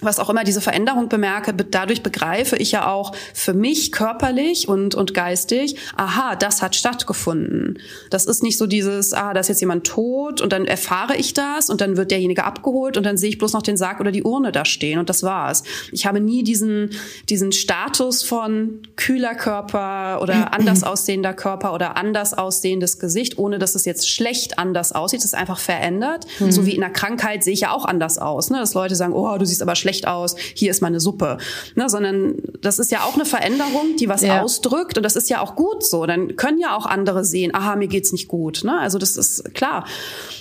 was 0.00 0.18
auch 0.18 0.30
immer 0.30 0.44
diese 0.44 0.60
Veränderung 0.60 1.08
bemerke, 1.08 1.52
dadurch 1.52 2.02
begreife 2.02 2.56
ich 2.56 2.72
ja 2.72 2.90
auch 2.90 3.12
für 3.34 3.54
mich 3.54 3.92
körperlich 3.92 4.68
und, 4.68 4.94
und 4.94 5.14
geistig, 5.14 5.76
aha, 5.96 6.36
das 6.36 6.62
hat 6.62 6.76
stattgefunden. 6.76 7.78
Das 8.10 8.26
ist 8.26 8.42
nicht 8.42 8.58
so 8.58 8.66
dieses, 8.66 9.12
ah, 9.12 9.34
da 9.34 9.40
ist 9.40 9.48
jetzt 9.48 9.60
jemand 9.60 9.86
tot 9.86 10.40
und 10.40 10.52
dann 10.52 10.66
erfahre 10.66 11.16
ich 11.16 11.34
das 11.34 11.70
und 11.70 11.80
dann 11.80 11.96
wird 11.96 12.10
derjenige 12.10 12.44
abgeholt 12.44 12.96
und 12.96 13.04
dann 13.04 13.16
sehe 13.16 13.28
ich 13.28 13.38
bloß 13.38 13.52
noch 13.52 13.62
den 13.62 13.76
Sarg 13.76 14.00
oder 14.00 14.12
die 14.12 14.22
Urne 14.22 14.52
da 14.52 14.64
stehen 14.64 14.98
und 14.98 15.08
das 15.08 15.22
war's. 15.22 15.62
Ich 15.92 16.06
habe 16.06 16.20
nie 16.20 16.42
diesen, 16.42 16.90
diesen 17.28 17.52
Status 17.52 18.22
von 18.22 18.80
kühler 18.96 19.34
Körper 19.34 20.20
oder 20.22 20.52
anders 20.54 20.84
aussehender 20.84 21.34
Körper 21.34 21.74
oder 21.74 21.96
anders 21.96 22.34
aussehendes 22.34 22.98
Gesicht, 22.98 23.38
ohne 23.38 23.58
dass 23.58 23.74
es 23.74 23.84
jetzt 23.84 24.08
schlecht 24.08 24.58
anders 24.58 24.92
aussieht. 24.92 25.20
Es 25.20 25.26
ist 25.26 25.34
einfach 25.34 25.58
verändert. 25.58 26.26
Mhm. 26.38 26.52
So 26.52 26.66
wie 26.66 26.74
in 26.74 26.80
der 26.80 26.90
Krankheit 26.90 27.44
sehe 27.44 27.52
ich 27.52 27.60
ja 27.60 27.72
auch 27.72 27.84
anders 27.84 28.18
aus. 28.18 28.50
Ne? 28.50 28.58
Dass 28.58 28.74
Leute 28.74 28.94
sagen, 28.94 29.12
oh, 29.12 29.36
du 29.38 29.44
siehst 29.44 29.62
aber 29.62 29.74
schlecht 29.74 29.89
schlecht 29.90 30.06
aus, 30.06 30.36
hier 30.54 30.70
ist 30.70 30.82
meine 30.82 31.00
Suppe. 31.00 31.38
Ne, 31.74 31.88
sondern 31.88 32.36
das 32.60 32.78
ist 32.78 32.90
ja 32.90 33.00
auch 33.00 33.14
eine 33.14 33.24
Veränderung, 33.24 33.96
die 33.98 34.08
was 34.08 34.22
ja. 34.22 34.42
ausdrückt 34.42 34.96
und 34.96 35.02
das 35.02 35.16
ist 35.16 35.28
ja 35.28 35.40
auch 35.40 35.56
gut 35.56 35.84
so. 35.84 36.06
Dann 36.06 36.36
können 36.36 36.58
ja 36.58 36.76
auch 36.76 36.86
andere 36.86 37.24
sehen, 37.24 37.54
aha, 37.54 37.76
mir 37.76 37.88
geht's 37.88 38.12
nicht 38.12 38.28
gut. 38.28 38.62
Ne? 38.64 38.78
Also 38.78 38.98
das 38.98 39.16
ist 39.16 39.54
klar. 39.54 39.84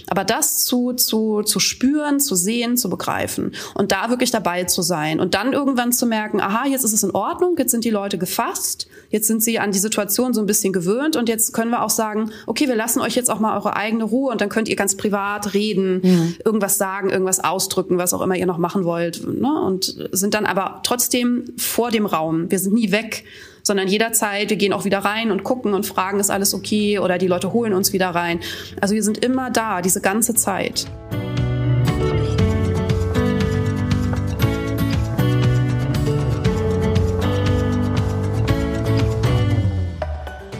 Aber 0.07 0.23
das 0.23 0.65
zu, 0.65 0.93
zu, 0.93 1.41
zu 1.43 1.59
spüren, 1.59 2.19
zu 2.19 2.35
sehen, 2.35 2.77
zu 2.77 2.89
begreifen 2.89 3.53
und 3.75 3.91
da 3.91 4.09
wirklich 4.09 4.31
dabei 4.31 4.63
zu 4.63 4.81
sein 4.81 5.19
und 5.19 5.33
dann 5.33 5.53
irgendwann 5.53 5.91
zu 5.91 6.05
merken, 6.05 6.41
aha, 6.41 6.67
jetzt 6.67 6.83
ist 6.83 6.93
es 6.93 7.03
in 7.03 7.11
Ordnung, 7.11 7.55
jetzt 7.57 7.71
sind 7.71 7.85
die 7.85 7.89
Leute 7.89 8.17
gefasst, 8.17 8.87
jetzt 9.09 9.27
sind 9.27 9.41
sie 9.43 9.59
an 9.59 9.71
die 9.71 9.79
Situation 9.79 10.33
so 10.33 10.41
ein 10.41 10.47
bisschen 10.47 10.73
gewöhnt 10.73 11.15
und 11.15 11.29
jetzt 11.29 11.53
können 11.53 11.71
wir 11.71 11.83
auch 11.83 11.89
sagen, 11.89 12.31
okay, 12.47 12.67
wir 12.67 12.75
lassen 12.75 13.01
euch 13.01 13.15
jetzt 13.15 13.29
auch 13.29 13.39
mal 13.39 13.55
eure 13.55 13.75
eigene 13.75 14.03
Ruhe 14.03 14.31
und 14.31 14.41
dann 14.41 14.49
könnt 14.49 14.67
ihr 14.67 14.75
ganz 14.75 14.95
privat 14.95 15.53
reden, 15.53 16.01
mhm. 16.03 16.35
irgendwas 16.43 16.77
sagen, 16.77 17.09
irgendwas 17.09 17.43
ausdrücken, 17.43 17.97
was 17.97 18.13
auch 18.13 18.21
immer 18.21 18.35
ihr 18.35 18.45
noch 18.45 18.57
machen 18.57 18.83
wollt. 18.85 19.21
Ne? 19.39 19.61
Und 19.61 19.95
sind 20.11 20.33
dann 20.33 20.45
aber 20.45 20.81
trotzdem 20.83 21.45
vor 21.57 21.91
dem 21.91 22.05
Raum. 22.05 22.51
Wir 22.51 22.59
sind 22.59 22.73
nie 22.73 22.91
weg, 22.91 23.23
sondern 23.63 23.87
jederzeit, 23.87 24.49
wir 24.49 24.57
gehen 24.57 24.73
auch 24.73 24.85
wieder 24.85 24.99
rein 24.99 25.31
und 25.31 25.43
gucken 25.43 25.73
und 25.73 25.85
fragen, 25.85 26.19
ist 26.19 26.29
alles 26.29 26.53
okay 26.53 26.99
oder 26.99 27.17
die 27.17 27.27
Leute 27.27 27.53
holen 27.53 27.73
uns 27.73 27.93
wieder 27.93 28.09
rein. 28.09 28.39
Also 28.81 28.95
wir 28.95 29.03
sind 29.03 29.23
immer 29.23 29.49
da, 29.49 29.81
diese 29.81 30.01
ganze 30.01 30.33
Zeit. 30.35 30.87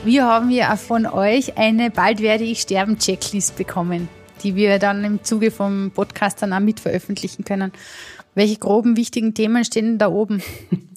Wir 0.05 0.25
haben 0.25 0.49
ja 0.49 0.73
auch 0.73 0.77
von 0.79 1.05
euch 1.05 1.57
eine 1.57 1.91
Bald 1.91 2.21
werde 2.21 2.43
ich 2.43 2.61
sterben 2.61 2.97
Checklist 2.97 3.57
bekommen, 3.57 4.09
die 4.41 4.55
wir 4.55 4.79
dann 4.79 5.03
im 5.03 5.23
Zuge 5.23 5.51
vom 5.51 5.91
Podcast 5.93 6.41
dann 6.41 6.51
auch 6.53 6.59
mit 6.59 6.79
veröffentlichen 6.79 7.43
können. 7.43 7.71
Welche 8.39 8.55
groben 8.55 8.95
wichtigen 8.95 9.33
Themen 9.33 9.65
stehen 9.65 9.97
da 9.97 10.07
oben? 10.07 10.41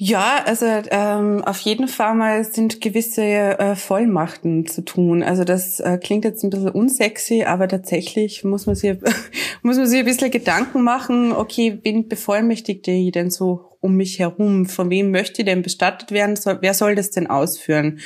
Ja, 0.00 0.44
also 0.46 0.64
ähm, 0.64 1.42
auf 1.44 1.58
jeden 1.58 1.88
Fall 1.88 2.14
mal 2.14 2.44
sind 2.44 2.80
gewisse 2.80 3.20
äh, 3.24 3.74
Vollmachten 3.74 4.64
zu 4.64 4.84
tun. 4.84 5.24
Also 5.24 5.42
das 5.42 5.80
äh, 5.80 5.98
klingt 6.00 6.24
jetzt 6.24 6.44
ein 6.44 6.50
bisschen 6.50 6.68
unsexy, 6.68 7.42
aber 7.42 7.66
tatsächlich 7.66 8.44
muss 8.44 8.66
man 8.66 8.76
sich 8.76 8.96
muss 9.62 9.76
man 9.76 9.88
sich 9.88 9.98
ein 9.98 10.04
bisschen 10.04 10.30
Gedanken 10.30 10.84
machen. 10.84 11.32
Okay, 11.32 11.80
wen 11.82 12.06
bevollmächtigt 12.06 12.86
ich 12.86 13.10
denn 13.10 13.32
so 13.32 13.76
um 13.80 13.96
mich 13.96 14.20
herum? 14.20 14.66
Von 14.66 14.88
wem 14.88 15.10
möchte 15.10 15.42
ich 15.42 15.46
denn 15.46 15.62
bestattet 15.62 16.12
werden? 16.12 16.36
So, 16.36 16.52
wer 16.60 16.74
soll 16.74 16.94
das 16.94 17.10
denn 17.10 17.26
ausführen? 17.26 17.98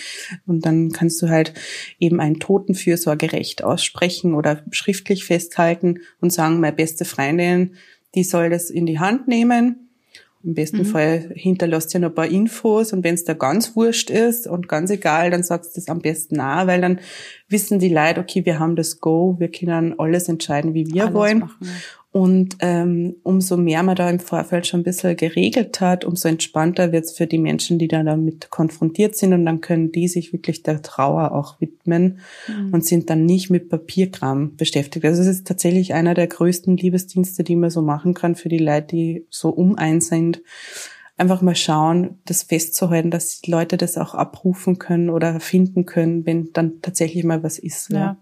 Und 0.47 0.65
dann 0.65 0.93
kannst 0.93 1.21
du 1.21 1.29
halt 1.29 1.53
eben 1.99 2.21
ein 2.21 2.41
Totenfürsorgerecht 2.41 3.65
aussprechen 3.65 4.33
oder 4.33 4.63
schriftlich 4.71 5.27
festhalten 5.27 5.99
und 6.23 6.33
sagen, 6.33 6.59
meine 6.59 6.75
beste 6.75 7.05
Freundin, 7.05 7.75
die 8.15 8.25
soll 8.25 8.49
das 8.49 8.71
in 8.71 8.87
die 8.87 8.99
Hand 8.99 9.29
nehmen 9.29 9.91
im 10.45 10.55
besten 10.55 10.79
mhm. 10.79 10.87
Fall 10.87 11.31
hinterlässt 11.35 11.95
ja 11.95 12.01
noch 12.01 12.09
ein 12.09 12.15
paar 12.15 12.27
Infos 12.27 12.93
und 12.93 13.05
wenn 13.05 13.15
es 13.15 13.25
da 13.25 13.35
ganz 13.35 13.77
wurscht 13.77 14.11
ist 14.11 14.47
und 14.47 14.69
ganz 14.69 14.91
egal, 14.91 15.31
dann 15.31 15.43
sagst 15.43 15.77
du 15.77 15.81
es 15.81 15.89
am 15.89 16.01
besten 16.01 16.37
nach, 16.37 16.67
weil 16.67 16.81
dann 16.81 17.01
wissen 17.49 17.79
die 17.79 17.89
Leute, 17.89 18.21
okay, 18.21 18.45
wir 18.45 18.59
haben 18.59 18.77
das 18.77 19.01
Go, 19.01 19.37
wir 19.39 19.51
können 19.51 19.99
alles 19.99 20.29
entscheiden, 20.29 20.75
wie 20.75 20.87
wir 20.87 21.05
alles 21.05 21.15
wollen. 21.15 21.39
Machen. 21.41 21.69
Und 22.13 22.57
ähm, 22.61 23.17
umso 23.23 23.57
mehr 23.57 23.83
man 23.83 23.97
da 23.97 24.11
im 24.11 24.21
Vorfeld 24.21 24.67
schon 24.67 24.81
ein 24.81 24.85
bisschen 24.85 25.17
geregelt 25.17 25.81
hat, 25.81 26.05
umso 26.05 26.29
entspannter 26.29 26.93
wird 26.93 27.07
es 27.07 27.13
für 27.13 27.27
die 27.27 27.39
Menschen, 27.39 27.79
die 27.79 27.89
da 27.89 28.03
damit 28.03 28.51
konfrontiert 28.51 29.17
sind. 29.17 29.33
Und 29.33 29.47
dann 29.47 29.63
können 29.63 29.93
die 29.93 30.09
sich 30.09 30.31
wirklich 30.35 30.63
der 30.63 30.83
Trauer 30.83 31.33
auch 31.33 31.59
widmen 31.59 32.19
mhm. 32.49 32.75
und 32.75 32.85
sind 32.85 33.09
dann 33.09 33.25
nicht 33.25 33.49
mit 33.49 33.71
Papierkram 33.71 34.57
beschäftigt. 34.57 35.07
Also 35.07 35.23
es 35.23 35.29
ist 35.29 35.47
tatsächlich 35.47 35.95
einer 35.95 36.13
der 36.13 36.27
größten 36.27 36.77
Liebesdienste, 36.77 37.45
die 37.45 37.57
man 37.57 37.71
so 37.71 37.81
machen 37.81 38.13
kann 38.13 38.35
für 38.35 38.51
die 38.51 38.59
Leute, 38.59 38.89
die 38.89 39.27
so 39.31 39.49
umein 39.49 40.03
sind. 40.03 40.43
Einfach 41.23 41.41
mal 41.41 41.55
schauen, 41.55 42.19
das 42.25 42.43
festzuhalten, 42.43 43.13
dass 43.13 43.43
die 43.43 43.51
Leute 43.53 43.77
das 43.77 43.97
auch 43.97 44.17
abrufen 44.17 44.81
können 44.81 45.09
oder 45.09 45.39
finden 45.39 45.87
können, 45.87 46.27
wenn 46.27 46.53
dann 46.53 46.83
tatsächlich 46.83 47.23
mal 47.23 47.45
was 47.45 47.61
ist. 47.61 47.91
Ja, 47.91 48.17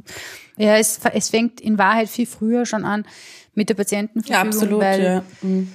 ja. 0.59 0.67
ja 0.67 0.77
es, 0.77 1.01
es 1.15 1.31
fängt 1.31 1.63
in 1.63 1.79
Wahrheit 1.79 2.11
viel 2.11 2.27
früher 2.27 2.67
schon 2.67 2.85
an 2.85 3.07
mit 3.55 3.71
der 3.71 3.75
Patientenverfügung. 3.75 4.35
Ja, 4.35 4.47
absolut, 4.47 4.81
weil, 4.83 5.03
ja. 5.03 5.23
Mhm. 5.41 5.73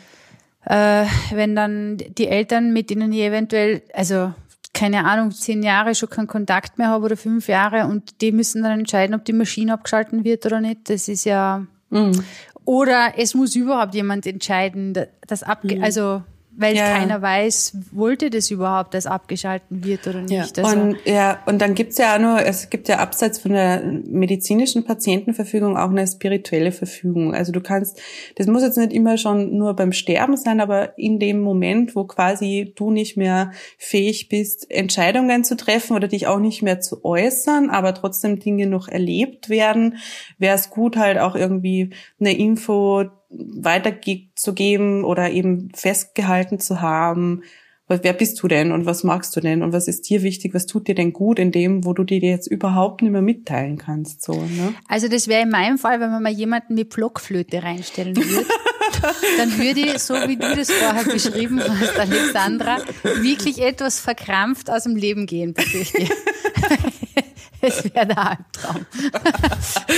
Äh, 0.66 1.06
wenn 1.34 1.56
dann 1.56 1.98
die 1.98 2.28
Eltern, 2.28 2.74
mit 2.74 2.92
denen 2.92 3.12
ich 3.12 3.22
eventuell, 3.22 3.82
also 3.92 4.32
keine 4.76 5.06
Ahnung, 5.06 5.32
zehn 5.32 5.64
Jahre 5.64 5.96
schon 5.96 6.12
keinen 6.12 6.28
Kontakt 6.28 6.78
mehr 6.78 6.90
habe 6.90 7.06
oder 7.06 7.18
fünf 7.18 7.48
Jahre 7.48 7.88
und 7.88 8.22
die 8.22 8.32
müssen 8.32 8.62
dann 8.62 8.82
entscheiden, 8.82 9.16
ob 9.16 9.26
die 9.26 9.34
Maschine 9.34 9.74
abgeschalten 9.74 10.24
wird 10.24 10.46
oder 10.46 10.62
nicht. 10.62 10.92
Das 10.92 11.08
ist 11.08 11.24
ja. 11.24 11.66
Mhm. 11.90 12.24
Oder 12.66 13.14
es 13.18 13.34
muss 13.34 13.56
überhaupt 13.56 13.96
jemand 13.96 14.28
entscheiden, 14.28 14.94
das 15.26 15.42
abge 15.42 15.78
mhm. 15.78 15.84
also 15.84 16.22
weil 16.58 16.76
ja. 16.76 16.98
keiner 16.98 17.22
weiß, 17.22 17.78
wollte 17.92 18.30
das 18.30 18.50
überhaupt, 18.50 18.94
dass 18.94 19.06
abgeschalten 19.06 19.84
wird 19.84 20.08
oder 20.08 20.22
nicht. 20.22 20.58
Ja. 20.58 20.64
Also 20.64 20.80
und, 20.80 20.98
ja, 21.06 21.40
und 21.46 21.60
dann 21.60 21.76
gibt's 21.76 21.98
ja 21.98 22.16
auch 22.16 22.20
nur, 22.20 22.40
es 22.40 22.70
gibt 22.70 22.88
ja 22.88 23.00
abseits 23.00 23.40
von 23.40 23.52
der 23.52 23.82
medizinischen 24.08 24.86
Patientenverfügung 24.86 25.78
auch 25.78 25.90
eine 25.90 26.08
spirituelle 26.08 26.72
Verfügung. 26.72 27.34
Also 27.34 27.52
du 27.52 27.62
kannst, 27.62 28.00
das 28.36 28.48
muss 28.48 28.64
jetzt 28.64 28.78
nicht 28.78 28.94
immer 28.94 29.18
schon 29.18 29.58
nur 29.58 29.76
beim 29.76 29.92
Sterben 29.92 30.38
sein, 30.38 30.62
aber 30.62 30.98
in 30.98 31.20
dem 31.20 31.42
Moment, 31.42 31.96
wo 31.96 32.06
quasi 32.06 32.74
du 32.76 32.92
nicht 32.92 33.18
mehr 33.18 33.52
fähig 33.78 34.30
bist, 34.30 34.70
Entscheidungen 34.72 35.44
zu 35.44 35.58
treffen 35.58 35.96
oder 35.96 36.08
dich 36.08 36.28
auch 36.28 36.40
nicht 36.40 36.62
mehr 36.62 36.80
zu 36.80 37.04
äußern, 37.04 37.70
aber 37.70 37.94
trotzdem 37.94 38.40
Dinge 38.40 38.68
noch 38.68 38.88
erlebt 38.88 39.50
werden, 39.50 39.98
wäre 40.38 40.56
es 40.56 40.70
gut 40.70 40.96
halt 40.96 41.18
auch 41.18 41.36
irgendwie 41.36 41.90
eine 42.20 42.38
Info 42.38 43.06
weiterzugeben 43.30 45.04
oder 45.04 45.32
eben 45.32 45.72
festgehalten 45.74 46.60
zu 46.60 46.82
haben, 46.82 47.44
wer 47.88 48.14
bist 48.14 48.42
du 48.42 48.48
denn 48.48 48.72
und 48.72 48.86
was 48.86 49.04
magst 49.04 49.36
du 49.36 49.40
denn 49.42 49.62
und 49.62 49.72
was 49.72 49.88
ist 49.88 50.10
dir 50.10 50.24
wichtig, 50.24 50.54
was 50.54 50.66
tut 50.66 50.88
dir 50.88 50.96
denn 50.96 51.14
gut 51.14 51.38
in 51.38 51.52
dem, 51.52 51.86
wo 51.86 51.94
du 51.94 52.04
dir 52.04 52.20
jetzt 52.20 52.48
überhaupt 52.48 53.02
nicht 53.02 53.12
mehr 53.12 53.22
mitteilen 53.22 53.78
kannst. 53.78 54.24
So, 54.24 54.34
ne? 54.34 54.74
Also 54.88 55.08
das 55.08 55.28
wäre 55.28 55.44
in 55.44 55.50
meinem 55.50 55.78
Fall, 55.78 56.00
wenn 56.00 56.10
man 56.10 56.24
mal 56.24 56.32
jemanden 56.32 56.74
mit 56.74 56.90
Blockflöte 56.90 57.62
reinstellen 57.62 58.16
würde, 58.16 58.48
dann 59.38 59.58
würde 59.60 59.82
ich, 59.82 60.00
so 60.00 60.16
wie 60.16 60.36
du 60.36 60.56
das 60.56 60.72
vorher 60.72 61.04
beschrieben 61.04 61.62
hast, 61.62 62.00
Alexandra, 62.00 62.78
wirklich 63.22 63.62
etwas 63.62 64.00
verkrampft 64.00 64.70
aus 64.70 64.84
dem 64.84 64.96
Leben 64.96 65.28
gehen, 65.28 65.54
befürchte 65.54 66.04
ich. 66.04 66.10
Das 67.66 67.84
wäre 67.84 68.06
der 68.06 68.18
Albtraum. 68.18 68.86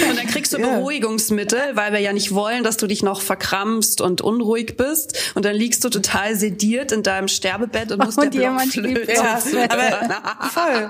und 0.10 0.18
dann 0.18 0.28
kriegst 0.28 0.54
du 0.54 0.58
Beruhigungsmittel, 0.58 1.60
weil 1.74 1.92
wir 1.94 2.00
ja 2.00 2.14
nicht 2.14 2.34
wollen, 2.34 2.64
dass 2.64 2.78
du 2.78 2.88
dich 2.88 3.04
noch 3.04 3.22
verkrampfst 3.22 4.02
und 4.02 4.22
unruhig 4.22 4.78
bist. 4.78 5.34
Und 5.36 5.46
dann 5.46 5.56
liegst 5.56 5.84
du 5.84 5.90
total 5.90 6.36
sediert 6.36 6.92
in 6.92 7.04
deinem 7.04 7.28
Sterbebett 7.28 7.92
und 7.92 8.04
musst 8.04 8.18
und 8.18 8.34
der. 8.34 8.42
Ja, 8.44 8.52
aber 8.52 10.50
voll. 10.50 10.90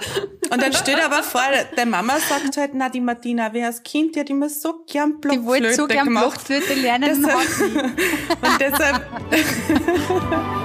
Und 0.50 0.62
dann 0.62 0.74
steht 0.74 1.04
aber 1.04 1.24
vor, 1.24 1.42
der 1.76 1.86
Mama 1.86 2.14
sagt 2.30 2.58
halt, 2.58 2.72
na, 2.74 2.90
die 2.90 3.02
Martina, 3.02 3.50
wer 3.54 3.68
als 3.68 3.84
Kind, 3.84 4.16
die 4.16 4.20
hat 4.20 4.30
immer 4.30 4.50
so 4.50 4.86
gern 4.88 5.20
Blockflöte 5.20 5.40
Die 5.40 5.46
wollte 5.46 5.74
so 5.74 5.88
gern 5.88 6.06
gemacht. 6.06 6.46
Blockflöte 6.48 6.74
lernen. 6.80 7.26
Deshalb, 7.26 7.38
und 8.42 8.60
deshalb 8.60 9.02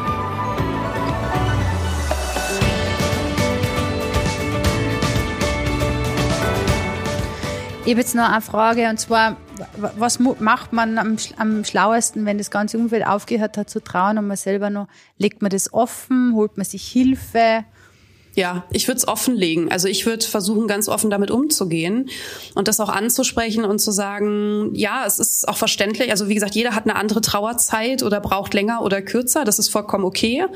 Ich 7.84 7.90
habe 7.90 8.00
jetzt 8.00 8.14
noch 8.14 8.30
eine 8.30 8.40
Frage 8.40 8.88
und 8.88 9.00
zwar, 9.00 9.36
was 9.98 10.20
macht 10.20 10.72
man 10.72 10.98
am, 10.98 11.16
am 11.36 11.64
schlauesten, 11.64 12.24
wenn 12.26 12.38
das 12.38 12.52
ganze 12.52 12.78
Umfeld 12.78 13.04
aufgehört 13.04 13.56
hat 13.56 13.70
zu 13.70 13.82
trauen 13.82 14.18
und 14.18 14.28
man 14.28 14.36
selber 14.36 14.70
noch, 14.70 14.86
legt 15.18 15.42
man 15.42 15.50
das 15.50 15.74
offen, 15.74 16.32
holt 16.34 16.56
man 16.56 16.64
sich 16.64 16.84
Hilfe? 16.84 17.64
Ja, 18.34 18.64
ich 18.70 18.86
würde 18.86 18.98
es 18.98 19.08
offenlegen. 19.08 19.70
Also 19.72 19.88
ich 19.88 20.06
würde 20.06 20.24
versuchen, 20.24 20.68
ganz 20.68 20.88
offen 20.88 21.10
damit 21.10 21.32
umzugehen 21.32 22.08
und 22.54 22.68
das 22.68 22.78
auch 22.78 22.88
anzusprechen 22.88 23.64
und 23.64 23.80
zu 23.80 23.90
sagen, 23.90 24.70
ja, 24.74 25.04
es 25.04 25.18
ist 25.18 25.48
auch 25.48 25.56
verständlich. 25.56 26.12
Also 26.12 26.28
wie 26.28 26.34
gesagt, 26.34 26.54
jeder 26.54 26.76
hat 26.76 26.84
eine 26.84 26.94
andere 26.94 27.20
Trauerzeit 27.20 28.04
oder 28.04 28.20
braucht 28.20 28.54
länger 28.54 28.82
oder 28.82 29.02
kürzer. 29.02 29.44
Das 29.44 29.58
ist 29.58 29.70
vollkommen 29.70 30.04
okay. 30.04 30.46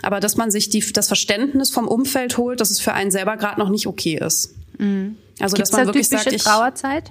Aber 0.00 0.20
dass 0.20 0.38
man 0.38 0.50
sich 0.50 0.70
die, 0.70 0.80
das 0.92 1.06
Verständnis 1.06 1.70
vom 1.70 1.86
Umfeld 1.86 2.38
holt, 2.38 2.60
dass 2.60 2.70
es 2.70 2.80
für 2.80 2.94
einen 2.94 3.10
selber 3.10 3.36
gerade 3.36 3.60
noch 3.60 3.68
nicht 3.68 3.86
okay 3.86 4.18
ist. 4.20 4.54
Mhm. 4.78 5.16
Also 5.40 5.56
Gibt's 5.56 5.70
dass 5.70 5.78
man 5.78 5.86
wirklich 5.86 6.08
sagt, 6.08 6.32
ich, 6.32 6.42
Trauerzeit? 6.42 7.10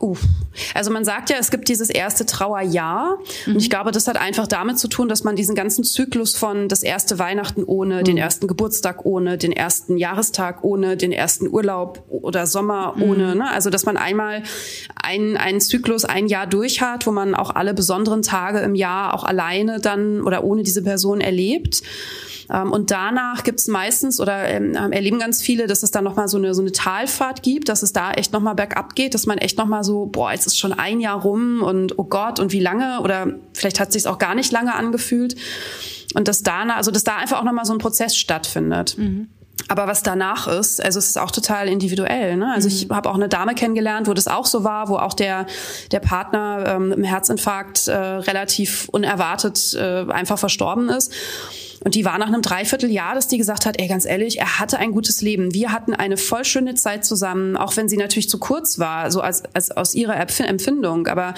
Uff. 0.00 0.22
Also 0.74 0.92
man 0.92 1.04
sagt 1.04 1.28
ja, 1.28 1.36
es 1.40 1.50
gibt 1.50 1.68
dieses 1.68 1.90
erste 1.90 2.24
Trauerjahr. 2.24 3.18
Mhm. 3.46 3.54
Und 3.54 3.60
ich 3.60 3.68
glaube, 3.68 3.90
das 3.90 4.06
hat 4.06 4.16
einfach 4.16 4.46
damit 4.46 4.78
zu 4.78 4.86
tun, 4.86 5.08
dass 5.08 5.24
man 5.24 5.34
diesen 5.34 5.56
ganzen 5.56 5.82
Zyklus 5.82 6.36
von 6.36 6.68
das 6.68 6.84
erste 6.84 7.18
Weihnachten 7.18 7.64
ohne, 7.64 7.96
mhm. 7.96 8.04
den 8.04 8.16
ersten 8.16 8.46
Geburtstag 8.46 9.04
ohne, 9.04 9.38
den 9.38 9.50
ersten 9.50 9.96
Jahrestag 9.96 10.62
ohne, 10.62 10.96
den 10.96 11.10
ersten 11.10 11.48
Urlaub 11.48 12.04
oder 12.08 12.46
Sommer 12.46 12.94
mhm. 12.96 13.02
ohne, 13.02 13.34
ne? 13.34 13.50
also 13.50 13.70
dass 13.70 13.86
man 13.86 13.96
einmal 13.96 14.44
einen, 15.02 15.36
einen 15.36 15.60
Zyklus 15.60 16.04
ein 16.04 16.28
Jahr 16.28 16.46
durch 16.46 16.80
hat, 16.80 17.06
wo 17.08 17.10
man 17.10 17.34
auch 17.34 17.56
alle 17.56 17.74
besonderen 17.74 18.22
Tage 18.22 18.60
im 18.60 18.76
Jahr 18.76 19.14
auch 19.14 19.24
alleine 19.24 19.80
dann 19.80 20.22
oder 20.22 20.44
ohne 20.44 20.62
diese 20.62 20.82
Person 20.82 21.20
erlebt. 21.20 21.82
Ähm, 22.50 22.72
und 22.72 22.90
danach 22.90 23.44
gibt 23.44 23.60
es 23.60 23.68
meistens 23.68 24.20
oder 24.20 24.48
ähm, 24.48 24.74
erleben 24.74 25.18
ganz 25.18 25.42
viele, 25.42 25.66
dass 25.66 25.82
es 25.82 25.90
dann 25.90 26.04
nochmal 26.04 26.28
so 26.28 26.38
eine, 26.38 26.54
so 26.54 26.62
eine 26.62 26.72
Talfahrt 26.72 27.42
gibt, 27.42 27.68
dass 27.68 27.82
es 27.82 27.92
da 27.92 28.12
echt 28.12 28.32
nochmal 28.32 28.54
bergab 28.54 28.94
geht, 28.94 29.14
dass 29.14 29.26
man 29.26 29.38
echt 29.38 29.58
nochmal 29.58 29.84
so, 29.84 30.06
boah, 30.06 30.32
jetzt 30.32 30.46
ist 30.46 30.58
schon 30.58 30.72
ein 30.72 31.00
Jahr 31.00 31.20
rum 31.20 31.62
und 31.62 31.98
oh 31.98 32.04
Gott, 32.04 32.40
und 32.40 32.52
wie 32.52 32.60
lange? 32.60 33.00
Oder 33.00 33.34
vielleicht 33.52 33.80
hat 33.80 33.88
es 33.88 33.94
sich 33.94 34.06
auch 34.06 34.18
gar 34.18 34.34
nicht 34.34 34.52
lange 34.52 34.74
angefühlt. 34.74 35.36
Und 36.14 36.26
dass 36.26 36.42
da, 36.42 36.62
also 36.62 36.90
dass 36.90 37.04
da 37.04 37.16
einfach 37.16 37.38
auch 37.38 37.44
nochmal 37.44 37.66
so 37.66 37.72
ein 37.74 37.78
Prozess 37.78 38.16
stattfindet. 38.16 38.96
Mhm. 38.96 39.28
Aber 39.66 39.86
was 39.86 40.02
danach 40.02 40.46
ist, 40.46 40.82
also 40.82 40.98
es 40.98 41.08
ist 41.08 41.18
auch 41.18 41.30
total 41.30 41.68
individuell. 41.68 42.36
Ne? 42.36 42.50
Also 42.54 42.68
mhm. 42.68 42.74
ich 42.74 42.88
habe 42.90 43.10
auch 43.10 43.16
eine 43.16 43.28
Dame 43.28 43.54
kennengelernt, 43.54 44.06
wo 44.06 44.14
das 44.14 44.28
auch 44.28 44.46
so 44.46 44.64
war, 44.64 44.88
wo 44.88 44.96
auch 44.96 45.14
der 45.14 45.46
der 45.90 46.00
Partner 46.00 46.64
ähm, 46.66 46.92
im 46.92 47.04
Herzinfarkt 47.04 47.88
äh, 47.88 47.94
relativ 47.94 48.88
unerwartet 48.90 49.74
äh, 49.74 50.06
einfach 50.10 50.38
verstorben 50.38 50.88
ist. 50.88 51.12
Und 51.84 51.94
die 51.94 52.04
war 52.04 52.18
nach 52.18 52.26
einem 52.26 52.42
Dreivierteljahr, 52.42 53.14
dass 53.14 53.28
die 53.28 53.38
gesagt 53.38 53.66
hat, 53.66 53.80
ey, 53.80 53.86
ganz 53.86 54.04
ehrlich, 54.04 54.38
er 54.38 54.58
hatte 54.58 54.78
ein 54.78 54.92
gutes 54.92 55.22
Leben. 55.22 55.54
Wir 55.54 55.72
hatten 55.72 55.94
eine 55.94 56.16
voll 56.16 56.44
schöne 56.44 56.74
Zeit 56.74 57.04
zusammen, 57.04 57.56
auch 57.56 57.76
wenn 57.76 57.88
sie 57.88 57.96
natürlich 57.96 58.28
zu 58.28 58.38
kurz 58.38 58.78
war, 58.78 59.10
so 59.10 59.20
als, 59.20 59.44
als 59.54 59.70
aus 59.70 59.94
ihrer 59.94 60.16
Empfindung. 60.18 61.06
Aber 61.06 61.34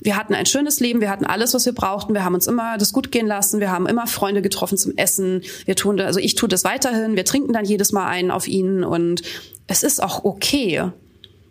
wir 0.00 0.16
hatten 0.16 0.34
ein 0.34 0.46
schönes 0.46 0.80
Leben, 0.80 1.00
wir 1.00 1.10
hatten 1.10 1.24
alles, 1.24 1.54
was 1.54 1.66
wir 1.66 1.74
brauchten. 1.74 2.14
Wir 2.14 2.24
haben 2.24 2.34
uns 2.34 2.46
immer 2.46 2.76
das 2.78 2.92
gut 2.92 3.12
gehen 3.12 3.26
lassen, 3.26 3.60
wir 3.60 3.70
haben 3.70 3.86
immer 3.86 4.06
Freunde 4.06 4.42
getroffen 4.42 4.78
zum 4.78 4.96
Essen. 4.96 5.42
Wir 5.64 5.76
tun, 5.76 6.00
also 6.00 6.18
ich 6.18 6.34
tue 6.34 6.48
das 6.48 6.64
weiterhin. 6.64 7.16
Wir 7.16 7.24
trinken 7.24 7.52
dann 7.52 7.64
jedes 7.64 7.92
Mal 7.92 8.06
einen 8.06 8.30
auf 8.30 8.48
ihn 8.48 8.82
und 8.82 9.22
es 9.66 9.82
ist 9.82 10.02
auch 10.02 10.24
okay. 10.24 10.90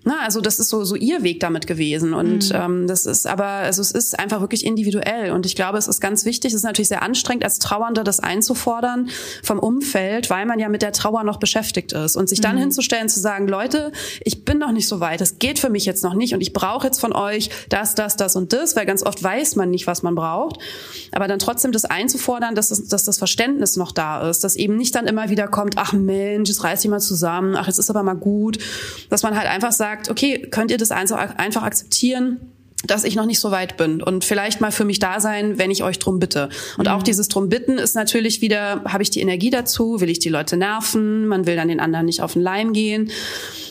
Na, 0.05 0.19
also 0.23 0.41
das 0.41 0.59
ist 0.59 0.69
so, 0.69 0.83
so 0.83 0.95
ihr 0.95 1.23
Weg 1.23 1.39
damit 1.39 1.65
gewesen. 1.65 2.13
Und 2.13 2.49
mhm. 2.49 2.55
ähm, 2.55 2.87
das 2.87 3.05
ist 3.05 3.25
aber, 3.25 3.45
also 3.45 3.81
es 3.81 3.91
ist 3.91 4.19
einfach 4.19 4.41
wirklich 4.41 4.65
individuell. 4.65 5.31
Und 5.31 5.45
ich 5.45 5.55
glaube, 5.55 5.77
es 5.77 5.87
ist 5.87 6.01
ganz 6.01 6.25
wichtig, 6.25 6.51
es 6.51 6.57
ist 6.57 6.63
natürlich 6.63 6.89
sehr 6.89 7.03
anstrengend, 7.03 7.43
als 7.43 7.59
Trauernder 7.59 8.03
das 8.03 8.19
einzufordern 8.19 9.09
vom 9.43 9.59
Umfeld, 9.59 10.29
weil 10.29 10.45
man 10.45 10.59
ja 10.59 10.67
mit 10.67 10.81
der 10.81 10.91
Trauer 10.91 11.23
noch 11.23 11.37
beschäftigt 11.37 11.93
ist. 11.93 12.17
Und 12.17 12.27
sich 12.27 12.41
dann 12.41 12.55
mhm. 12.55 12.61
hinzustellen, 12.61 13.07
zu 13.07 13.19
sagen, 13.19 13.47
Leute, 13.47 13.91
ich 14.23 14.43
bin 14.43 14.57
noch 14.57 14.71
nicht 14.71 14.87
so 14.87 14.99
weit, 14.99 15.21
es 15.21 15.39
geht 15.39 15.59
für 15.59 15.69
mich 15.69 15.85
jetzt 15.85 16.03
noch 16.03 16.15
nicht 16.15 16.33
und 16.33 16.41
ich 16.41 16.51
brauche 16.51 16.87
jetzt 16.87 16.99
von 16.99 17.13
euch 17.13 17.49
das, 17.69 17.95
das, 17.95 18.17
das 18.17 18.35
und 18.35 18.51
das, 18.51 18.75
weil 18.75 18.85
ganz 18.85 19.03
oft 19.03 19.23
weiß 19.23 19.55
man 19.55 19.69
nicht, 19.69 19.87
was 19.87 20.03
man 20.03 20.15
braucht. 20.15 20.57
Aber 21.11 21.27
dann 21.27 21.39
trotzdem 21.39 21.71
das 21.71 21.85
einzufordern, 21.85 22.55
dass, 22.55 22.71
es, 22.71 22.87
dass 22.87 23.05
das 23.05 23.17
Verständnis 23.17 23.77
noch 23.77 23.91
da 23.91 24.29
ist, 24.29 24.43
dass 24.43 24.55
eben 24.55 24.75
nicht 24.75 24.95
dann 24.95 25.07
immer 25.07 25.29
wieder 25.29 25.47
kommt, 25.47 25.75
ach 25.77 25.93
Mensch, 25.93 26.49
jetzt 26.49 26.63
reiß 26.63 26.81
dich 26.81 26.91
mal 26.91 26.99
zusammen, 26.99 27.55
ach, 27.55 27.67
jetzt 27.67 27.79
ist 27.79 27.89
aber 27.89 28.03
mal 28.03 28.15
gut, 28.15 28.57
dass 29.09 29.23
man 29.23 29.37
halt 29.37 29.47
einfach 29.47 29.71
sagt, 29.71 29.92
sagt, 29.93 30.09
okay, 30.09 30.47
könnt 30.49 30.71
ihr 30.71 30.77
das 30.77 30.91
einfach 30.91 31.63
akzeptieren? 31.63 32.39
dass 32.85 33.05
ich 33.05 33.15
noch 33.15 33.25
nicht 33.25 33.39
so 33.39 33.49
weit 33.49 33.77
bin 33.77 34.03
und 34.03 34.25
vielleicht 34.25 34.59
mal 34.59 34.73
für 34.73 34.83
mich 34.83 34.99
da 34.99 35.21
sein, 35.21 35.57
wenn 35.57 35.71
ich 35.71 35.83
euch 35.83 35.99
drum 35.99 36.19
bitte. 36.19 36.49
Und 36.77 36.87
mhm. 36.87 36.93
auch 36.93 37.01
dieses 37.01 37.29
drum 37.29 37.47
bitten 37.47 37.77
ist 37.77 37.95
natürlich 37.95 38.41
wieder, 38.41 38.83
habe 38.83 39.03
ich 39.03 39.09
die 39.09 39.21
Energie 39.21 39.49
dazu, 39.49 40.01
will 40.01 40.09
ich 40.09 40.19
die 40.19 40.27
Leute 40.27 40.57
nerven, 40.57 41.25
man 41.27 41.47
will 41.47 41.55
dann 41.55 41.69
den 41.69 41.79
anderen 41.79 42.05
nicht 42.05 42.21
auf 42.21 42.33
den 42.33 42.41
Leim 42.41 42.73
gehen. 42.73 43.09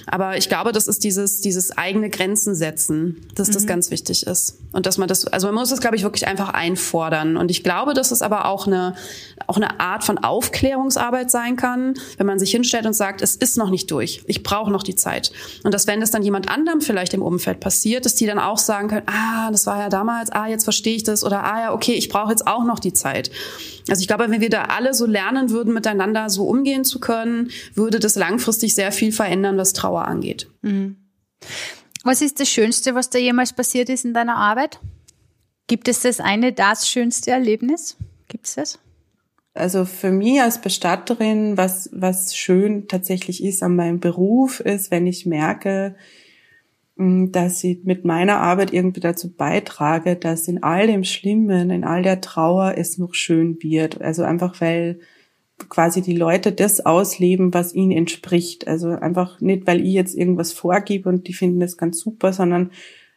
Aber 0.07 0.37
ich 0.37 0.49
glaube, 0.49 0.73
das 0.73 0.89
ist 0.89 1.05
dieses, 1.05 1.41
dieses 1.41 1.77
eigene 1.77 2.11
Grenzen 2.11 2.55
setzen, 2.55 3.27
dass 3.35 3.49
mhm. 3.49 3.53
das 3.53 3.67
ganz 3.67 3.91
wichtig 3.91 4.27
ist. 4.27 4.59
Und 4.73 4.87
dass 4.87 4.99
man 4.99 5.09
das, 5.09 5.27
also 5.27 5.49
man 5.49 5.57
muss 5.57 5.71
das, 5.71 5.81
glaube 5.81 5.97
ich, 5.97 6.03
wirklich 6.03 6.27
einfach 6.27 6.51
einfordern. 6.51 7.37
Und 7.37 7.51
ich 7.51 7.63
glaube, 7.63 7.95
dass 7.95 8.11
es 8.11 8.23
aber 8.23 8.47
auch 8.47 8.67
eine, 8.67 8.95
auch 9.47 9.57
eine 9.57 9.81
Art 9.81 10.05
von 10.05 10.19
Aufklärungsarbeit 10.19 11.31
sein 11.31 11.57
kann, 11.57 11.95
wenn 12.17 12.27
man 12.27 12.39
sich 12.39 12.51
hinstellt 12.51 12.87
und 12.87 12.95
sagt, 12.95 13.23
es 13.23 13.37
ist 13.37 13.57
noch 13.57 13.71
nicht 13.71 13.91
durch. 13.91 14.23
Ich 14.27 14.43
brauche 14.43 14.71
noch 14.71 14.83
die 14.83 14.95
Zeit. 14.95 15.33
Und 15.63 15.75
dass, 15.75 15.87
wenn 15.87 16.01
das 16.01 16.11
dann 16.11 16.23
jemand 16.23 16.49
anderem 16.49 16.81
vielleicht 16.81 17.15
im 17.15 17.23
Umfeld 17.23 17.61
passiert, 17.61 18.05
dass 18.05 18.15
die 18.15 18.27
dann 18.27 18.39
auch 18.39 18.59
sagen 18.59 18.89
können, 18.89 19.07
ah, 19.07 19.51
das 19.51 19.67
war 19.67 19.79
ja 19.79 19.89
damals, 19.89 20.31
ah, 20.31 20.47
jetzt 20.47 20.65
verstehe 20.65 20.97
ich 20.97 21.03
das 21.03 21.23
oder 21.23 21.45
ah 21.45 21.61
ja, 21.61 21.75
okay, 21.75 21.93
ich 21.93 22.09
brauche 22.09 22.31
jetzt 22.31 22.47
auch 22.47 22.65
noch 22.65 22.79
die 22.79 22.93
Zeit. 22.93 23.31
Also 23.89 24.01
ich 24.01 24.07
glaube, 24.07 24.31
wenn 24.31 24.41
wir 24.41 24.51
da 24.51 24.67
alle 24.67 24.95
so 24.95 25.07
lernen 25.07 25.51
würden, 25.51 25.75
miteinander 25.75 26.31
so 26.31 26.45
umgehen 26.45 26.85
zu 26.85 27.01
können, 27.01 27.51
würde 27.75 27.99
das 27.99 28.15
langfristig 28.15 28.75
sehr 28.75 28.93
viel 28.93 29.13
verändern, 29.13 29.57
was 29.57 29.73
Trauer 29.73 29.92
angeht. 29.97 30.51
Mhm. 30.63 30.97
Was 32.05 32.21
ist 32.21 32.41
das 32.41 32.49
Schönste, 32.49 32.95
was 32.95 33.11
da 33.11 33.19
jemals 33.19 33.53
passiert 33.53 33.89
ist 33.89 34.05
in 34.05 34.15
deiner 34.15 34.37
Arbeit? 34.37 34.81
Gibt 35.67 35.89
es 35.89 36.01
das 36.01 36.21
eine, 36.21 36.53
das 36.53 36.89
schönste 36.89 37.31
Erlebnis? 37.31 37.97
Gibt 38.29 38.47
es 38.47 38.55
das? 38.57 38.79
Also 39.55 39.85
für 39.85 40.11
mich 40.11 40.41
als 40.41 40.61
Bestatterin, 40.61 41.57
was, 41.57 41.91
was 41.93 42.35
schön 42.35 42.89
tatsächlich 42.89 43.45
ist 43.45 43.63
an 43.63 43.77
meinem 43.77 44.01
Beruf, 44.01 44.61
ist, 44.61 44.91
wenn 44.91 45.07
ich 45.07 45.27
merke, 45.27 45.95
dass 46.97 47.65
ich 47.65 47.85
mit 47.85 48.05
meiner 48.05 48.39
Arbeit 48.39 48.73
irgendwie 48.73 49.01
dazu 49.01 49.35
beitrage, 49.35 50.17
dass 50.17 50.49
in 50.49 50.63
all 50.63 50.87
dem 50.87 51.05
Schlimmen, 51.05 51.71
in 51.71 51.85
all 51.85 52.03
der 52.03 52.21
Trauer 52.21 52.75
es 52.77 52.99
noch 52.99 53.15
schön 53.15 53.57
wird. 53.63 54.01
Also 54.01 54.25
einfach, 54.25 54.61
weil 54.61 55.01
quasi 55.69 56.03
die 56.03 56.17
Leute 56.17 56.53
das 56.53 56.85
ausleben, 56.85 57.53
was 57.55 57.75
ihnen 57.75 57.93
entspricht. 57.93 58.67
Also 58.67 58.89
einfach 58.89 59.41
nicht, 59.41 59.67
weil 59.67 59.81
ich 59.81 59.95
jetzt 59.95 60.17
irgendwas 60.17 60.53
vorgebe 60.53 61.09
und 61.09 61.29
die 61.29 61.35
finden 61.35 61.61
das 61.61 61.77
ganz 61.77 62.01
super, 62.01 62.33
sondern 62.33 62.71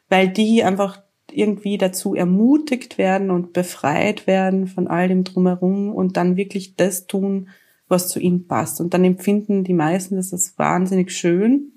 weil 0.10 0.30
die 0.30 0.64
einfach 0.64 1.02
irgendwie 1.32 1.78
dazu 1.78 2.16
ermutigt 2.16 2.98
werden 2.98 3.32
und 3.32 3.54
befreit 3.54 4.28
werden 4.28 4.68
von 4.68 4.88
all 4.88 5.08
dem 5.08 5.24
drumherum 5.24 5.92
und 5.92 6.18
dann 6.18 6.38
wirklich 6.38 6.76
das 6.76 7.08
tun, 7.08 7.50
was 7.88 8.08
zu 8.08 8.20
ihnen 8.20 8.48
passt. 8.48 8.80
Und 8.80 8.94
dann 8.94 9.04
empfinden 9.04 9.64
die 9.64 9.74
meisten 9.74 10.16
das 10.16 10.32
als 10.32 10.58
wahnsinnig 10.58 11.12
schön 11.12 11.72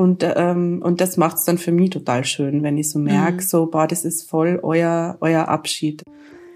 und, 0.00 0.24
ähm, 0.24 0.80
und 0.82 1.02
das 1.02 1.18
macht's 1.18 1.44
dann 1.44 1.58
für 1.58 1.72
mich 1.72 1.90
total 1.90 2.24
schön, 2.24 2.62
wenn 2.62 2.78
ich 2.78 2.88
so 2.88 2.98
merke, 2.98 3.34
mhm. 3.34 3.40
so, 3.40 3.66
boah, 3.66 3.86
das 3.86 4.06
ist 4.06 4.30
voll 4.30 4.58
euer, 4.62 5.18
euer 5.20 5.46
Abschied. 5.48 6.02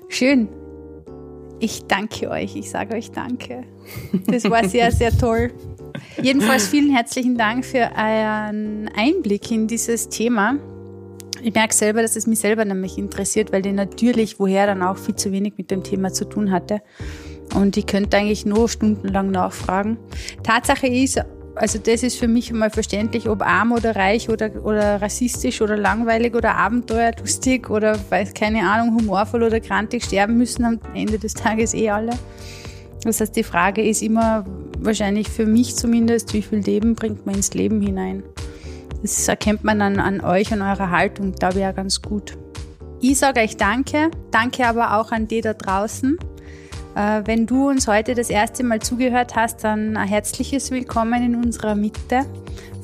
Schön. 0.09 0.49
Ich 1.65 1.87
danke 1.87 2.29
euch. 2.29 2.57
Ich 2.57 2.69
sage 2.69 2.95
euch 2.95 3.11
danke. 3.11 3.65
Das 4.27 4.45
war 4.51 4.69
sehr, 4.69 4.93
sehr 4.93 5.17
toll. 5.17 5.51
Jedenfalls 6.21 6.69
vielen 6.69 6.95
herzlichen 6.95 7.39
Dank 7.39 7.65
für 7.65 7.91
euren 7.97 8.91
Einblick 8.95 9.51
in 9.51 9.67
dieses 9.67 10.11
Thema. 10.11 10.59
Ich 11.43 11.55
merke 11.55 11.73
selber, 11.73 12.03
dass 12.03 12.17
es 12.17 12.27
mich 12.27 12.41
selber 12.41 12.67
nämlich 12.67 12.99
interessiert, 12.99 13.51
weil 13.51 13.65
ich 13.65 13.73
natürlich 13.73 14.39
woher 14.39 14.67
dann 14.67 14.83
auch 14.83 14.99
viel 14.99 15.15
zu 15.15 15.33
wenig 15.33 15.55
mit 15.57 15.71
dem 15.71 15.83
Thema 15.83 16.12
zu 16.12 16.27
tun 16.27 16.51
hatte. 16.51 16.83
Und 17.55 17.79
ich 17.79 17.87
könnte 17.87 18.19
eigentlich 18.19 18.45
nur 18.45 18.69
stundenlang 18.69 19.31
nachfragen. 19.31 19.97
Tatsache 20.43 20.87
ist, 20.87 21.25
also 21.57 21.79
das 21.79 22.03
ist 22.03 22.19
für 22.19 22.29
mich 22.29 22.53
mal 22.53 22.71
verständlich, 22.71 23.29
ob 23.29 23.43
arm 23.43 23.73
oder 23.73 23.95
reich 23.95 24.29
oder, 24.29 24.51
oder 24.65 25.01
rassistisch 25.01 25.61
oder 25.61 25.77
langweilig 25.77 26.35
oder 26.35 26.57
abenteuerlustig 26.57 27.71
oder 27.71 27.97
weiß 28.11 28.35
keine 28.35 28.69
Ahnung, 28.69 28.97
humorvoll 28.97 29.45
oder 29.45 29.61
grantig 29.61 30.05
sterben 30.05 30.37
müssen 30.37 30.65
am 30.65 30.81
Ende 30.95 31.19
des 31.19 31.35
Tages 31.35 31.75
eh 31.75 31.91
alle. 31.91 32.13
Das 33.05 33.21
heißt, 33.21 33.37
die 33.37 33.45
Frage 33.45 33.83
ist 33.83 34.03
immer 34.03 34.45
wahrscheinlich 34.79 35.29
für 35.29 35.47
mich 35.47 35.77
zumindest, 35.77 36.33
wie 36.35 36.43
viel 36.43 36.59
Leben 36.59 36.95
bringt 36.95 37.27
man 37.27 37.37
ins 37.37 37.55
Leben 37.55 37.81
hinein. 37.81 38.23
Das 39.03 39.29
erkennt 39.29 39.63
man 39.63 39.79
dann 39.79 40.01
an 40.01 40.23
euch 40.23 40.51
und 40.53 40.63
eurer 40.63 40.91
Haltung, 40.91 41.33
glaube 41.33 41.61
ich, 41.61 41.67
auch 41.67 41.75
ganz 41.75 42.01
gut. 42.01 42.37
Ich 43.01 43.19
sage 43.19 43.41
euch 43.41 43.57
Danke, 43.59 44.11
danke 44.31 44.67
aber 44.67 44.97
auch 44.97 45.13
an 45.13 45.29
die 45.29 45.43
da 45.43 45.53
draußen. 45.53 46.17
Äh, 46.95 47.23
wenn 47.25 47.47
du 47.47 47.69
uns 47.69 47.89
heute 47.89 48.15
das 48.15 48.31
erste 48.31 48.63
Mal 48.63 48.81
zugehört 48.81 49.35
hast, 49.35 49.65
dann 49.65 49.97
ein 49.97 50.09
herzliches 50.09 50.71
Willkommen 50.71 51.23
in 51.23 51.37
unserer 51.37 51.75
Mitte. 51.75 52.27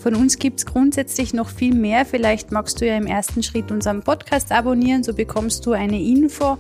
Von 0.01 0.15
uns 0.15 0.39
gibt's 0.39 0.65
grundsätzlich 0.65 1.35
noch 1.35 1.51
viel 1.51 1.75
mehr. 1.75 2.07
Vielleicht 2.07 2.53
magst 2.53 2.81
du 2.81 2.87
ja 2.87 2.97
im 2.97 3.07
ersten 3.07 3.43
Schritt 3.43 3.71
unseren 3.71 4.01
Podcast 4.03 4.51
abonnieren, 4.51 5.03
so 5.03 5.13
bekommst 5.13 5.67
du 5.67 5.73
eine 5.73 6.01
Info, 6.03 6.57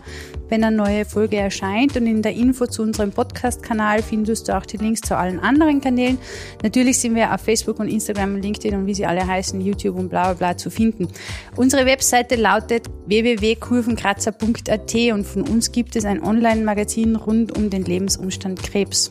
wenn 0.50 0.62
eine 0.62 0.76
neue 0.76 1.06
Folge 1.06 1.38
erscheint. 1.38 1.96
Und 1.96 2.06
in 2.06 2.20
der 2.20 2.34
Info 2.34 2.66
zu 2.66 2.82
unserem 2.82 3.12
Podcast-Kanal 3.12 4.02
findest 4.02 4.48
du 4.48 4.56
auch 4.56 4.66
die 4.66 4.76
Links 4.76 5.00
zu 5.00 5.16
allen 5.16 5.40
anderen 5.40 5.80
Kanälen. 5.80 6.18
Natürlich 6.62 6.98
sind 6.98 7.14
wir 7.14 7.32
auf 7.34 7.40
Facebook 7.40 7.78
und 7.78 7.88
Instagram 7.88 8.34
und 8.34 8.42
LinkedIn 8.42 8.74
und 8.74 8.86
wie 8.86 8.94
sie 8.94 9.06
alle 9.06 9.26
heißen, 9.26 9.58
YouTube 9.58 9.96
und 9.96 10.10
bla 10.10 10.34
bla 10.34 10.34
bla 10.34 10.56
zu 10.58 10.70
finden. 10.70 11.08
Unsere 11.56 11.86
Webseite 11.86 12.36
lautet 12.36 12.88
www.kurvenkratzer.at 13.06 14.94
und 15.14 15.26
von 15.26 15.42
uns 15.48 15.72
gibt 15.72 15.96
es 15.96 16.04
ein 16.04 16.22
Online-Magazin 16.22 17.16
rund 17.16 17.56
um 17.56 17.70
den 17.70 17.86
Lebensumstand 17.86 18.62
Krebs. 18.62 19.08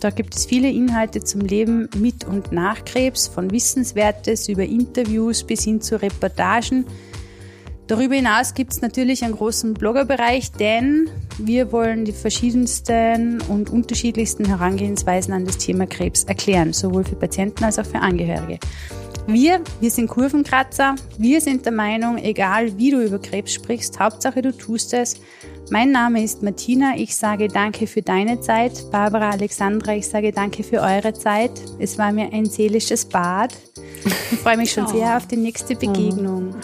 Da 0.00 0.08
gibt 0.08 0.34
es 0.34 0.46
viele 0.46 0.70
Inhalte 0.70 1.22
zum 1.22 1.42
Leben 1.42 1.88
mit 1.94 2.24
und 2.24 2.52
nach 2.52 2.84
Krebs, 2.86 3.28
von 3.28 3.50
Wissenswertes 3.50 4.48
über 4.48 4.64
Interviews 4.64 5.44
bis 5.44 5.64
hin 5.64 5.82
zu 5.82 6.00
Reportagen. 6.00 6.86
Darüber 7.86 8.14
hinaus 8.14 8.54
gibt 8.54 8.72
es 8.72 8.80
natürlich 8.80 9.24
einen 9.24 9.34
großen 9.34 9.74
Bloggerbereich, 9.74 10.52
denn 10.52 11.10
wir 11.38 11.70
wollen 11.70 12.06
die 12.06 12.12
verschiedensten 12.12 13.42
und 13.42 13.68
unterschiedlichsten 13.68 14.46
Herangehensweisen 14.46 15.34
an 15.34 15.44
das 15.44 15.58
Thema 15.58 15.86
Krebs 15.86 16.24
erklären, 16.24 16.72
sowohl 16.72 17.04
für 17.04 17.16
Patienten 17.16 17.64
als 17.64 17.78
auch 17.78 17.84
für 17.84 17.98
Angehörige. 17.98 18.58
Wir, 19.26 19.60
wir 19.80 19.90
sind 19.90 20.08
Kurvenkratzer. 20.08 20.94
Wir 21.18 21.40
sind 21.40 21.64
der 21.64 21.72
Meinung, 21.72 22.16
egal 22.16 22.78
wie 22.78 22.90
du 22.90 23.02
über 23.04 23.18
Krebs 23.18 23.52
sprichst, 23.52 24.00
Hauptsache 24.00 24.40
du 24.40 24.56
tust 24.56 24.94
es. 24.94 25.20
Mein 25.72 25.92
Name 25.92 26.24
ist 26.24 26.42
Martina. 26.42 26.94
Ich 26.96 27.16
sage 27.16 27.46
danke 27.46 27.86
für 27.86 28.02
deine 28.02 28.40
Zeit. 28.40 28.90
Barbara, 28.90 29.30
Alexandra, 29.30 29.94
ich 29.94 30.08
sage 30.08 30.32
danke 30.32 30.64
für 30.64 30.80
eure 30.80 31.14
Zeit. 31.14 31.52
Es 31.78 31.96
war 31.96 32.10
mir 32.10 32.32
ein 32.32 32.46
seelisches 32.46 33.04
Bad. 33.04 33.56
Ich 34.32 34.38
freue 34.40 34.56
mich 34.56 34.72
schon 34.72 34.86
oh. 34.86 34.88
sehr 34.88 35.16
auf 35.16 35.28
die 35.28 35.36
nächste 35.36 35.76
Begegnung. 35.76 36.56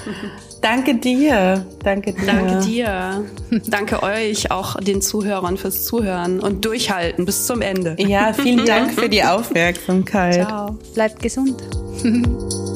Danke 0.60 0.96
dir. 0.96 1.64
Danke 1.84 2.14
dir. 2.14 2.26
Danke 2.26 2.66
dir. 2.66 3.24
Danke 3.68 4.02
euch, 4.02 4.50
auch 4.50 4.74
den 4.80 5.00
Zuhörern 5.00 5.56
fürs 5.56 5.84
Zuhören 5.84 6.40
und 6.40 6.64
durchhalten 6.64 7.24
bis 7.24 7.46
zum 7.46 7.62
Ende. 7.62 7.94
Ja, 8.00 8.32
vielen 8.32 8.66
Dank 8.66 8.92
für 8.98 9.08
die 9.08 9.22
Aufmerksamkeit. 9.22 10.46
Ciao. 10.46 10.76
Bleibt 10.94 11.22
gesund. 11.22 11.62